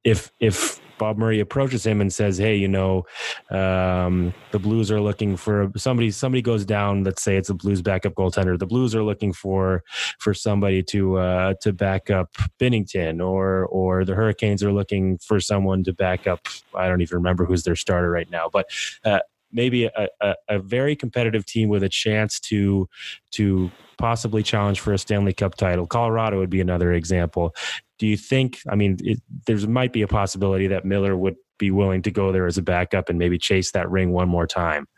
If 0.03 0.31
if 0.39 0.81
Bob 0.97 1.17
Murray 1.17 1.39
approaches 1.39 1.85
him 1.85 2.01
and 2.01 2.13
says, 2.13 2.37
"Hey, 2.37 2.55
you 2.55 2.67
know, 2.67 3.05
um, 3.51 4.33
the 4.51 4.59
Blues 4.59 4.91
are 4.91 5.01
looking 5.01 5.35
for 5.35 5.71
somebody. 5.75 6.11
Somebody 6.11 6.41
goes 6.41 6.65
down. 6.65 7.03
Let's 7.03 7.21
say 7.21 7.35
it's 7.35 7.49
a 7.49 7.53
Blues 7.53 7.81
backup 7.81 8.13
goaltender. 8.13 8.57
The 8.57 8.65
Blues 8.65 8.95
are 8.95 9.03
looking 9.03 9.33
for 9.33 9.83
for 10.19 10.33
somebody 10.33 10.83
to 10.83 11.17
uh, 11.17 11.53
to 11.61 11.73
back 11.73 12.09
up 12.09 12.29
Binnington, 12.59 13.25
or 13.25 13.65
or 13.65 14.05
the 14.05 14.15
Hurricanes 14.15 14.63
are 14.63 14.71
looking 14.71 15.17
for 15.17 15.39
someone 15.39 15.83
to 15.83 15.93
back 15.93 16.27
up. 16.27 16.47
I 16.75 16.87
don't 16.87 17.01
even 17.01 17.17
remember 17.17 17.45
who's 17.45 17.63
their 17.63 17.75
starter 17.75 18.09
right 18.09 18.29
now, 18.29 18.49
but." 18.51 18.69
Uh, 19.03 19.19
maybe 19.55 19.85
a, 19.85 20.07
a, 20.19 20.35
a, 20.49 20.57
very 20.57 20.95
competitive 20.95 21.45
team 21.45 21.69
with 21.69 21.83
a 21.83 21.89
chance 21.89 22.39
to 22.39 22.89
to 23.29 23.71
possibly 23.97 24.43
challenge 24.43 24.79
for 24.79 24.93
a 24.93 24.97
Stanley 24.97 25.33
Cup 25.33 25.55
title. 25.55 25.85
Colorado 25.85 26.39
would 26.39 26.49
be 26.49 26.61
another 26.61 26.93
example 26.93 27.55
do 28.03 28.07
you 28.09 28.17
think? 28.17 28.59
I 28.67 28.75
mean, 28.75 28.97
there 29.45 29.57
might 29.65 29.93
be 29.93 30.01
a 30.01 30.09
possibility 30.09 30.67
that 30.67 30.83
Miller 30.83 31.15
would 31.15 31.37
be 31.57 31.71
willing 31.71 32.01
to 32.01 32.11
go 32.11 32.33
there 32.33 32.45
as 32.45 32.57
a 32.57 32.61
backup 32.61 33.07
and 33.07 33.17
maybe 33.17 33.37
chase 33.37 33.71
that 33.71 33.89
ring 33.89 34.11
one 34.11 34.27
more 34.27 34.45
time? 34.45 34.89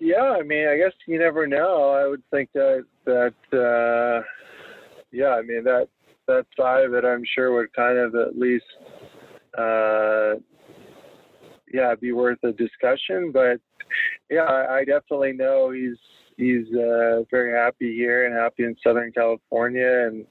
Yeah, 0.00 0.36
I 0.38 0.42
mean, 0.42 0.66
I 0.66 0.76
guess 0.76 0.92
you 1.06 1.20
never 1.20 1.46
know. 1.46 1.92
I 1.92 2.08
would 2.08 2.24
think 2.32 2.50
that 2.54 2.84
that 3.04 3.34
uh, 3.52 4.24
yeah, 5.12 5.36
I 5.36 5.42
mean 5.42 5.62
that 5.62 5.88
that 6.26 6.46
side 6.58 6.84
of 6.84 6.94
it, 6.94 7.04
I'm 7.04 7.22
sure 7.32 7.54
would 7.54 7.72
kind 7.74 7.96
of 7.96 8.16
at 8.16 8.36
least 8.36 8.64
uh, 9.56 10.34
yeah 11.72 11.94
be 11.94 12.10
worth 12.10 12.38
a 12.42 12.50
discussion. 12.50 13.30
But 13.32 13.60
yeah, 14.30 14.66
I 14.68 14.84
definitely 14.84 15.32
know 15.32 15.70
he's 15.70 15.96
he's 16.38 16.66
uh, 16.74 17.24
very 17.30 17.52
happy 17.52 17.94
here 17.94 18.24
and 18.24 18.34
happy 18.34 18.64
in 18.64 18.74
Southern 18.82 19.12
California, 19.12 20.08
and 20.08 20.26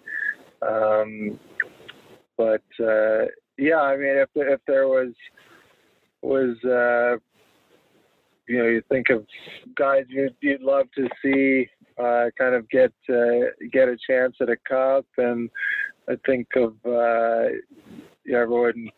um, 0.62 1.40
but 2.38 2.64
uh, 2.80 3.26
yeah, 3.58 3.82
I 3.82 3.96
mean, 3.98 4.18
if 4.18 4.30
if 4.36 4.62
there 4.66 4.88
was 4.88 5.14
was 6.22 6.58
uh, 6.64 7.18
you 8.48 8.58
know, 8.58 8.66
you 8.66 8.82
think 8.90 9.10
of 9.10 9.26
guys 9.76 10.06
you'd, 10.08 10.36
you'd 10.42 10.62
love 10.62 10.88
to 10.96 11.08
see 11.22 11.68
uh, 12.02 12.30
kind 12.38 12.56
of 12.56 12.68
get 12.70 12.94
uh, 13.10 13.52
get 13.72 13.90
a 13.90 13.98
chance 14.10 14.36
at 14.42 14.50
a 14.50 14.58
cup, 14.68 15.06
and 15.18 15.50
I 16.10 16.14
think 16.26 16.48
of 16.56 16.74
uh, 16.86 17.50
yeah, 18.26 18.40
everyone. 18.40 18.90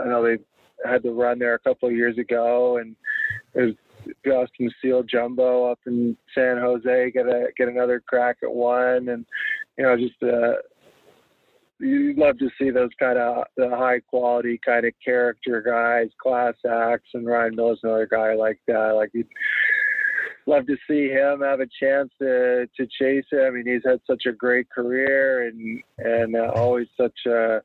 I 0.00 0.08
know 0.08 0.22
they 0.22 0.42
had 0.88 1.02
the 1.02 1.10
run 1.10 1.38
there 1.38 1.54
a 1.54 1.58
couple 1.58 1.88
of 1.88 1.94
years 1.94 2.18
ago, 2.18 2.78
and 2.78 2.96
there's 4.24 4.48
Austin 4.48 4.70
Seal 4.82 5.02
Jumbo 5.02 5.70
up 5.70 5.80
in 5.86 6.16
San 6.34 6.58
Jose 6.58 7.10
get 7.10 7.26
a 7.26 7.48
get 7.56 7.68
another 7.68 8.02
crack 8.06 8.38
at 8.42 8.52
one, 8.52 9.08
and 9.08 9.26
you 9.78 9.84
know 9.84 9.96
just 9.96 10.22
uh, 10.22 10.60
you'd 11.78 12.18
love 12.18 12.38
to 12.38 12.48
see 12.58 12.70
those 12.70 12.90
kind 12.98 13.18
of 13.18 13.44
the 13.56 13.70
high 13.70 14.00
quality 14.00 14.60
kind 14.64 14.86
of 14.86 14.92
character 15.04 15.62
guys, 15.62 16.08
class 16.20 16.54
acts, 16.68 17.10
and 17.14 17.26
Ryan 17.26 17.56
Miller's 17.56 17.80
another 17.82 18.08
guy 18.10 18.34
like 18.34 18.60
that. 18.66 18.92
Like 18.94 19.10
you'd 19.12 19.28
love 20.46 20.66
to 20.66 20.76
see 20.88 21.08
him 21.08 21.40
have 21.40 21.60
a 21.60 21.66
chance 21.80 22.10
to 22.20 22.66
to 22.76 22.86
chase 22.86 23.26
it. 23.32 23.46
I 23.46 23.50
mean, 23.50 23.66
he's 23.66 23.84
had 23.84 24.00
such 24.06 24.24
a 24.26 24.32
great 24.32 24.70
career 24.70 25.48
and 25.48 25.82
and 25.98 26.36
uh, 26.36 26.52
always 26.54 26.88
such 26.96 27.26
a. 27.26 27.60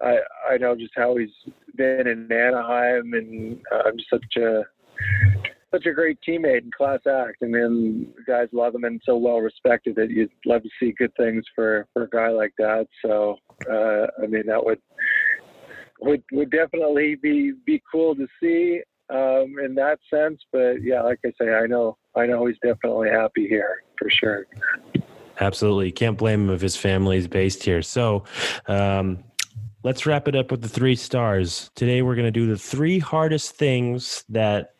I 0.00 0.18
I 0.50 0.58
know 0.58 0.74
just 0.74 0.92
how 0.94 1.16
he's 1.16 1.30
been 1.74 2.06
in 2.06 2.30
Anaheim, 2.30 3.14
and 3.14 3.58
uh, 3.72 3.82
I'm 3.86 3.96
just 3.96 4.10
such 4.10 4.36
a 4.36 4.62
such 5.76 5.86
a 5.86 5.92
great 5.92 6.18
teammate 6.26 6.62
and 6.62 6.72
class 6.72 7.00
act. 7.06 7.36
I 7.42 7.46
mean, 7.46 8.12
guys 8.26 8.48
love 8.52 8.74
him 8.74 8.84
and 8.84 9.00
so 9.04 9.16
well 9.16 9.38
respected 9.38 9.94
that 9.96 10.10
you'd 10.10 10.30
love 10.46 10.62
to 10.62 10.68
see 10.80 10.94
good 10.96 11.12
things 11.16 11.44
for 11.54 11.86
for 11.92 12.04
a 12.04 12.08
guy 12.08 12.28
like 12.28 12.52
that. 12.58 12.86
So, 13.04 13.36
uh, 13.70 14.06
I 14.22 14.26
mean, 14.26 14.46
that 14.46 14.64
would 14.64 14.80
would 16.00 16.22
would 16.32 16.50
definitely 16.50 17.16
be 17.16 17.52
be 17.66 17.82
cool 17.90 18.14
to 18.14 18.26
see 18.40 18.80
um, 19.10 19.56
in 19.62 19.74
that 19.74 19.98
sense. 20.12 20.40
But 20.52 20.82
yeah, 20.82 21.02
like 21.02 21.20
I 21.26 21.32
say, 21.40 21.52
I 21.52 21.66
know 21.66 21.98
I 22.14 22.26
know 22.26 22.46
he's 22.46 22.58
definitely 22.64 23.10
happy 23.10 23.46
here 23.46 23.82
for 23.98 24.08
sure. 24.10 24.46
Absolutely, 25.40 25.92
can't 25.92 26.16
blame 26.16 26.48
him 26.48 26.54
if 26.54 26.62
his 26.62 26.76
family 26.76 27.18
is 27.18 27.28
based 27.28 27.62
here. 27.64 27.82
So. 27.82 28.24
Um, 28.66 29.24
let's 29.82 30.04
wrap 30.04 30.26
it 30.26 30.34
up 30.34 30.50
with 30.50 30.62
the 30.62 30.68
three 30.68 30.96
stars. 30.96 31.70
Today, 31.76 32.02
we're 32.02 32.16
going 32.16 32.26
to 32.26 32.32
do 32.32 32.48
the 32.48 32.58
three 32.58 32.98
hardest 32.98 33.54
things 33.54 34.24
that 34.28 34.75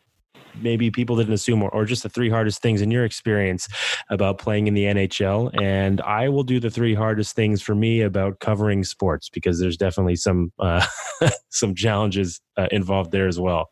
maybe 0.61 0.91
people 0.91 1.15
didn't 1.15 1.33
assume, 1.33 1.63
or, 1.63 1.69
or 1.69 1.85
just 1.85 2.03
the 2.03 2.09
three 2.09 2.29
hardest 2.29 2.61
things 2.61 2.81
in 2.81 2.91
your 2.91 3.05
experience 3.05 3.67
about 4.09 4.37
playing 4.37 4.67
in 4.67 4.73
the 4.73 4.85
NHL. 4.85 5.51
And 5.61 6.01
I 6.01 6.29
will 6.29 6.43
do 6.43 6.59
the 6.59 6.69
three 6.69 6.93
hardest 6.93 7.35
things 7.35 7.61
for 7.61 7.75
me 7.75 8.01
about 8.01 8.39
covering 8.39 8.83
sports 8.83 9.29
because 9.29 9.59
there's 9.59 9.77
definitely 9.77 10.15
some 10.15 10.51
uh, 10.59 10.85
some 11.49 11.75
challenges 11.75 12.41
uh, 12.57 12.67
involved 12.71 13.11
there 13.11 13.27
as 13.27 13.39
well. 13.39 13.69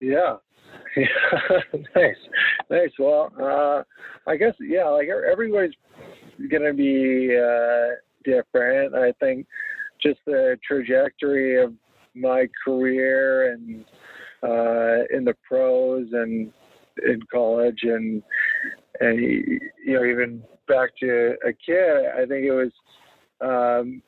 Yeah. 0.00 0.36
Nice, 1.94 2.16
nice. 2.70 2.90
Well, 2.98 3.32
uh, 3.40 3.82
I 4.28 4.36
guess 4.36 4.54
yeah, 4.60 4.88
like 4.88 5.08
everybody's 5.08 5.74
gonna 6.50 6.74
be 6.74 7.36
uh, 7.36 7.94
different. 8.24 8.94
I 8.94 9.12
think 9.20 9.46
just 10.02 10.20
the 10.26 10.58
trajectory 10.66 11.62
of 11.62 11.74
my 12.14 12.48
career 12.64 13.52
and 13.52 13.84
uh, 14.42 15.04
in 15.16 15.24
the 15.24 15.34
pros 15.46 16.06
and 16.12 16.52
in 17.06 17.20
college 17.32 17.80
and 17.82 18.22
and 19.00 19.20
you 19.20 19.60
know 19.86 20.04
even 20.04 20.42
back 20.66 20.90
to 20.98 21.34
a 21.46 21.52
kid 21.52 22.06
i 22.16 22.26
think 22.26 22.44
it 22.44 22.52
was 22.52 22.72
um, 23.40 24.02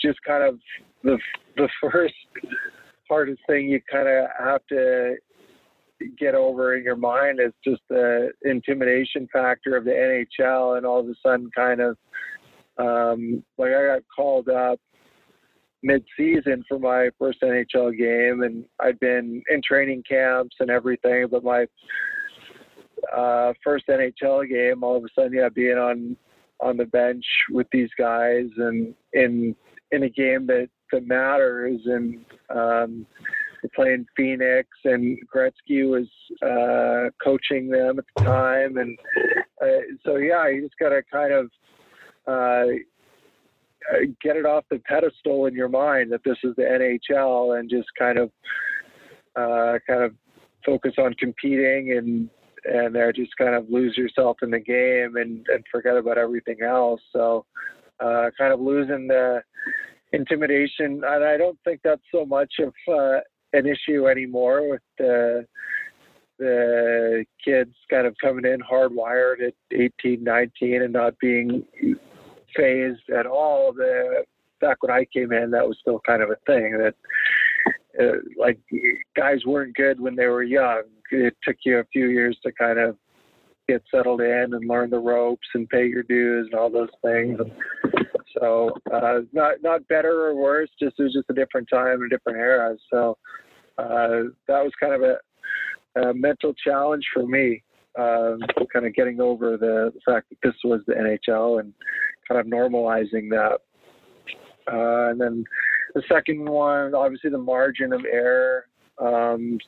just 0.00 0.18
kind 0.22 0.44
of 0.44 0.58
the 1.02 1.18
the 1.56 1.68
first 1.80 2.14
hardest 3.08 3.40
thing 3.46 3.68
you 3.68 3.80
kind 3.90 4.08
of 4.08 4.26
have 4.38 4.60
to 4.68 5.16
get 6.18 6.34
over 6.34 6.76
in 6.76 6.84
your 6.84 6.96
mind 6.96 7.40
is 7.40 7.52
just 7.64 7.80
the 7.88 8.30
intimidation 8.42 9.28
factor 9.32 9.76
of 9.76 9.84
the 9.84 9.90
NHL 9.90 10.76
and 10.76 10.84
all 10.84 11.00
of 11.00 11.08
a 11.08 11.14
sudden 11.22 11.50
kind 11.56 11.80
of 11.80 11.96
um, 12.78 13.42
like 13.56 13.70
I 13.72 13.86
got 13.86 14.02
called 14.14 14.48
up 14.48 14.78
mid-season 15.86 16.64
for 16.68 16.78
my 16.78 17.10
first 17.18 17.40
NHL 17.42 17.96
game, 17.96 18.42
and 18.42 18.64
I'd 18.80 18.98
been 18.98 19.42
in 19.48 19.62
training 19.62 20.02
camps 20.08 20.56
and 20.58 20.68
everything. 20.68 21.28
But 21.30 21.44
my 21.44 21.66
uh, 23.16 23.52
first 23.62 23.86
NHL 23.88 24.48
game, 24.48 24.82
all 24.82 24.96
of 24.96 25.04
a 25.04 25.08
sudden, 25.14 25.34
yeah, 25.34 25.48
being 25.48 25.78
on 25.78 26.16
on 26.60 26.76
the 26.76 26.86
bench 26.86 27.24
with 27.50 27.66
these 27.70 27.90
guys 27.98 28.46
and 28.56 28.94
in 29.12 29.54
in 29.92 30.02
a 30.02 30.08
game 30.08 30.46
that 30.46 30.68
that 30.92 31.06
matters, 31.06 31.80
and 31.86 32.24
um, 32.54 33.06
playing 33.74 34.06
Phoenix, 34.16 34.68
and 34.84 35.18
Gretzky 35.34 35.88
was 35.88 36.06
uh, 36.42 37.10
coaching 37.22 37.68
them 37.68 37.98
at 37.98 38.04
the 38.16 38.24
time, 38.24 38.76
and 38.76 38.98
uh, 39.62 39.82
so 40.04 40.16
yeah, 40.16 40.48
you 40.48 40.62
just 40.62 40.78
got 40.78 40.90
to 40.90 41.02
kind 41.12 41.32
of. 41.32 41.50
Uh, 42.28 42.74
get 44.22 44.36
it 44.36 44.46
off 44.46 44.64
the 44.70 44.78
pedestal 44.80 45.46
in 45.46 45.54
your 45.54 45.68
mind 45.68 46.12
that 46.12 46.22
this 46.24 46.38
is 46.42 46.54
the 46.56 46.62
NHL 46.62 47.58
and 47.58 47.70
just 47.70 47.88
kind 47.98 48.18
of 48.18 48.30
uh, 49.36 49.78
kind 49.86 50.02
of 50.02 50.14
focus 50.64 50.94
on 50.98 51.14
competing 51.14 51.94
and 51.96 52.30
and 52.64 52.96
uh, 52.96 53.12
just 53.12 53.36
kind 53.36 53.54
of 53.54 53.70
lose 53.70 53.96
yourself 53.96 54.38
in 54.42 54.50
the 54.50 54.58
game 54.58 55.16
and, 55.16 55.46
and 55.48 55.64
forget 55.70 55.96
about 55.96 56.18
everything 56.18 56.62
else. 56.62 57.00
So 57.12 57.46
uh, 58.00 58.30
kind 58.36 58.52
of 58.52 58.60
losing 58.60 59.06
the 59.06 59.40
intimidation, 60.12 61.02
and 61.06 61.24
I 61.24 61.36
don't 61.36 61.58
think 61.64 61.80
that's 61.84 62.02
so 62.12 62.26
much 62.26 62.52
of 62.58 62.72
uh, 62.92 63.20
an 63.52 63.66
issue 63.66 64.08
anymore 64.08 64.68
with 64.68 64.82
the 64.98 65.46
the 66.38 67.24
kids 67.42 67.74
kind 67.88 68.06
of 68.06 68.14
coming 68.22 68.44
in 68.44 68.60
hardwired 68.60 69.46
at 69.46 69.54
18, 69.72 70.22
19 70.22 70.82
and 70.82 70.92
not 70.92 71.14
being 71.18 71.64
phased 72.56 73.10
at 73.16 73.26
all. 73.26 73.72
The 73.72 74.24
back 74.60 74.82
when 74.82 74.90
I 74.90 75.06
came 75.12 75.32
in, 75.32 75.50
that 75.50 75.66
was 75.66 75.76
still 75.80 76.00
kind 76.06 76.22
of 76.22 76.30
a 76.30 76.36
thing 76.46 76.78
that 76.78 76.94
uh, 78.00 78.18
like 78.38 78.58
guys 79.16 79.44
weren't 79.44 79.76
good 79.76 80.00
when 80.00 80.16
they 80.16 80.26
were 80.26 80.42
young. 80.42 80.82
It 81.10 81.36
took 81.44 81.56
you 81.64 81.78
a 81.78 81.84
few 81.92 82.08
years 82.08 82.36
to 82.44 82.52
kind 82.52 82.78
of 82.78 82.96
get 83.68 83.82
settled 83.90 84.20
in 84.20 84.54
and 84.54 84.68
learn 84.68 84.90
the 84.90 84.98
ropes 84.98 85.46
and 85.54 85.68
pay 85.68 85.86
your 85.86 86.02
dues 86.04 86.48
and 86.50 86.58
all 86.58 86.70
those 86.70 86.88
things. 87.02 87.38
So 88.38 88.70
uh, 88.92 89.20
not 89.32 89.62
not 89.62 89.86
better 89.88 90.26
or 90.26 90.34
worse, 90.34 90.70
just 90.80 90.96
it 90.98 91.02
was 91.04 91.12
just 91.12 91.30
a 91.30 91.34
different 91.34 91.68
time, 91.72 92.02
a 92.02 92.08
different 92.08 92.38
era. 92.38 92.76
So 92.92 93.16
uh, 93.78 94.30
that 94.46 94.62
was 94.62 94.72
kind 94.78 94.94
of 94.94 95.02
a, 95.02 96.00
a 96.00 96.14
mental 96.14 96.54
challenge 96.54 97.04
for 97.12 97.26
me, 97.26 97.62
um, 97.98 98.40
kind 98.72 98.86
of 98.86 98.94
getting 98.94 99.20
over 99.20 99.56
the 99.56 99.92
fact 100.04 100.28
that 100.30 100.38
this 100.42 100.54
was 100.64 100.80
the 100.86 100.94
NHL 100.94 101.60
and 101.60 101.72
kind 102.28 102.40
of 102.40 102.46
normalizing 102.46 103.30
that. 103.30 103.58
Uh, 104.70 105.10
and 105.10 105.20
then 105.20 105.44
the 105.94 106.02
second 106.08 106.44
one, 106.44 106.94
obviously, 106.94 107.30
the 107.30 107.38
margin 107.38 107.92
of 107.92 108.04
error, 108.04 108.66
um, 109.00 109.58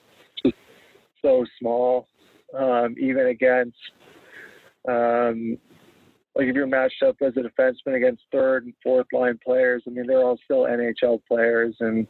so 1.22 1.44
small, 1.58 2.06
um, 2.58 2.94
even 2.98 3.28
against, 3.28 3.76
um, 4.88 5.56
like 6.34 6.46
if 6.46 6.54
you're 6.54 6.66
matched 6.66 7.02
up 7.02 7.16
as 7.20 7.32
a 7.36 7.40
defenseman 7.40 7.96
against 7.96 8.22
third 8.30 8.64
and 8.64 8.74
fourth 8.82 9.06
line 9.12 9.38
players, 9.44 9.82
I 9.86 9.90
mean, 9.90 10.06
they're 10.06 10.22
all 10.22 10.38
still 10.44 10.66
NHL 10.66 11.20
players 11.26 11.74
and 11.80 12.06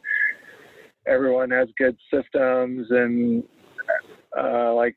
everyone 1.07 1.49
has 1.51 1.67
good 1.77 1.97
systems 2.13 2.87
and, 2.91 3.43
uh, 4.37 4.73
like, 4.73 4.95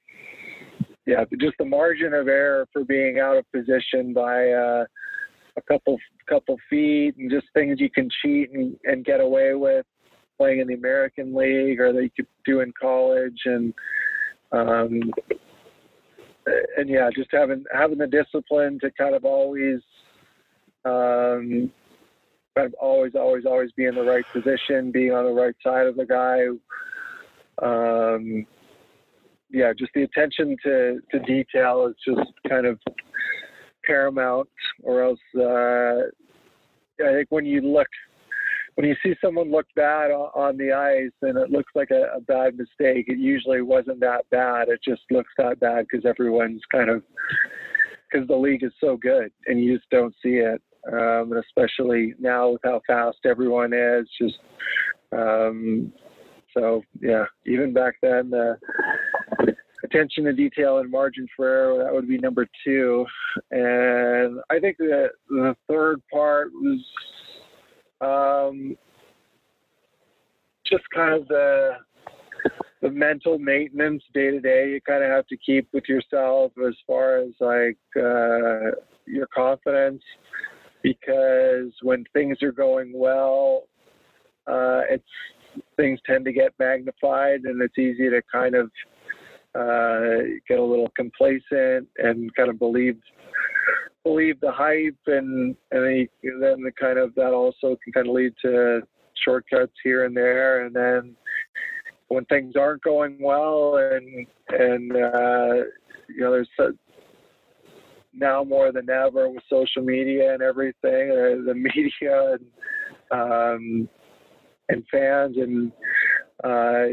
yeah, 1.07 1.25
just 1.41 1.55
the 1.59 1.65
margin 1.65 2.13
of 2.13 2.29
error 2.29 2.67
for 2.73 2.85
being 2.85 3.19
out 3.19 3.37
of 3.37 3.51
position 3.53 4.13
by, 4.13 4.51
uh, 4.51 4.85
a 5.57 5.63
couple 5.63 5.99
couple 6.29 6.57
feet 6.71 7.17
and 7.19 7.31
just 7.31 7.47
things 7.55 7.81
you 7.81 7.91
can 7.91 8.09
cheat 8.23 8.51
and, 8.53 8.77
and 8.85 9.05
get 9.05 9.21
away 9.21 9.55
with 9.55 9.85
playing 10.39 10.61
in 10.61 10.67
the 10.67 10.75
American 10.75 11.35
League 11.35 11.81
or 11.81 11.93
that 11.93 12.03
you 12.03 12.11
could 12.17 12.27
do 12.45 12.61
in 12.61 12.73
college 12.81 13.39
and 13.45 13.75
um, 14.53 15.13
and 16.77 16.89
yeah, 16.89 17.09
just 17.15 17.31
having 17.33 17.65
having 17.73 17.99
the 17.99 18.07
discipline 18.07 18.79
to 18.81 18.91
kind 18.93 19.15
of 19.15 19.25
always 19.25 19.81
um, 20.85 21.71
kind 22.57 22.67
of 22.67 22.75
always, 22.81 23.15
always, 23.15 23.45
always 23.47 23.73
be 23.73 23.87
in 23.87 23.95
the 23.95 24.03
right 24.03 24.25
position, 24.33 24.91
being 24.91 25.13
on 25.13 25.25
the 25.25 25.33
right 25.33 25.55
side 25.65 25.87
of 25.87 25.97
the 25.97 26.07
guy. 26.07 26.47
Um, 27.63 28.47
yeah, 29.51 29.73
just 29.79 29.93
the 29.95 30.03
attention 30.03 30.57
to, 30.65 31.01
to 31.11 31.19
detail 31.21 31.87
is 31.87 31.95
just 32.07 32.31
kind 32.49 32.67
of 32.67 32.79
paramount, 33.85 34.49
or 34.83 35.03
else 35.03 35.21
uh, 35.37 36.09
I 37.05 37.15
think 37.15 37.27
when 37.31 37.47
you 37.47 37.61
look, 37.61 37.89
when 38.75 38.87
you 38.87 38.95
see 39.03 39.15
someone 39.23 39.51
look 39.51 39.67
bad 39.77 40.11
on, 40.11 40.57
the 40.57 40.73
ice 40.73 41.13
and 41.23 41.39
it 41.39 41.51
looks 41.51 41.73
like 41.75 41.91
a, 41.91 42.17
a 42.17 42.21
bad 42.21 42.57
mistake, 42.57 43.07
it 43.09 43.19
usually 43.19 43.63
wasn't 43.63 44.01
that 44.01 44.29
bad. 44.31 44.69
It 44.69 44.81
just 44.87 45.03
looks 45.11 45.33
that 45.39 45.61
bad 45.61 45.87
because 45.91 46.07
everyone's 46.07 46.63
kind 46.71 46.91
of 46.91 47.03
because 48.11 48.27
the 48.29 48.37
league 48.37 48.63
is 48.63 48.73
so 48.81 48.97
good 48.97 49.31
and 49.47 49.63
you 49.63 49.77
just 49.77 49.89
don't 49.91 50.15
see 50.23 50.37
it. 50.37 50.61
Um, 50.93 51.33
and 51.33 51.45
especially 51.45 52.15
now 52.19 52.51
with 52.51 52.61
how 52.65 52.81
fast 52.87 53.19
everyone 53.25 53.73
is, 53.73 54.09
just 54.21 54.39
um, 55.13 55.93
so 56.55 56.83
yeah. 57.01 57.25
Even 57.47 57.73
back 57.73 57.95
then, 58.03 58.31
the 58.31 58.59
attention 59.93 60.25
to 60.25 60.33
detail 60.33 60.79
and 60.79 60.91
margin 60.91 61.27
for 61.37 61.47
error 61.47 61.85
that 61.85 61.93
would 61.93 62.09
be 62.09 62.19
number 62.19 62.47
two, 62.65 63.05
and 63.51 64.41
I 64.51 64.59
think 64.59 64.77
that 64.79 65.11
the 65.29 65.55
third 65.69 66.01
part 66.13 66.49
was 66.53 66.85
um, 68.01 68.77
just 70.67 70.85
kind 70.95 71.15
of 71.15 71.29
the 71.29 71.73
the 72.81 72.91
mental 72.91 73.39
maintenance 73.39 74.03
day 74.13 74.33
to 74.33 74.41
day 74.41 74.71
you 74.71 74.81
kind 74.81 75.05
of 75.05 75.11
have 75.11 75.27
to 75.29 75.37
keep 75.37 75.69
with 75.73 75.85
yourself 75.89 76.51
as 76.67 76.75
far 76.85 77.19
as 77.19 77.31
like 77.39 77.79
uh, 77.97 78.73
your 79.07 79.29
confidence. 79.33 80.03
Because 80.83 81.73
when 81.83 82.05
things 82.13 82.43
are 82.43 82.51
going 82.51 82.93
well 82.93 83.67
uh, 84.47 84.83
it's 84.91 85.05
things 85.77 86.01
tend 86.07 86.25
to 86.25 86.33
get 86.33 86.53
magnified 86.59 87.43
and 87.45 87.61
it's 87.63 87.79
easy 87.79 88.09
to 88.11 88.21
kind 88.33 88.55
of 88.55 88.71
uh, 89.55 90.25
get 90.49 90.59
a 90.59 90.65
little 90.65 90.91
complacent 90.97 91.89
and 91.99 92.35
kind 92.35 92.51
of 92.51 92.59
believe 92.59 92.99
believe 94.05 94.41
the 94.41 94.51
hype 94.51 94.97
and 95.07 95.55
and 95.71 96.09
then 96.41 96.63
the 96.63 96.73
kind 96.79 96.99
of 96.99 97.15
that 97.15 97.33
also 97.33 97.77
can 97.85 97.93
kind 97.93 98.09
of 98.09 98.15
lead 98.15 98.33
to 98.43 98.83
shortcuts 99.25 99.73
here 99.83 100.05
and 100.05 100.17
there. 100.17 100.65
And 100.65 100.75
then 100.75 101.17
when 102.09 102.25
things 102.27 102.55
aren't 102.57 102.83
going 102.83 103.19
well 103.21 103.77
and 103.77 104.27
and 104.51 104.93
uh, 104.93 105.65
you 106.09 106.21
know 106.21 106.33
there's 106.33 106.75
now 108.15 108.45
more 108.45 108.73
than 108.73 108.91
ever 108.91 109.29
with 109.29 109.43
social 109.49 109.83
media 109.83 110.35
and 110.35 110.43
everything 110.43 111.11
uh, 111.11 111.45
the 111.47 111.55
media 111.55 112.35
and 112.35 112.47
um, 113.11 113.89
and 114.69 114.85
fans 114.91 115.37
and 115.37 115.73
uh, 116.45 116.85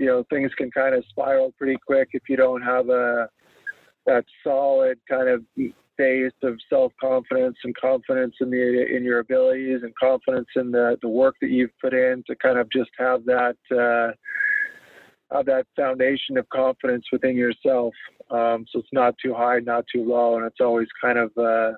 you 0.00 0.06
know 0.06 0.24
things 0.30 0.50
can 0.56 0.70
kind 0.70 0.94
of 0.94 1.04
spiral 1.10 1.52
pretty 1.58 1.78
quick 1.86 2.08
if 2.14 2.22
you 2.28 2.36
don't 2.36 2.62
have 2.62 2.88
a 2.88 3.28
that 4.06 4.24
solid 4.42 4.98
kind 5.08 5.28
of 5.28 5.42
base 5.98 6.32
of 6.42 6.58
self 6.70 6.90
confidence 6.98 7.56
and 7.62 7.76
confidence 7.76 8.34
in 8.40 8.50
the 8.50 8.96
in 8.96 9.04
your 9.04 9.18
abilities 9.18 9.80
and 9.82 9.92
confidence 10.00 10.48
in 10.56 10.70
the 10.70 10.96
the 11.02 11.08
work 11.08 11.36
that 11.42 11.50
you've 11.50 11.78
put 11.80 11.92
in 11.92 12.24
to 12.26 12.34
kind 12.36 12.58
of 12.58 12.66
just 12.72 12.90
have 12.98 13.26
that 13.26 13.56
uh, 13.70 14.10
have 15.36 15.44
that 15.44 15.66
foundation 15.76 16.38
of 16.38 16.48
confidence 16.48 17.04
within 17.12 17.36
yourself. 17.36 17.94
Um, 18.30 18.64
so 18.72 18.78
it's 18.78 18.88
not 18.92 19.14
too 19.22 19.34
high, 19.34 19.58
not 19.58 19.84
too 19.94 20.04
low, 20.04 20.36
and 20.36 20.46
it's 20.46 20.60
always 20.60 20.88
kind 21.02 21.18
of 21.18 21.30
uh, 21.36 21.72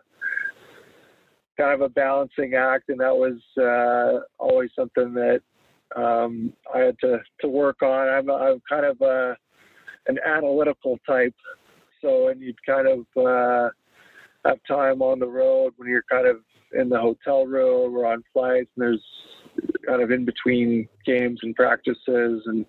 kind 1.59 1.75
of 1.75 1.81
a 1.81 1.89
balancing 1.89 2.55
act. 2.55 2.89
And 2.89 3.01
that 3.01 3.17
was 3.17 3.41
uh, 3.59 4.25
always 4.39 4.71
something 4.77 5.13
that 5.15 5.41
um, 5.97 6.53
I 6.75 6.79
had 6.79 6.99
to 7.01 7.19
to 7.41 7.49
work 7.49 7.83
on. 7.83 8.09
I'm 8.09 8.31
I'm 8.31 8.61
kind 8.69 8.87
of 8.87 9.01
a, 9.01 9.37
an 10.07 10.19
analytical 10.27 10.99
type, 11.07 11.35
so 12.01 12.29
and 12.29 12.41
you'd 12.41 12.65
kind 12.65 12.89
of 12.89 13.01
uh, 13.17 13.71
have 14.45 14.59
time 14.67 15.03
on 15.03 15.19
the 15.19 15.27
road 15.27 15.73
when 15.77 15.89
you're 15.89 16.05
kind 16.11 16.27
of 16.27 16.39
in 16.73 16.89
the 16.89 16.99
hotel 16.99 17.47
room 17.47 17.95
or 17.97 18.07
on 18.07 18.23
flights, 18.33 18.71
and 18.77 18.85
there's 18.85 19.05
kind 19.87 20.03
of 20.03 20.11
in 20.11 20.25
between 20.25 20.89
games 21.05 21.41
and 21.43 21.55
practices, 21.55 22.43
and 22.47 22.65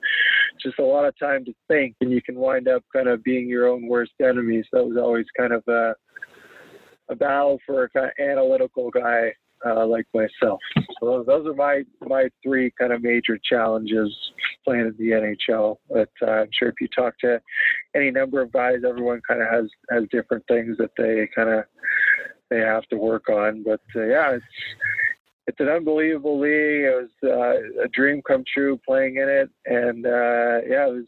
just 0.62 0.80
a 0.80 0.84
lot 0.84 1.06
of 1.06 1.18
time 1.18 1.46
to 1.46 1.54
think, 1.68 1.96
and 2.02 2.12
you 2.12 2.22
can 2.22 2.36
wind 2.36 2.68
up 2.68 2.84
kind 2.94 3.08
of 3.08 3.24
being 3.24 3.48
your 3.48 3.68
own 3.68 3.88
worst 3.88 4.14
enemy. 4.22 4.64
So 4.70 4.78
that 4.78 4.88
was 4.88 4.98
always 4.98 5.26
kind 5.38 5.54
of 5.54 5.64
a 5.68 5.96
a 7.10 7.16
battle 7.16 7.60
for 7.66 7.84
a 7.84 7.90
kind 7.90 8.06
of 8.06 8.26
analytical 8.26 8.90
guy 8.90 9.34
uh, 9.66 9.86
like 9.86 10.06
myself. 10.14 10.60
So 11.00 11.24
those 11.26 11.46
are 11.48 11.54
my 11.54 11.84
my 12.02 12.30
three 12.42 12.72
kind 12.80 12.94
of 12.94 13.02
major 13.02 13.38
challenges 13.44 14.14
playing 14.64 14.88
in 14.88 14.96
the 14.98 15.12
NHL. 15.12 15.78
But 15.90 16.10
uh, 16.22 16.32
I'm 16.32 16.50
sure 16.58 16.70
if 16.70 16.76
you 16.82 16.88
talk 16.96 17.18
to 17.20 17.42
any 17.96 18.12
number 18.12 18.42
of 18.42 18.52
guys, 18.52 18.80
everyone 18.88 19.22
kind 19.28 19.42
of 19.42 19.48
has 19.50 19.70
has 19.90 20.04
different 20.12 20.46
things 20.48 20.78
that 20.78 20.92
they 20.98 21.28
kind 21.36 21.50
of 21.50 21.66
they 22.50 22.60
have 22.60 22.84
to 22.90 22.98
work 22.98 23.30
on. 23.30 23.64
But 23.64 23.82
uh, 23.96 24.06
yeah, 24.06 24.32
it's 24.32 24.46
it's 25.48 25.60
an 25.60 25.70
unbelievable 25.70 26.40
league. 26.40 26.86
It 26.86 26.96
was 26.96 27.10
uh, 27.24 27.84
a 27.84 27.88
dream 27.90 28.22
come 28.26 28.44
true 28.52 28.80
playing 28.86 29.18
in 29.18 29.30
it, 29.30 29.50
and 29.66 30.06
uh, 30.06 30.66
yeah, 30.68 30.88
it 30.88 30.94
was 30.94 31.06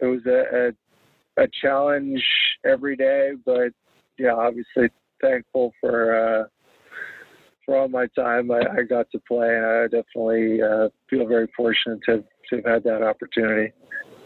it 0.00 0.06
was 0.06 0.20
a, 0.26 0.72
a, 1.38 1.44
a 1.44 1.48
challenge 1.60 2.22
every 2.64 2.96
day. 2.96 3.32
But 3.44 3.72
yeah, 4.18 4.34
obviously 4.34 4.90
thankful 5.20 5.72
for 5.80 6.14
uh, 6.14 6.44
for 7.64 7.76
all 7.76 7.88
my 7.88 8.06
time 8.16 8.50
I, 8.50 8.60
I 8.78 8.82
got 8.82 9.06
to 9.12 9.20
play, 9.26 9.56
and 9.56 9.64
I 9.64 9.82
definitely 9.84 10.62
uh, 10.62 10.88
feel 11.08 11.26
very 11.26 11.48
fortunate 11.56 12.00
to, 12.06 12.24
to 12.50 12.56
have 12.56 12.64
had 12.64 12.84
that 12.84 13.02
opportunity. 13.02 13.72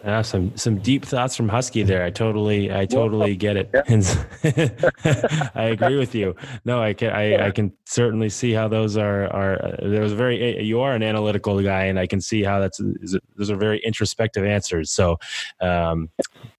Yeah, 0.04 0.22
some 0.22 0.56
some 0.56 0.78
deep 0.78 1.04
thoughts 1.04 1.34
from 1.34 1.48
Husky 1.48 1.82
there. 1.82 2.04
I 2.04 2.10
totally 2.10 2.72
I 2.72 2.86
totally 2.86 3.34
get 3.34 3.56
it. 3.56 3.70
Yeah. 3.74 5.50
I 5.54 5.64
agree 5.64 5.96
with 5.96 6.14
you. 6.14 6.36
No, 6.64 6.80
I 6.80 6.92
can 6.92 7.10
I, 7.10 7.30
yeah. 7.30 7.46
I 7.46 7.50
can 7.50 7.72
certainly 7.86 8.28
see 8.28 8.52
how 8.52 8.68
those 8.68 8.96
are 8.96 9.24
are 9.32 9.64
uh, 9.64 9.76
there 9.82 10.02
was 10.02 10.12
very 10.12 10.62
you 10.62 10.80
are 10.80 10.94
an 10.94 11.02
analytical 11.02 11.60
guy, 11.60 11.86
and 11.86 11.98
I 11.98 12.06
can 12.06 12.20
see 12.20 12.44
how 12.44 12.60
that's 12.60 12.80
those 13.36 13.50
are 13.50 13.56
very 13.56 13.80
introspective 13.84 14.44
answers. 14.44 14.92
So 14.92 15.18
um, 15.60 16.10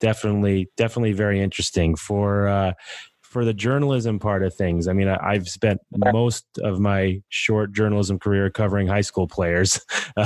definitely 0.02 0.70
definitely 0.76 1.14
very 1.14 1.40
interesting 1.40 1.96
for. 1.96 2.50
Uh, 2.50 2.74
for 3.28 3.44
the 3.44 3.54
journalism 3.54 4.20
part 4.20 4.42
of 4.42 4.54
things, 4.54 4.88
I 4.88 4.94
mean, 4.94 5.10
I, 5.10 5.34
have 5.34 5.50
spent 5.50 5.82
most 5.92 6.46
of 6.64 6.80
my 6.80 7.22
short 7.28 7.74
journalism 7.74 8.20
career 8.20 8.50
covering 8.50 8.88
high 8.88 9.02
school 9.02 9.28
players. 9.28 9.82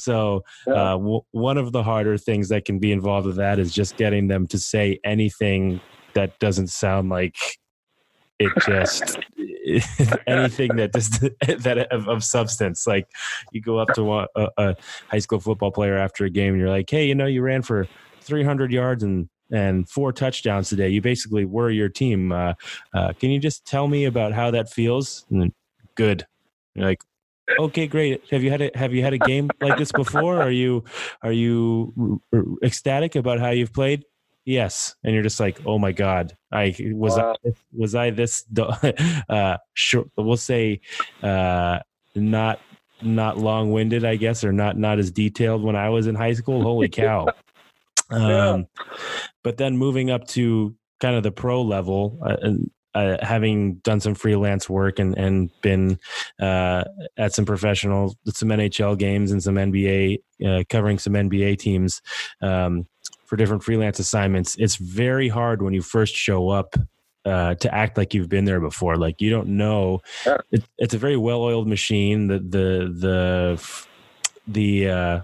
so, 0.00 0.42
uh, 0.66 0.96
w- 0.98 1.20
one 1.30 1.58
of 1.58 1.70
the 1.70 1.84
harder 1.84 2.18
things 2.18 2.48
that 2.48 2.64
can 2.64 2.80
be 2.80 2.90
involved 2.90 3.28
with 3.28 3.36
that 3.36 3.60
is 3.60 3.72
just 3.72 3.96
getting 3.96 4.26
them 4.26 4.48
to 4.48 4.58
say 4.58 4.98
anything 5.04 5.80
that 6.14 6.36
doesn't 6.40 6.68
sound 6.68 7.08
like 7.08 7.36
it 8.40 8.52
just 8.66 9.18
anything 10.26 10.74
that 10.74 10.92
just 10.92 11.20
that 11.62 11.86
of, 11.92 12.08
of, 12.08 12.24
substance 12.24 12.84
like 12.84 13.06
you 13.52 13.60
go 13.60 13.78
up 13.78 13.88
to 13.94 14.12
a, 14.12 14.26
a, 14.56 14.76
high 15.08 15.20
school 15.20 15.38
football 15.38 15.70
player 15.70 15.96
after 15.96 16.24
a 16.24 16.30
game 16.30 16.54
and 16.54 16.60
you're 16.60 16.68
like 16.68 16.90
hey 16.90 17.06
you 17.06 17.14
know 17.14 17.26
you 17.26 17.42
ran 17.42 17.62
for 17.62 17.86
300 18.22 18.72
yards 18.72 19.04
and 19.04 19.28
and 19.52 19.88
four 19.88 20.12
touchdowns 20.12 20.68
today. 20.68 20.88
You 20.88 21.00
basically 21.00 21.44
were 21.44 21.70
your 21.70 21.88
team. 21.88 22.32
Uh, 22.32 22.54
uh, 22.94 23.12
can 23.12 23.30
you 23.30 23.38
just 23.38 23.64
tell 23.64 23.86
me 23.86 24.06
about 24.06 24.32
how 24.32 24.50
that 24.50 24.70
feels? 24.70 25.26
And 25.30 25.52
good. 25.94 26.26
You're 26.74 26.86
like, 26.86 27.02
okay, 27.58 27.86
great. 27.86 28.22
Have 28.30 28.42
you 28.42 28.50
had 28.50 28.62
a 28.62 28.70
have 28.74 28.92
you 28.92 29.02
had 29.02 29.12
a 29.12 29.18
game 29.18 29.50
like 29.60 29.78
this 29.78 29.92
before? 29.92 30.40
Are 30.40 30.50
you 30.50 30.84
are 31.22 31.32
you 31.32 32.20
ecstatic 32.62 33.14
about 33.14 33.40
how 33.40 33.50
you've 33.50 33.72
played? 33.72 34.04
Yes, 34.44 34.96
and 35.04 35.14
you're 35.14 35.22
just 35.22 35.38
like, 35.38 35.60
oh 35.66 35.78
my 35.78 35.92
god, 35.92 36.36
I 36.50 36.74
was 36.94 37.16
wow. 37.16 37.36
I, 37.46 37.50
was 37.72 37.94
I 37.94 38.10
this 38.10 38.44
uh, 39.28 39.56
short? 39.74 40.08
We'll 40.16 40.36
say 40.36 40.80
uh, 41.22 41.78
not 42.14 42.60
not 43.02 43.38
long 43.38 43.70
winded, 43.70 44.04
I 44.04 44.16
guess, 44.16 44.42
or 44.42 44.52
not 44.52 44.76
not 44.76 44.98
as 44.98 45.10
detailed 45.10 45.62
when 45.62 45.76
I 45.76 45.90
was 45.90 46.06
in 46.06 46.14
high 46.14 46.32
school. 46.32 46.62
Holy 46.62 46.88
cow! 46.88 47.28
Um, 48.12 48.22
yeah. 48.22 48.84
But 49.42 49.56
then 49.56 49.76
moving 49.76 50.10
up 50.10 50.26
to 50.28 50.74
kind 51.00 51.16
of 51.16 51.22
the 51.22 51.32
pro 51.32 51.62
level, 51.62 52.18
uh, 52.24 52.36
and 52.40 52.70
uh, 52.94 53.16
having 53.22 53.76
done 53.76 54.00
some 54.00 54.14
freelance 54.14 54.68
work 54.68 54.98
and 54.98 55.16
and 55.16 55.50
been 55.62 55.98
uh, 56.40 56.84
at 57.16 57.32
some 57.32 57.44
professional, 57.44 58.14
some 58.26 58.50
NHL 58.50 58.98
games 58.98 59.32
and 59.32 59.42
some 59.42 59.54
NBA, 59.54 60.18
uh, 60.46 60.62
covering 60.68 60.98
some 60.98 61.14
NBA 61.14 61.58
teams 61.58 62.02
um, 62.42 62.86
for 63.24 63.36
different 63.36 63.62
freelance 63.62 63.98
assignments. 63.98 64.56
It's 64.58 64.76
very 64.76 65.28
hard 65.28 65.62
when 65.62 65.72
you 65.72 65.82
first 65.82 66.14
show 66.14 66.50
up 66.50 66.76
uh, 67.24 67.54
to 67.56 67.74
act 67.74 67.96
like 67.96 68.14
you've 68.14 68.28
been 68.28 68.44
there 68.44 68.60
before. 68.60 68.96
Like 68.96 69.20
you 69.20 69.30
don't 69.30 69.48
know. 69.48 70.00
It, 70.50 70.64
it's 70.78 70.94
a 70.94 70.98
very 70.98 71.16
well-oiled 71.16 71.68
machine. 71.68 72.26
The 72.26 72.38
the 72.40 72.92
the 72.94 73.78
the 74.46 74.88
uh, 74.90 75.20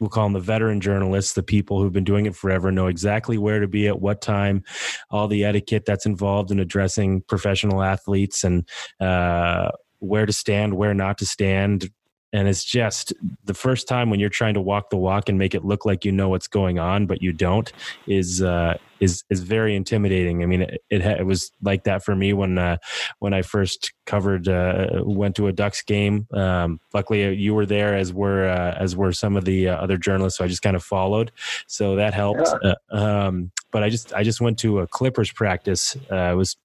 we'll 0.00 0.10
call 0.10 0.24
them 0.24 0.32
the 0.32 0.40
veteran 0.40 0.80
journalists, 0.80 1.34
the 1.34 1.42
people 1.42 1.80
who've 1.80 1.92
been 1.92 2.04
doing 2.04 2.26
it 2.26 2.34
forever, 2.34 2.72
know 2.72 2.86
exactly 2.86 3.38
where 3.38 3.60
to 3.60 3.68
be 3.68 3.86
at 3.86 4.00
what 4.00 4.20
time, 4.20 4.64
all 5.10 5.28
the 5.28 5.44
etiquette 5.44 5.84
that's 5.86 6.06
involved 6.06 6.50
in 6.50 6.58
addressing 6.58 7.22
professional 7.28 7.82
athletes 7.82 8.42
and 8.42 8.66
uh, 8.98 9.70
where 9.98 10.26
to 10.26 10.32
stand, 10.32 10.74
where 10.74 10.94
not 10.94 11.18
to 11.18 11.26
stand, 11.26 11.90
and 12.32 12.48
it's 12.48 12.64
just 12.64 13.12
the 13.44 13.54
first 13.54 13.88
time 13.88 14.10
when 14.10 14.20
you're 14.20 14.28
trying 14.28 14.54
to 14.54 14.60
walk 14.60 14.90
the 14.90 14.96
walk 14.96 15.28
and 15.28 15.38
make 15.38 15.54
it 15.54 15.64
look 15.64 15.84
like 15.84 16.04
you 16.04 16.12
know 16.12 16.28
what's 16.28 16.48
going 16.48 16.78
on 16.78 17.06
but 17.06 17.22
you 17.22 17.32
don't 17.32 17.72
is 18.06 18.42
uh, 18.42 18.76
is 19.00 19.24
is 19.30 19.40
very 19.40 19.74
intimidating. 19.74 20.42
I 20.42 20.46
mean 20.46 20.62
it, 20.62 20.82
it, 20.90 21.00
it 21.00 21.26
was 21.26 21.50
like 21.62 21.84
that 21.84 22.04
for 22.04 22.14
me 22.14 22.32
when 22.32 22.58
uh, 22.58 22.76
when 23.18 23.32
i 23.34 23.42
first 23.42 23.92
covered 24.06 24.48
uh, 24.48 25.02
went 25.02 25.36
to 25.36 25.48
a 25.48 25.52
ducks 25.52 25.82
game. 25.82 26.26
Um, 26.32 26.80
luckily 26.94 27.24
uh, 27.24 27.30
you 27.30 27.54
were 27.54 27.66
there 27.66 27.96
as 27.96 28.12
were 28.12 28.48
uh, 28.48 28.76
as 28.78 28.96
were 28.96 29.12
some 29.12 29.36
of 29.36 29.44
the 29.44 29.68
uh, 29.68 29.76
other 29.76 29.96
journalists 29.96 30.38
so 30.38 30.44
i 30.44 30.48
just 30.48 30.62
kind 30.62 30.76
of 30.76 30.84
followed. 30.84 31.32
So 31.66 31.96
that 31.96 32.14
helped 32.14 32.48
yeah. 32.62 32.74
um, 32.90 33.50
but 33.72 33.82
i 33.82 33.88
just 33.88 34.12
i 34.14 34.22
just 34.22 34.40
went 34.40 34.58
to 34.60 34.80
a 34.80 34.86
clippers 34.86 35.32
practice 35.32 35.96
it 36.10 36.36
was 36.36 36.56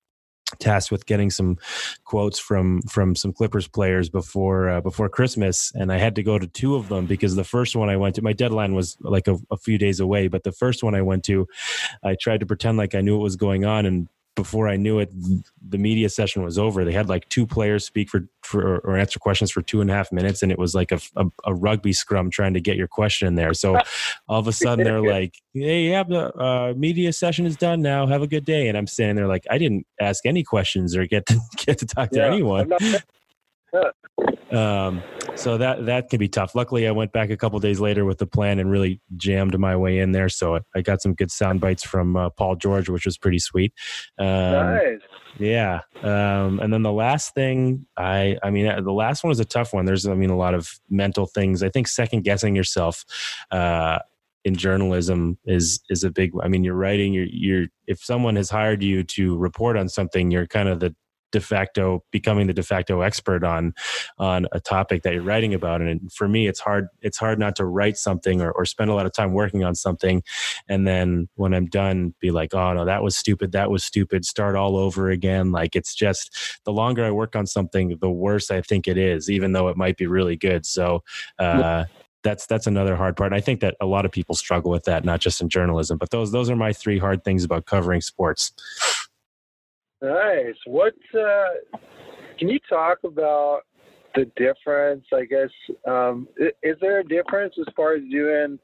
tasked 0.59 0.91
with 0.91 1.05
getting 1.05 1.29
some 1.29 1.57
quotes 2.03 2.39
from 2.39 2.81
from 2.83 3.15
some 3.15 3.33
Clippers 3.33 3.67
players 3.67 4.09
before 4.09 4.69
uh, 4.69 4.81
before 4.81 5.09
Christmas, 5.09 5.71
and 5.75 5.91
I 5.91 5.97
had 5.97 6.15
to 6.15 6.23
go 6.23 6.37
to 6.37 6.47
two 6.47 6.75
of 6.75 6.89
them 6.89 7.05
because 7.05 7.35
the 7.35 7.43
first 7.43 7.75
one 7.75 7.89
I 7.89 7.97
went 7.97 8.15
to, 8.15 8.21
my 8.21 8.33
deadline 8.33 8.75
was 8.75 8.97
like 9.01 9.27
a, 9.27 9.37
a 9.51 9.57
few 9.57 9.77
days 9.77 9.99
away, 9.99 10.27
but 10.27 10.43
the 10.43 10.51
first 10.51 10.83
one 10.83 10.95
I 10.95 11.01
went 11.01 11.23
to, 11.25 11.47
I 12.03 12.15
tried 12.19 12.41
to 12.41 12.45
pretend 12.45 12.77
like 12.77 12.95
I 12.95 13.01
knew 13.01 13.17
what 13.17 13.23
was 13.23 13.35
going 13.35 13.65
on, 13.65 13.85
and 13.85 14.07
before 14.35 14.67
I 14.67 14.75
knew 14.75 14.99
it, 14.99 15.11
the 15.67 15.77
media 15.77 16.09
session 16.09 16.43
was 16.43 16.59
over. 16.59 16.83
They 16.83 16.91
had 16.91 17.09
like 17.09 17.27
two 17.29 17.47
players 17.47 17.85
speak 17.85 18.09
for, 18.09 18.27
for 18.43 18.79
or 18.79 18.97
answer 18.97 19.17
questions 19.17 19.49
for 19.49 19.61
two 19.61 19.81
and 19.81 19.89
a 19.89 19.93
half 19.93 20.11
minutes, 20.11 20.43
and 20.43 20.51
it 20.51 20.59
was 20.59 20.75
like 20.75 20.91
a, 20.91 20.99
a, 21.15 21.25
a 21.45 21.53
rugby 21.53 21.93
scrum 21.93 22.29
trying 22.29 22.53
to 22.53 22.61
get 22.61 22.75
your 22.75 22.87
question 22.87 23.27
in 23.27 23.35
there. 23.35 23.53
So 23.53 23.77
all 24.27 24.39
of 24.39 24.47
a 24.47 24.51
sudden 24.51 24.83
they're 24.83 25.01
like, 25.01 25.35
"Hey, 25.53 25.89
yeah, 25.89 26.03
the 26.03 26.37
uh, 26.37 26.73
media 26.75 27.13
session 27.13 27.45
is 27.45 27.55
done 27.55 27.81
now. 27.81 28.05
Have 28.07 28.21
a 28.21 28.27
good 28.27 28.45
day." 28.45 28.67
And 28.67 28.77
I'm 28.77 28.87
standing 28.87 29.15
there 29.15 29.27
like, 29.27 29.45
I 29.49 29.57
didn't 29.57 29.87
ask 29.99 30.25
any 30.25 30.43
questions 30.43 30.95
or 30.95 31.05
get 31.05 31.25
to 31.27 31.39
get 31.57 31.77
to 31.79 31.85
talk 31.85 32.11
to 32.11 32.19
yeah, 32.19 32.27
anyone. 32.27 32.71
Um, 34.51 35.03
so 35.35 35.57
that 35.57 35.85
that 35.85 36.09
can 36.09 36.19
be 36.19 36.27
tough. 36.27 36.55
Luckily, 36.55 36.87
I 36.87 36.91
went 36.91 37.11
back 37.11 37.29
a 37.29 37.37
couple 37.37 37.59
days 37.59 37.79
later 37.79 38.05
with 38.05 38.19
the 38.19 38.27
plan 38.27 38.59
and 38.59 38.71
really 38.71 39.01
jammed 39.17 39.57
my 39.59 39.75
way 39.75 39.99
in 39.99 40.11
there. 40.11 40.29
So 40.29 40.59
I 40.75 40.81
got 40.81 41.01
some 41.01 41.13
good 41.13 41.31
sound 41.31 41.59
bites 41.59 41.83
from 41.83 42.15
uh, 42.15 42.29
Paul 42.29 42.55
George, 42.55 42.87
which 42.87 43.05
was 43.05 43.17
pretty 43.17 43.39
sweet. 43.39 43.73
Um, 44.17 44.25
nice. 44.27 44.99
Yeah. 45.37 45.81
Um, 46.01 46.59
and 46.59 46.71
then 46.71 46.83
the 46.83 46.93
last 46.93 47.33
thing, 47.33 47.85
I 47.97 48.37
I 48.43 48.49
mean, 48.49 48.65
the 48.83 48.93
last 48.93 49.23
one 49.23 49.29
was 49.29 49.39
a 49.39 49.45
tough 49.45 49.73
one. 49.73 49.85
There's, 49.85 50.07
I 50.07 50.13
mean, 50.13 50.29
a 50.29 50.37
lot 50.37 50.53
of 50.53 50.79
mental 50.89 51.25
things. 51.25 51.63
I 51.63 51.69
think 51.69 51.87
second 51.87 52.23
guessing 52.23 52.55
yourself. 52.55 53.03
Uh, 53.51 53.99
in 54.45 54.55
journalism 54.55 55.39
is 55.45 55.81
is 55.89 56.03
a 56.03 56.11
big 56.11 56.31
i 56.43 56.47
mean 56.47 56.63
you're 56.63 56.75
writing 56.75 57.13
you're 57.13 57.25
you're 57.25 57.65
if 57.87 57.97
someone 58.03 58.35
has 58.35 58.47
hired 58.47 58.83
you 58.83 59.03
to 59.03 59.35
report 59.37 59.75
on 59.75 59.89
something 59.89 60.29
you're 60.29 60.45
kind 60.45 60.69
of 60.69 60.79
the 60.79 60.95
de 61.35 61.41
facto 61.41 62.01
becoming 62.11 62.47
the 62.47 62.53
de 62.53 62.63
facto 62.63 63.01
expert 63.01 63.43
on 63.43 63.73
on 64.17 64.47
a 64.53 64.59
topic 64.61 65.03
that 65.03 65.13
you're 65.13 65.21
writing 65.21 65.53
about 65.53 65.81
and 65.81 66.09
for 66.13 66.29
me 66.29 66.47
it's 66.47 66.61
hard 66.61 66.87
it's 67.01 67.17
hard 67.17 67.37
not 67.37 67.57
to 67.57 67.65
write 67.65 67.97
something 67.97 68.41
or, 68.41 68.51
or 68.53 68.63
spend 68.63 68.89
a 68.89 68.93
lot 68.93 69.05
of 69.05 69.11
time 69.11 69.33
working 69.33 69.61
on 69.61 69.75
something 69.75 70.23
and 70.69 70.87
then 70.87 71.27
when 71.35 71.53
i'm 71.53 71.65
done 71.65 72.15
be 72.21 72.31
like 72.31 72.53
oh 72.53 72.71
no 72.71 72.85
that 72.85 73.03
was 73.03 73.17
stupid 73.17 73.51
that 73.51 73.69
was 73.69 73.83
stupid 73.83 74.23
start 74.23 74.55
all 74.55 74.77
over 74.77 75.09
again 75.09 75.51
like 75.51 75.75
it's 75.75 75.93
just 75.93 76.33
the 76.63 76.71
longer 76.71 77.03
i 77.03 77.11
work 77.11 77.35
on 77.35 77.45
something 77.45 77.97
the 77.99 78.09
worse 78.09 78.49
i 78.49 78.61
think 78.61 78.87
it 78.87 78.97
is 78.97 79.29
even 79.29 79.51
though 79.51 79.67
it 79.67 79.75
might 79.75 79.97
be 79.97 80.07
really 80.07 80.37
good 80.37 80.65
so 80.65 81.03
uh, 81.37 81.83
that's 82.25 82.45
that's 82.47 82.67
another 82.67 82.95
hard 82.97 83.15
part. 83.15 83.31
And 83.31 83.37
I 83.37 83.39
think 83.39 83.61
that 83.61 83.75
a 83.79 83.85
lot 83.85 84.03
of 84.03 84.11
people 84.11 84.35
struggle 84.35 84.71
with 84.71 84.83
that, 84.85 85.05
not 85.05 85.21
just 85.21 85.41
in 85.41 85.47
journalism. 85.47 85.97
But 85.97 86.09
those 86.09 86.31
those 86.31 86.49
are 86.49 86.55
my 86.55 86.73
three 86.73 86.97
hard 86.97 87.23
things 87.23 87.45
about 87.45 87.67
covering 87.67 88.01
sports. 88.01 88.51
Nice. 90.01 90.55
What 90.65 90.93
uh, 91.17 91.77
can 92.37 92.49
you 92.49 92.59
talk 92.69 92.99
about 93.03 93.61
the 94.15 94.25
difference? 94.35 95.05
I 95.13 95.25
guess 95.25 95.49
um, 95.87 96.27
is 96.63 96.75
there 96.81 96.99
a 96.99 97.03
difference 97.03 97.55
as 97.59 97.65
far 97.75 97.95
as 97.95 98.01
doing 98.11 98.59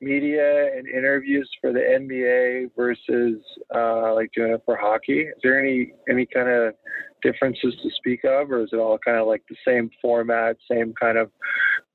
media 0.00 0.76
and 0.76 0.88
interviews 0.88 1.48
for 1.60 1.72
the 1.72 1.80
NBA 1.80 2.70
versus 2.76 3.40
uh, 3.74 4.14
like 4.14 4.30
doing 4.34 4.52
it 4.52 4.62
for 4.64 4.76
hockey? 4.76 5.20
Is 5.20 5.34
there 5.42 5.58
any 5.58 5.92
any 6.08 6.26
kind 6.26 6.48
of 6.48 6.74
differences 7.22 7.74
to 7.82 7.90
speak 7.96 8.24
of, 8.24 8.50
or 8.50 8.62
is 8.62 8.70
it 8.72 8.76
all 8.76 8.98
kind 8.98 9.18
of 9.18 9.26
like 9.26 9.42
the 9.48 9.56
same 9.66 9.90
format, 10.00 10.56
same 10.70 10.92
kind 11.00 11.16
of 11.16 11.30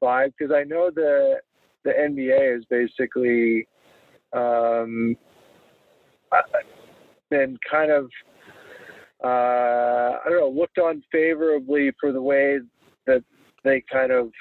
vibe? 0.02 0.34
Because 0.38 0.54
I 0.56 0.64
know 0.64 0.90
the 0.94 1.36
the 1.84 1.92
NBA 1.92 2.58
is 2.58 2.66
basically 2.70 3.68
um, 4.34 5.16
been 7.30 7.58
kind 7.70 7.92
of 7.92 8.10
uh, 9.24 9.28
I 9.28 10.22
don't 10.26 10.40
know, 10.40 10.50
looked 10.50 10.78
on 10.78 11.04
favorably 11.12 11.92
for 12.00 12.12
the 12.12 12.22
way 12.22 12.60
that 13.06 13.24
they 13.64 13.84
kind 13.92 14.12
of 14.12 14.32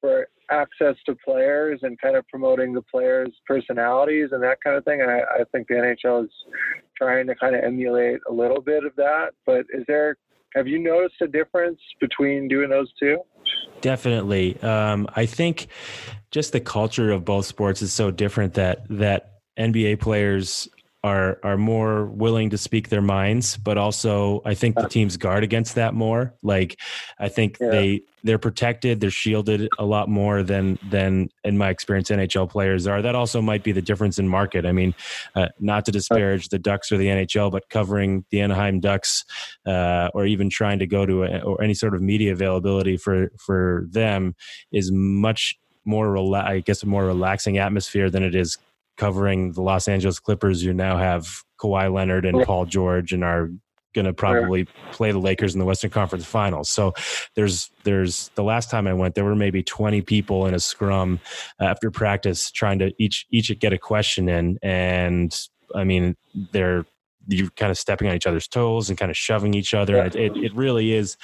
for 0.00 0.28
access 0.50 0.94
to 1.06 1.14
players 1.24 1.80
and 1.82 2.00
kind 2.00 2.16
of 2.16 2.26
promoting 2.28 2.72
the 2.72 2.82
players' 2.82 3.32
personalities 3.46 4.28
and 4.32 4.42
that 4.42 4.58
kind 4.62 4.76
of 4.76 4.84
thing. 4.84 5.00
And 5.00 5.10
I, 5.10 5.20
I 5.40 5.44
think 5.52 5.68
the 5.68 5.74
NHL 5.74 6.24
is 6.24 6.30
trying 6.96 7.26
to 7.26 7.34
kind 7.34 7.54
of 7.54 7.64
emulate 7.64 8.20
a 8.28 8.32
little 8.32 8.60
bit 8.60 8.84
of 8.84 8.94
that. 8.96 9.30
But 9.44 9.66
is 9.72 9.84
there 9.88 10.16
have 10.54 10.66
you 10.66 10.78
noticed 10.78 11.16
a 11.20 11.26
difference 11.26 11.80
between 12.00 12.48
doing 12.48 12.70
those 12.70 12.90
two? 12.98 13.18
Definitely. 13.82 14.58
Um, 14.62 15.06
I 15.14 15.26
think 15.26 15.66
just 16.30 16.52
the 16.52 16.60
culture 16.60 17.12
of 17.12 17.24
both 17.24 17.44
sports 17.46 17.82
is 17.82 17.92
so 17.92 18.10
different 18.10 18.54
that 18.54 18.86
that 18.88 19.40
NBA 19.58 20.00
players 20.00 20.68
are 21.06 21.38
are 21.44 21.56
more 21.56 22.06
willing 22.06 22.50
to 22.50 22.58
speak 22.58 22.88
their 22.88 23.00
minds 23.00 23.56
but 23.58 23.78
also 23.78 24.42
i 24.44 24.54
think 24.54 24.74
the 24.74 24.88
teams 24.88 25.16
guard 25.16 25.44
against 25.44 25.76
that 25.76 25.94
more. 25.94 26.34
Like 26.42 26.78
i 27.18 27.28
think 27.28 27.58
yeah. 27.60 27.70
they 27.70 28.02
they're 28.24 28.38
protected 28.48 29.00
they're 29.00 29.10
shielded 29.24 29.68
a 29.78 29.84
lot 29.84 30.08
more 30.08 30.42
than 30.42 30.78
than 30.90 31.28
in 31.44 31.56
my 31.56 31.70
experience 31.70 32.10
nhl 32.10 32.50
players 32.50 32.86
are. 32.86 33.00
That 33.02 33.14
also 33.14 33.40
might 33.40 33.62
be 33.62 33.72
the 33.72 33.82
difference 33.82 34.18
in 34.18 34.26
market. 34.28 34.66
I 34.66 34.72
mean 34.72 34.94
uh, 35.36 35.48
not 35.60 35.84
to 35.86 35.92
disparage 35.92 36.48
the 36.48 36.58
ducks 36.58 36.90
or 36.90 36.96
the 36.98 37.06
nhl 37.06 37.50
but 37.52 37.68
covering 37.68 38.24
the 38.30 38.40
anaheim 38.40 38.80
ducks 38.80 39.24
uh, 39.66 40.08
or 40.12 40.26
even 40.26 40.50
trying 40.50 40.80
to 40.80 40.86
go 40.86 41.06
to 41.06 41.22
a, 41.22 41.38
or 41.40 41.62
any 41.62 41.74
sort 41.74 41.94
of 41.94 42.02
media 42.02 42.32
availability 42.32 42.96
for 42.96 43.30
for 43.38 43.86
them 43.90 44.34
is 44.72 44.90
much 44.90 45.56
more 45.84 46.08
rela- 46.08 46.44
I 46.44 46.60
guess 46.60 46.82
a 46.82 46.86
more 46.86 47.06
relaxing 47.06 47.58
atmosphere 47.58 48.10
than 48.10 48.24
it 48.24 48.34
is 48.34 48.58
covering 48.96 49.52
the 49.52 49.62
Los 49.62 49.88
Angeles 49.88 50.18
Clippers, 50.18 50.64
you 50.64 50.72
now 50.72 50.96
have 50.96 51.42
Kawhi 51.60 51.92
Leonard 51.92 52.24
and 52.24 52.42
Paul 52.44 52.66
George 52.66 53.12
and 53.12 53.24
are 53.24 53.50
going 53.94 54.04
to 54.04 54.12
probably 54.12 54.66
play 54.92 55.10
the 55.10 55.18
Lakers 55.18 55.54
in 55.54 55.58
the 55.58 55.64
Western 55.64 55.90
Conference 55.90 56.24
Finals. 56.24 56.68
So 56.68 56.92
there's 57.34 57.70
there's 57.84 58.30
the 58.34 58.44
last 58.44 58.70
time 58.70 58.86
I 58.86 58.92
went, 58.92 59.14
there 59.14 59.24
were 59.24 59.34
maybe 59.34 59.62
20 59.62 60.02
people 60.02 60.46
in 60.46 60.54
a 60.54 60.60
scrum 60.60 61.18
after 61.58 61.90
practice 61.90 62.50
trying 62.50 62.78
to 62.80 62.92
each 62.98 63.26
each 63.30 63.58
get 63.58 63.72
a 63.72 63.78
question 63.78 64.28
in, 64.28 64.58
and 64.62 65.36
I 65.74 65.84
mean 65.84 66.14
they're 66.52 66.84
you're 67.28 67.50
kind 67.56 67.72
of 67.72 67.78
stepping 67.78 68.08
on 68.08 68.14
each 68.14 68.26
other's 68.26 68.46
toes 68.46 68.88
and 68.88 68.96
kind 68.96 69.10
of 69.10 69.16
shoving 69.16 69.54
each 69.54 69.74
other. 69.74 69.96
It, 70.04 70.14
it, 70.14 70.36
it 70.36 70.54
really 70.54 70.92
is 70.92 71.16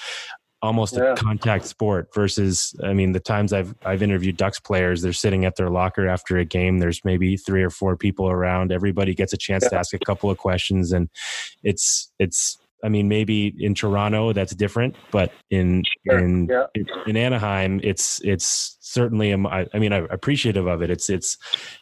almost 0.62 0.94
yeah. 0.94 1.12
a 1.12 1.16
contact 1.16 1.66
sport 1.66 2.08
versus 2.14 2.74
I 2.84 2.92
mean 2.92 3.12
the 3.12 3.20
times 3.20 3.52
I've 3.52 3.74
I've 3.84 4.02
interviewed 4.02 4.36
Ducks 4.36 4.60
players 4.60 5.02
they're 5.02 5.12
sitting 5.12 5.44
at 5.44 5.56
their 5.56 5.70
locker 5.70 6.06
after 6.06 6.38
a 6.38 6.44
game 6.44 6.78
there's 6.78 7.04
maybe 7.04 7.36
3 7.36 7.62
or 7.64 7.70
4 7.70 7.96
people 7.96 8.28
around 8.28 8.70
everybody 8.70 9.14
gets 9.14 9.32
a 9.32 9.36
chance 9.36 9.64
yeah. 9.64 9.70
to 9.70 9.78
ask 9.78 9.92
a 9.92 9.98
couple 9.98 10.30
of 10.30 10.38
questions 10.38 10.92
and 10.92 11.08
it's 11.64 12.12
it's 12.20 12.58
I 12.84 12.88
mean 12.88 13.08
maybe 13.08 13.54
in 13.58 13.74
Toronto 13.74 14.32
that's 14.32 14.54
different 14.54 14.94
but 15.10 15.32
in 15.50 15.82
sure. 16.08 16.18
in, 16.18 16.46
yeah. 16.48 16.66
in, 16.74 16.86
in 17.06 17.16
Anaheim 17.16 17.80
it's 17.82 18.20
it's 18.22 18.76
certainly 18.80 19.32
um, 19.32 19.46
I 19.48 19.66
mean 19.74 19.92
I'm 19.92 20.06
appreciative 20.10 20.66
of 20.66 20.80
it 20.82 20.90
it's 20.90 21.10
it's 21.10 21.36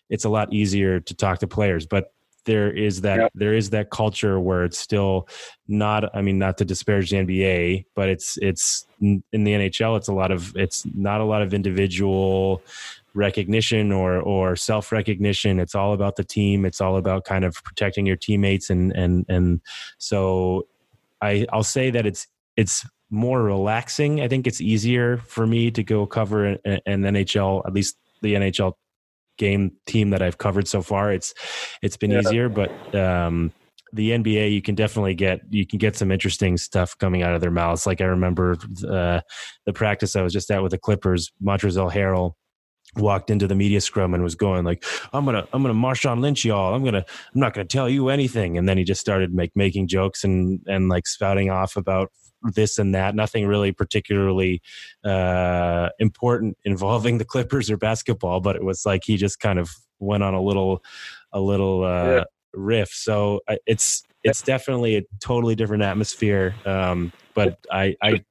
it's 0.09 0.25
a 0.25 0.31
lot 0.31 0.53
easier 0.55 1.01
to 1.01 1.15
talk 1.15 1.39
to 1.41 1.47
players 1.47 1.87
but 1.87 2.13
there 2.45 2.71
is 2.71 3.01
that 3.03 3.19
yep. 3.19 3.33
there 3.35 3.55
is 3.55 3.71
that 3.71 3.91
culture 3.91 4.41
where 4.41 4.65
it's 4.65 4.79
still 4.79 5.29
not 5.69 6.15
i 6.17 6.23
mean 6.23 6.39
not 6.39 6.57
to 6.59 6.65
disparage 6.65 7.11
the 7.11 7.17
nba 7.17 7.85
but 7.95 8.09
it's 8.09 8.39
it's 8.41 8.87
in 9.01 9.23
the 9.33 9.53
nhl 9.53 9.97
it's 9.97 10.09
a 10.09 10.13
lot 10.13 10.31
of 10.31 10.55
it's 10.57 10.87
not 10.95 11.21
a 11.21 11.25
lot 11.25 11.43
of 11.43 11.55
individual 11.55 12.63
recognition 13.15 13.93
or 13.93 14.21
or 14.21 14.57
self 14.57 14.93
recognition 14.93 15.59
it's 15.59 15.75
all 15.75 15.93
about 15.93 16.17
the 16.17 16.25
team. 16.25 16.65
It's 16.65 16.81
all 16.81 16.97
about 16.97 17.25
kind 17.25 17.45
of 17.45 17.55
protecting 17.65 18.07
your 18.07 18.17
teammates 18.17 18.71
and 18.71 18.93
and 18.93 19.25
and 19.29 19.61
so 19.99 20.67
i 21.21 21.47
i'll 21.53 21.63
say 21.63 21.91
that 21.91 22.07
it's 22.07 22.27
it's 22.57 22.87
more 23.13 23.43
relaxing. 23.43 24.21
I 24.21 24.29
think 24.29 24.47
it's 24.47 24.61
easier 24.61 25.17
for 25.19 25.45
me 25.47 25.71
to 25.73 25.83
go 25.83 26.07
cover 26.07 26.47
an, 26.47 26.59
an 26.87 27.03
nhl 27.03 27.67
at 27.67 27.73
least 27.73 27.97
the 28.23 28.35
nhl 28.35 28.75
game 29.41 29.73
team 29.87 30.11
that 30.11 30.23
I've 30.23 30.39
covered 30.39 30.69
so 30.69 30.83
far. 30.83 31.13
It's 31.13 31.35
it's 31.83 31.97
been 31.97 32.13
yeah. 32.13 32.21
easier, 32.21 32.49
but 32.49 32.71
um, 32.95 33.53
the 33.93 34.11
NBA 34.11 34.53
you 34.53 34.63
can 34.63 34.77
definitely 34.77 35.15
get 35.15 35.41
you 35.51 35.67
can 35.67 35.79
get 35.79 35.97
some 35.97 36.13
interesting 36.13 36.57
stuff 36.57 36.97
coming 36.99 37.23
out 37.23 37.35
of 37.35 37.41
their 37.41 37.51
mouths. 37.51 37.87
Like 37.87 38.01
I 38.01 38.05
remember 38.05 38.57
uh, 38.89 39.21
the 39.67 39.73
practice 39.73 40.15
I 40.15 40.23
was 40.23 40.33
just 40.33 40.51
at 40.51 40.63
with 40.63 40.71
the 40.71 40.79
Clippers, 40.79 41.33
Montrezl 41.43 41.91
Harrell 41.91 42.35
walked 42.97 43.31
into 43.31 43.47
the 43.47 43.55
media 43.55 43.81
scrum 43.81 44.15
and 44.15 44.23
was 44.23 44.35
going 44.35 44.65
like 44.65 44.85
i'm 45.13 45.25
gonna 45.25 45.47
i'm 45.53 45.63
gonna 45.63 45.75
marshawn 45.75 46.21
lynch 46.21 46.45
y'all. 46.45 46.75
I'm 46.75 46.85
gonna 46.85 47.05
i'm 47.35 47.41
not 47.41 47.55
gonna 47.55 47.67
tell 47.67 47.89
you 47.89 48.09
anything. 48.09 48.59
And 48.59 48.69
then 48.69 48.79
he 48.79 48.85
just 48.85 49.01
started 49.01 49.35
make 49.35 49.55
making 49.55 49.89
jokes 49.89 50.25
and 50.25 50.61
and 50.67 50.89
like 50.89 51.07
spouting 51.07 51.51
off 51.51 51.77
about 51.77 52.11
this 52.43 52.79
and 52.79 52.95
that. 52.95 53.15
Nothing 53.15 53.47
really 53.47 53.73
particularly 53.73 54.63
uh 55.05 55.91
important 55.99 56.57
involving 56.65 57.19
the 57.19 57.25
clippers 57.25 57.71
or 57.71 57.77
basketball 57.77 58.41
but 58.41 58.57
it 58.57 58.65
was 58.65 58.85
like 58.85 59.03
he 59.05 59.17
just 59.17 59.41
kind 59.41 59.59
of 59.59 59.71
went 59.99 60.23
on 60.23 60.35
a 60.35 60.43
little 60.43 60.83
a 61.33 61.41
little 61.41 61.85
uh 61.85 62.05
yeah. 62.05 62.25
riff. 62.55 62.91
So 62.91 63.41
it's 63.67 64.03
it's 64.25 64.43
definitely 64.43 64.97
a 64.97 65.03
totally 65.21 65.55
different 65.55 65.83
atmosphere 65.83 66.55
um 66.67 67.11
but 67.35 67.59
i 67.71 67.97
i 68.03 68.23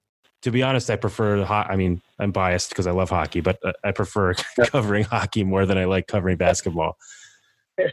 to 0.42 0.52
be 0.52 0.64
honest, 0.64 0.90
I 0.90 0.96
prefer. 0.96 1.44
Ho- 1.44 1.66
I 1.68 1.76
mean, 1.76 2.02
I'm 2.20 2.32
biased 2.32 2.70
because 2.70 2.88
I 2.88 2.92
love 2.92 3.10
hockey, 3.10 3.42
but 3.42 3.58
uh, 3.64 3.74
I 3.84 3.92
prefer 3.92 4.34
covering 4.66 5.04
hockey 5.04 5.44
more 5.44 5.66
than 5.66 5.78
I 5.78 5.86
like 5.86 6.08
covering 6.08 6.38
basketball. 6.38 6.98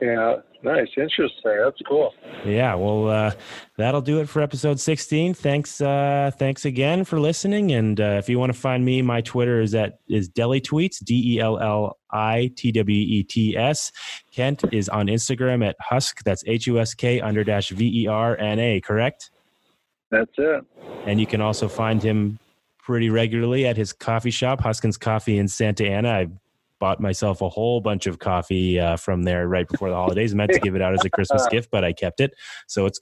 yeah, 0.00 0.36
nice, 0.62 0.88
interesting. 0.96 1.30
That's 1.44 1.80
cool. 1.88 2.12
Yeah, 2.44 2.74
well, 2.74 3.08
uh, 3.08 3.32
that'll 3.78 4.02
do 4.02 4.20
it 4.20 4.28
for 4.28 4.42
episode 4.42 4.78
16. 4.78 5.34
Thanks, 5.34 5.80
uh, 5.80 6.30
thanks 6.38 6.64
again 6.64 7.04
for 7.04 7.18
listening. 7.20 7.72
And 7.72 8.00
uh, 8.00 8.16
if 8.18 8.28
you 8.28 8.38
want 8.38 8.52
to 8.52 8.58
find 8.58 8.84
me, 8.84 9.00
my 9.02 9.20
Twitter 9.22 9.60
is 9.60 9.74
at 9.74 9.98
is 10.08 10.28
Deli 10.28 10.60
Tweets, 10.60 11.02
D 11.02 11.36
E 11.36 11.40
L 11.40 11.58
L 11.58 11.98
I 12.10 12.50
T 12.56 12.72
W 12.72 12.98
E 13.00 13.22
T 13.22 13.56
S. 13.56 13.92
Kent 14.30 14.64
is 14.72 14.88
on 14.88 15.06
Instagram 15.06 15.66
at 15.66 15.76
Husk. 15.80 16.22
That's 16.24 16.44
H 16.46 16.66
U 16.66 16.78
S 16.78 16.94
K 16.94 17.20
under 17.20 17.44
dash 17.44 17.70
V 17.70 18.02
E 18.02 18.06
R 18.06 18.36
N 18.36 18.58
A. 18.58 18.80
Correct. 18.80 19.30
That's 20.10 20.30
it. 20.38 20.64
And 21.06 21.20
you 21.20 21.26
can 21.26 21.40
also 21.40 21.68
find 21.68 22.02
him 22.02 22.38
pretty 22.78 23.10
regularly 23.10 23.66
at 23.66 23.76
his 23.76 23.92
coffee 23.92 24.30
shop, 24.30 24.60
Huskins 24.60 24.96
Coffee 24.96 25.38
in 25.38 25.48
Santa 25.48 25.86
Ana. 25.86 26.08
I 26.10 26.28
bought 26.78 27.00
myself 27.00 27.40
a 27.40 27.48
whole 27.48 27.80
bunch 27.80 28.06
of 28.06 28.18
coffee 28.18 28.78
uh, 28.78 28.96
from 28.96 29.22
there 29.22 29.48
right 29.48 29.66
before 29.66 29.88
the 29.88 29.94
holidays. 29.94 30.34
I 30.34 30.36
meant 30.36 30.52
to 30.52 30.60
give 30.60 30.74
it 30.74 30.82
out 30.82 30.92
as 30.92 31.04
a 31.04 31.10
Christmas 31.10 31.46
gift, 31.50 31.70
but 31.70 31.84
I 31.84 31.92
kept 31.92 32.20
it. 32.20 32.34
So 32.66 32.86
it's 32.86 33.00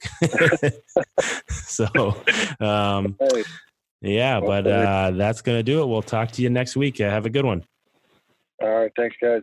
so 1.49 2.15
um, 2.59 3.17
yeah, 4.01 4.39
but 4.39 4.67
uh, 4.67 5.11
that's 5.11 5.41
gonna 5.41 5.63
do 5.63 5.81
it. 5.81 5.87
We'll 5.87 6.01
talk 6.01 6.31
to 6.31 6.41
you 6.41 6.49
next 6.49 6.75
week. 6.75 7.01
Uh, 7.01 7.09
have 7.09 7.25
a 7.25 7.29
good 7.29 7.45
one. 7.45 7.63
All 8.61 8.69
right, 8.69 8.91
thanks, 8.95 9.17
guys. 9.21 9.41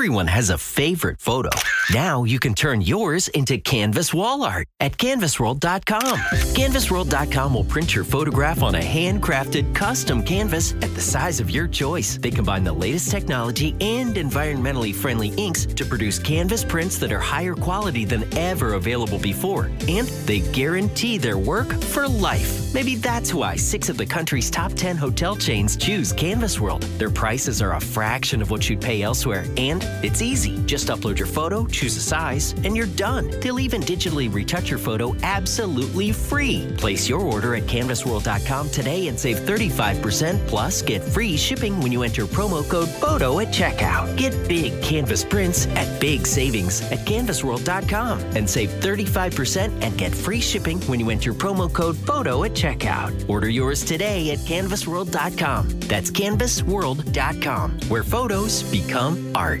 Everyone 0.00 0.28
has 0.28 0.48
a 0.48 0.56
favorite 0.56 1.20
photo. 1.20 1.50
Now 1.92 2.24
you 2.24 2.38
can 2.38 2.54
turn 2.54 2.80
yours 2.80 3.28
into 3.28 3.58
canvas 3.58 4.14
wall 4.14 4.42
art 4.44 4.66
at 4.80 4.96
canvasworld.com. 4.96 6.16
Canvasworld.com 6.54 7.52
will 7.52 7.64
print 7.64 7.94
your 7.94 8.04
photograph 8.04 8.62
on 8.62 8.76
a 8.76 8.80
handcrafted 8.80 9.74
custom 9.74 10.22
canvas 10.22 10.72
at 10.72 10.94
the 10.94 11.02
size 11.02 11.38
of 11.38 11.50
your 11.50 11.68
choice. 11.68 12.16
They 12.16 12.30
combine 12.30 12.64
the 12.64 12.72
latest 12.72 13.10
technology 13.10 13.76
and 13.82 14.14
environmentally 14.14 14.94
friendly 14.94 15.34
inks 15.36 15.66
to 15.66 15.84
produce 15.84 16.18
canvas 16.18 16.64
prints 16.64 16.96
that 16.96 17.12
are 17.12 17.20
higher 17.20 17.54
quality 17.54 18.06
than 18.06 18.24
ever 18.38 18.72
available 18.72 19.18
before. 19.18 19.70
And 19.86 20.08
they 20.24 20.40
guarantee 20.52 21.18
their 21.18 21.36
work 21.36 21.74
for 21.74 22.08
life. 22.08 22.72
Maybe 22.72 22.94
that's 22.94 23.34
why 23.34 23.56
six 23.56 23.90
of 23.90 23.98
the 23.98 24.06
country's 24.06 24.50
top 24.50 24.72
10 24.72 24.96
hotel 24.96 25.36
chains 25.36 25.76
choose 25.76 26.10
Canvas 26.10 26.58
World. 26.58 26.84
Their 26.98 27.10
prices 27.10 27.60
are 27.60 27.74
a 27.74 27.80
fraction 27.80 28.40
of 28.40 28.50
what 28.50 28.70
you'd 28.70 28.80
pay 28.80 29.02
elsewhere. 29.02 29.44
And 29.58 29.89
it's 30.02 30.22
easy. 30.22 30.58
Just 30.66 30.88
upload 30.88 31.18
your 31.18 31.26
photo, 31.26 31.66
choose 31.66 31.96
a 31.96 32.00
size, 32.00 32.52
and 32.64 32.76
you're 32.76 32.86
done. 32.96 33.30
They'll 33.40 33.60
even 33.60 33.80
digitally 33.80 34.32
retouch 34.32 34.70
your 34.70 34.78
photo 34.78 35.14
absolutely 35.22 36.12
free. 36.12 36.72
Place 36.78 37.08
your 37.08 37.20
order 37.20 37.54
at 37.54 37.64
canvasworld.com 37.64 38.70
today 38.70 39.08
and 39.08 39.18
save 39.18 39.38
35% 39.38 40.46
plus 40.46 40.82
get 40.82 41.02
free 41.02 41.36
shipping 41.36 41.80
when 41.80 41.92
you 41.92 42.02
enter 42.02 42.26
promo 42.26 42.68
code 42.68 42.88
PHOTO 42.88 43.40
at 43.40 43.48
checkout. 43.48 44.16
Get 44.16 44.32
big 44.48 44.80
canvas 44.82 45.24
prints 45.24 45.66
at 45.68 46.00
big 46.00 46.26
savings 46.26 46.82
at 46.92 47.00
canvasworld.com 47.00 48.20
and 48.36 48.48
save 48.48 48.70
35% 48.80 49.82
and 49.82 49.96
get 49.98 50.14
free 50.14 50.40
shipping 50.40 50.80
when 50.82 51.00
you 51.00 51.10
enter 51.10 51.32
promo 51.32 51.72
code 51.72 51.96
PHOTO 51.96 52.44
at 52.44 52.52
checkout. 52.52 53.28
Order 53.28 53.48
yours 53.48 53.84
today 53.84 54.30
at 54.32 54.38
canvasworld.com. 54.40 55.68
That's 55.80 56.10
canvasworld.com, 56.10 57.70
where 57.88 58.02
photos 58.02 58.62
become 58.70 59.32
art. 59.34 59.60